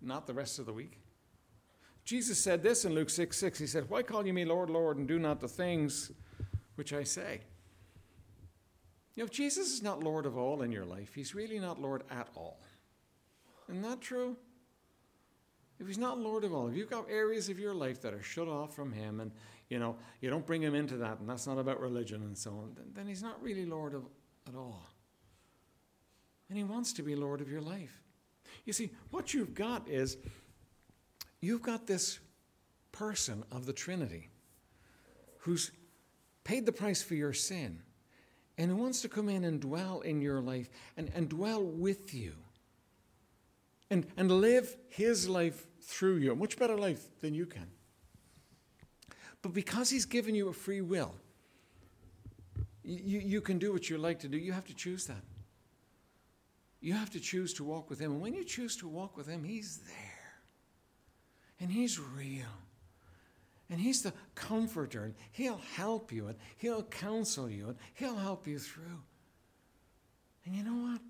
not 0.00 0.26
the 0.26 0.34
rest 0.34 0.58
of 0.58 0.66
the 0.66 0.72
week? 0.72 0.98
Jesus 2.04 2.42
said 2.42 2.64
this 2.64 2.84
in 2.84 2.92
Luke 2.96 3.10
6 3.10 3.38
6. 3.38 3.60
He 3.60 3.66
said, 3.68 3.88
Why 3.88 4.02
call 4.02 4.26
you 4.26 4.32
me 4.32 4.44
Lord, 4.44 4.68
Lord, 4.68 4.96
and 4.96 5.06
do 5.06 5.20
not 5.20 5.38
the 5.38 5.46
things 5.46 6.10
which 6.74 6.92
I 6.92 7.04
say? 7.04 7.42
You 9.14 9.22
know, 9.22 9.26
if 9.26 9.30
Jesus 9.30 9.72
is 9.72 9.84
not 9.84 10.02
Lord 10.02 10.26
of 10.26 10.36
all 10.36 10.62
in 10.62 10.72
your 10.72 10.84
life, 10.84 11.14
he's 11.14 11.32
really 11.32 11.60
not 11.60 11.80
Lord 11.80 12.02
at 12.10 12.26
all. 12.34 12.58
Isn't 13.68 13.82
that 13.82 14.00
true? 14.00 14.36
if 15.78 15.86
he's 15.86 15.98
not 15.98 16.18
Lord 16.18 16.42
of 16.42 16.52
all, 16.52 16.68
if 16.68 16.76
you've 16.76 16.90
got 16.90 17.08
areas 17.08 17.48
of 17.48 17.58
your 17.58 17.74
life 17.74 18.02
that 18.02 18.14
are 18.14 18.22
shut 18.22 18.48
off 18.48 18.74
from 18.74 18.92
him 18.92 19.20
and 19.20 19.32
you 19.68 19.78
know 19.80 19.96
you 20.20 20.30
don't 20.30 20.46
bring 20.46 20.62
him 20.62 20.74
into 20.74 20.96
that 20.98 21.18
and 21.18 21.28
that's 21.28 21.46
not 21.46 21.58
about 21.58 21.80
religion 21.80 22.22
and 22.22 22.36
so 22.36 22.50
on, 22.50 22.72
then, 22.76 22.86
then 22.94 23.06
he's 23.06 23.22
not 23.22 23.40
really 23.42 23.64
Lord 23.64 23.94
of 23.94 24.04
at 24.48 24.54
all. 24.54 24.91
And 26.52 26.58
he 26.58 26.64
wants 26.64 26.92
to 26.92 27.02
be 27.02 27.16
Lord 27.16 27.40
of 27.40 27.50
your 27.50 27.62
life. 27.62 28.02
You 28.66 28.74
see, 28.74 28.90
what 29.10 29.32
you've 29.32 29.54
got 29.54 29.88
is 29.88 30.18
you've 31.40 31.62
got 31.62 31.86
this 31.86 32.18
person 32.92 33.42
of 33.50 33.64
the 33.64 33.72
Trinity 33.72 34.28
who's 35.38 35.70
paid 36.44 36.66
the 36.66 36.72
price 36.72 37.02
for 37.02 37.14
your 37.14 37.32
sin 37.32 37.78
and 38.58 38.70
who 38.70 38.76
wants 38.76 39.00
to 39.00 39.08
come 39.08 39.30
in 39.30 39.44
and 39.44 39.62
dwell 39.62 40.02
in 40.02 40.20
your 40.20 40.42
life 40.42 40.68
and, 40.98 41.10
and 41.14 41.30
dwell 41.30 41.64
with 41.64 42.12
you 42.12 42.34
and, 43.90 44.06
and 44.18 44.30
live 44.30 44.76
His 44.90 45.30
life 45.30 45.68
through 45.80 46.16
you, 46.16 46.32
a 46.32 46.36
much 46.36 46.58
better 46.58 46.76
life 46.76 47.02
than 47.22 47.32
you 47.34 47.46
can. 47.46 47.68
But 49.40 49.54
because 49.54 49.88
He's 49.88 50.04
given 50.04 50.34
you 50.34 50.50
a 50.50 50.52
free 50.52 50.82
will, 50.82 51.14
you, 52.84 53.20
you 53.20 53.40
can 53.40 53.58
do 53.58 53.72
what 53.72 53.88
you 53.88 53.96
like 53.96 54.18
to 54.18 54.28
do. 54.28 54.36
You 54.36 54.52
have 54.52 54.66
to 54.66 54.74
choose 54.74 55.06
that. 55.06 55.22
You 56.82 56.94
have 56.94 57.10
to 57.10 57.20
choose 57.20 57.54
to 57.54 57.64
walk 57.64 57.88
with 57.88 58.00
Him. 58.00 58.10
And 58.12 58.20
when 58.20 58.34
you 58.34 58.44
choose 58.44 58.76
to 58.78 58.88
walk 58.88 59.16
with 59.16 59.28
Him, 59.28 59.44
He's 59.44 59.78
there. 59.86 60.34
And 61.60 61.70
He's 61.70 61.98
real. 61.98 62.50
And 63.70 63.80
He's 63.80 64.02
the 64.02 64.12
comforter. 64.34 65.04
And 65.04 65.14
He'll 65.30 65.60
help 65.76 66.10
you. 66.10 66.26
And 66.26 66.36
He'll 66.56 66.82
counsel 66.82 67.48
you. 67.48 67.68
And 67.68 67.76
He'll 67.94 68.16
help 68.16 68.48
you 68.48 68.58
through. 68.58 69.00
And 70.44 70.56
you 70.56 70.64
know 70.64 70.90
what? 70.90 71.00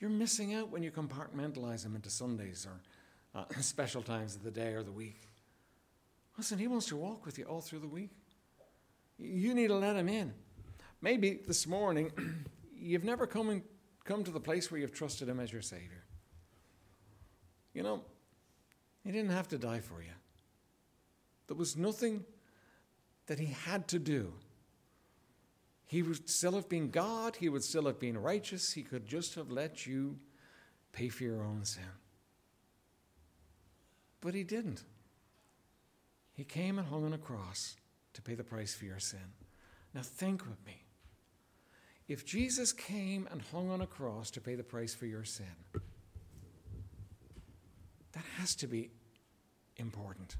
You're 0.00 0.10
missing 0.10 0.54
out 0.54 0.70
when 0.70 0.82
you 0.82 0.90
compartmentalize 0.90 1.86
Him 1.86 1.94
into 1.94 2.10
Sundays 2.10 2.66
or 2.66 3.40
uh, 3.40 3.44
special 3.60 4.02
times 4.02 4.34
of 4.34 4.42
the 4.42 4.50
day 4.50 4.72
or 4.72 4.82
the 4.82 4.90
week. 4.90 5.28
Listen, 6.36 6.58
He 6.58 6.66
wants 6.66 6.86
to 6.86 6.96
walk 6.96 7.24
with 7.24 7.38
you 7.38 7.44
all 7.44 7.60
through 7.60 7.78
the 7.78 7.86
week. 7.86 8.10
You 9.18 9.54
need 9.54 9.68
to 9.68 9.76
let 9.76 9.94
Him 9.94 10.08
in. 10.08 10.34
Maybe 11.00 11.38
this 11.46 11.64
morning 11.64 12.10
you've 12.76 13.04
never 13.04 13.28
come 13.28 13.50
in 13.50 13.62
come 14.06 14.24
to 14.24 14.30
the 14.30 14.40
place 14.40 14.70
where 14.70 14.80
you've 14.80 14.94
trusted 14.94 15.28
Him 15.28 15.40
as 15.40 15.52
your 15.52 15.62
Savior. 15.62 16.04
You 17.74 17.82
know, 17.82 18.02
He 19.04 19.12
didn't 19.12 19.32
have 19.32 19.48
to 19.48 19.58
die 19.58 19.80
for 19.80 20.00
you. 20.00 20.12
There 21.48 21.56
was 21.56 21.76
nothing 21.76 22.24
that 23.26 23.38
He 23.38 23.46
had 23.46 23.88
to 23.88 23.98
do. 23.98 24.32
He 25.86 26.02
would 26.02 26.28
still 26.28 26.52
have 26.52 26.68
been 26.68 26.90
God, 26.90 27.36
He 27.36 27.48
would 27.48 27.62
still 27.62 27.86
have 27.86 28.00
been 28.00 28.16
righteous, 28.16 28.72
He 28.72 28.82
could 28.82 29.06
just 29.06 29.34
have 29.34 29.50
let 29.50 29.86
you 29.86 30.18
pay 30.92 31.08
for 31.08 31.24
your 31.24 31.44
own 31.44 31.64
sin. 31.64 31.84
But 34.20 34.34
He 34.34 34.44
didn't. 34.44 34.82
He 36.32 36.44
came 36.44 36.78
and 36.78 36.88
hung 36.88 37.04
on 37.04 37.12
a 37.12 37.18
cross 37.18 37.76
to 38.14 38.22
pay 38.22 38.34
the 38.34 38.44
price 38.44 38.74
for 38.74 38.84
your 38.84 38.98
sin. 38.98 39.32
Now, 39.94 40.02
think 40.02 40.46
with 40.46 40.64
me. 40.66 40.85
If 42.08 42.24
Jesus 42.24 42.72
came 42.72 43.28
and 43.30 43.42
hung 43.52 43.70
on 43.70 43.80
a 43.80 43.86
cross 43.86 44.30
to 44.32 44.40
pay 44.40 44.54
the 44.54 44.62
price 44.62 44.94
for 44.94 45.06
your 45.06 45.24
sin, 45.24 45.46
that 48.12 48.24
has 48.38 48.54
to 48.56 48.66
be 48.66 48.90
important. 49.76 50.36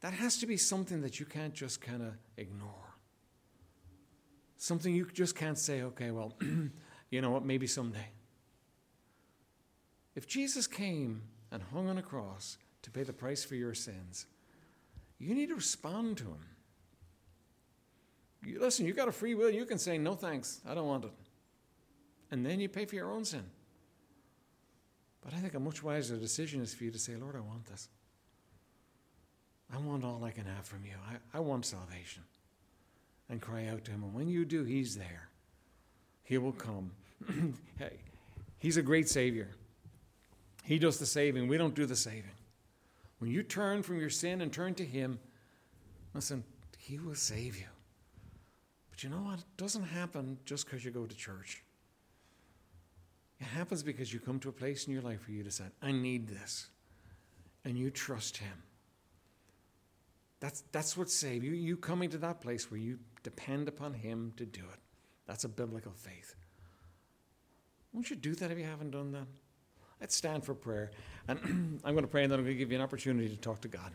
That 0.00 0.12
has 0.12 0.38
to 0.38 0.46
be 0.46 0.56
something 0.56 1.00
that 1.02 1.20
you 1.20 1.26
can't 1.26 1.54
just 1.54 1.80
kind 1.80 2.02
of 2.02 2.14
ignore. 2.36 2.96
Something 4.56 4.94
you 4.94 5.08
just 5.12 5.36
can't 5.36 5.58
say, 5.58 5.82
okay, 5.82 6.10
well, 6.10 6.34
you 7.10 7.20
know 7.20 7.30
what, 7.30 7.44
maybe 7.44 7.66
someday. 7.66 8.08
If 10.14 10.26
Jesus 10.26 10.66
came 10.66 11.22
and 11.50 11.62
hung 11.72 11.88
on 11.88 11.98
a 11.98 12.02
cross 12.02 12.58
to 12.82 12.90
pay 12.90 13.02
the 13.04 13.12
price 13.12 13.44
for 13.44 13.54
your 13.54 13.74
sins, 13.74 14.26
you 15.18 15.34
need 15.34 15.50
to 15.50 15.54
respond 15.54 16.18
to 16.18 16.24
him. 16.24 16.46
You, 18.44 18.60
listen, 18.60 18.86
you've 18.86 18.96
got 18.96 19.08
a 19.08 19.12
free 19.12 19.34
will. 19.34 19.50
You 19.50 19.64
can 19.64 19.78
say, 19.78 19.98
no 19.98 20.14
thanks, 20.14 20.60
I 20.68 20.74
don't 20.74 20.86
want 20.86 21.04
it. 21.04 21.12
And 22.30 22.44
then 22.44 22.60
you 22.60 22.68
pay 22.68 22.84
for 22.84 22.94
your 22.94 23.10
own 23.10 23.24
sin. 23.24 23.44
But 25.22 25.34
I 25.34 25.36
think 25.36 25.54
a 25.54 25.60
much 25.60 25.82
wiser 25.82 26.16
decision 26.16 26.60
is 26.60 26.74
for 26.74 26.84
you 26.84 26.90
to 26.90 26.98
say, 26.98 27.14
Lord, 27.16 27.36
I 27.36 27.40
want 27.40 27.66
this. 27.66 27.88
I 29.72 29.78
want 29.78 30.04
all 30.04 30.22
I 30.24 30.30
can 30.30 30.44
have 30.44 30.66
from 30.66 30.84
you. 30.84 30.92
I, 31.08 31.38
I 31.38 31.40
want 31.40 31.64
salvation. 31.64 32.24
And 33.30 33.40
cry 33.40 33.68
out 33.68 33.84
to 33.84 33.90
Him. 33.92 34.02
And 34.02 34.12
when 34.12 34.28
you 34.28 34.44
do, 34.44 34.64
He's 34.64 34.96
there. 34.96 35.28
He 36.24 36.38
will 36.38 36.52
come. 36.52 36.90
hey, 37.78 37.98
He's 38.58 38.76
a 38.76 38.82
great 38.82 39.08
Savior. 39.08 39.48
He 40.64 40.78
does 40.78 40.98
the 40.98 41.06
saving. 41.06 41.48
We 41.48 41.56
don't 41.56 41.74
do 41.74 41.86
the 41.86 41.96
saving. 41.96 42.24
When 43.18 43.30
you 43.30 43.42
turn 43.42 43.82
from 43.82 44.00
your 44.00 44.10
sin 44.10 44.40
and 44.40 44.52
turn 44.52 44.74
to 44.74 44.84
Him, 44.84 45.18
listen, 46.14 46.44
He 46.78 46.98
will 46.98 47.14
save 47.14 47.56
you. 47.56 47.66
You 49.02 49.10
know 49.10 49.16
what? 49.16 49.38
It 49.38 49.56
doesn't 49.56 49.84
happen 49.84 50.38
just 50.44 50.66
because 50.66 50.84
you 50.84 50.90
go 50.90 51.06
to 51.06 51.14
church. 51.14 51.62
It 53.40 53.44
happens 53.44 53.82
because 53.82 54.12
you 54.12 54.20
come 54.20 54.38
to 54.40 54.48
a 54.48 54.52
place 54.52 54.86
in 54.86 54.92
your 54.92 55.02
life 55.02 55.26
where 55.26 55.36
you 55.36 55.42
decide, 55.42 55.72
I 55.82 55.92
need 55.92 56.28
this. 56.28 56.68
And 57.64 57.76
you 57.76 57.90
trust 57.90 58.36
Him. 58.36 58.62
That's, 60.40 60.62
that's 60.72 60.96
what 60.96 61.10
saves 61.10 61.44
you. 61.44 61.52
You 61.52 61.76
coming 61.76 62.10
to 62.10 62.18
that 62.18 62.40
place 62.40 62.70
where 62.70 62.80
you 62.80 62.98
depend 63.22 63.68
upon 63.68 63.94
Him 63.94 64.32
to 64.36 64.46
do 64.46 64.60
it. 64.60 64.80
That's 65.26 65.44
a 65.44 65.48
biblical 65.48 65.92
faith. 65.92 66.34
Won't 67.92 68.10
you 68.10 68.16
do 68.16 68.34
that 68.34 68.50
if 68.50 68.58
you 68.58 68.64
haven't 68.64 68.90
done 68.90 69.12
that? 69.12 69.26
Let's 70.00 70.16
stand 70.16 70.44
for 70.44 70.54
prayer. 70.54 70.90
And 71.28 71.80
I'm 71.84 71.94
going 71.94 72.04
to 72.04 72.08
pray 72.08 72.24
and 72.24 72.32
then 72.32 72.38
I'm 72.38 72.44
going 72.44 72.56
to 72.56 72.58
give 72.58 72.72
you 72.72 72.78
an 72.78 72.82
opportunity 72.82 73.28
to 73.28 73.36
talk 73.36 73.60
to 73.60 73.68
God. 73.68 73.92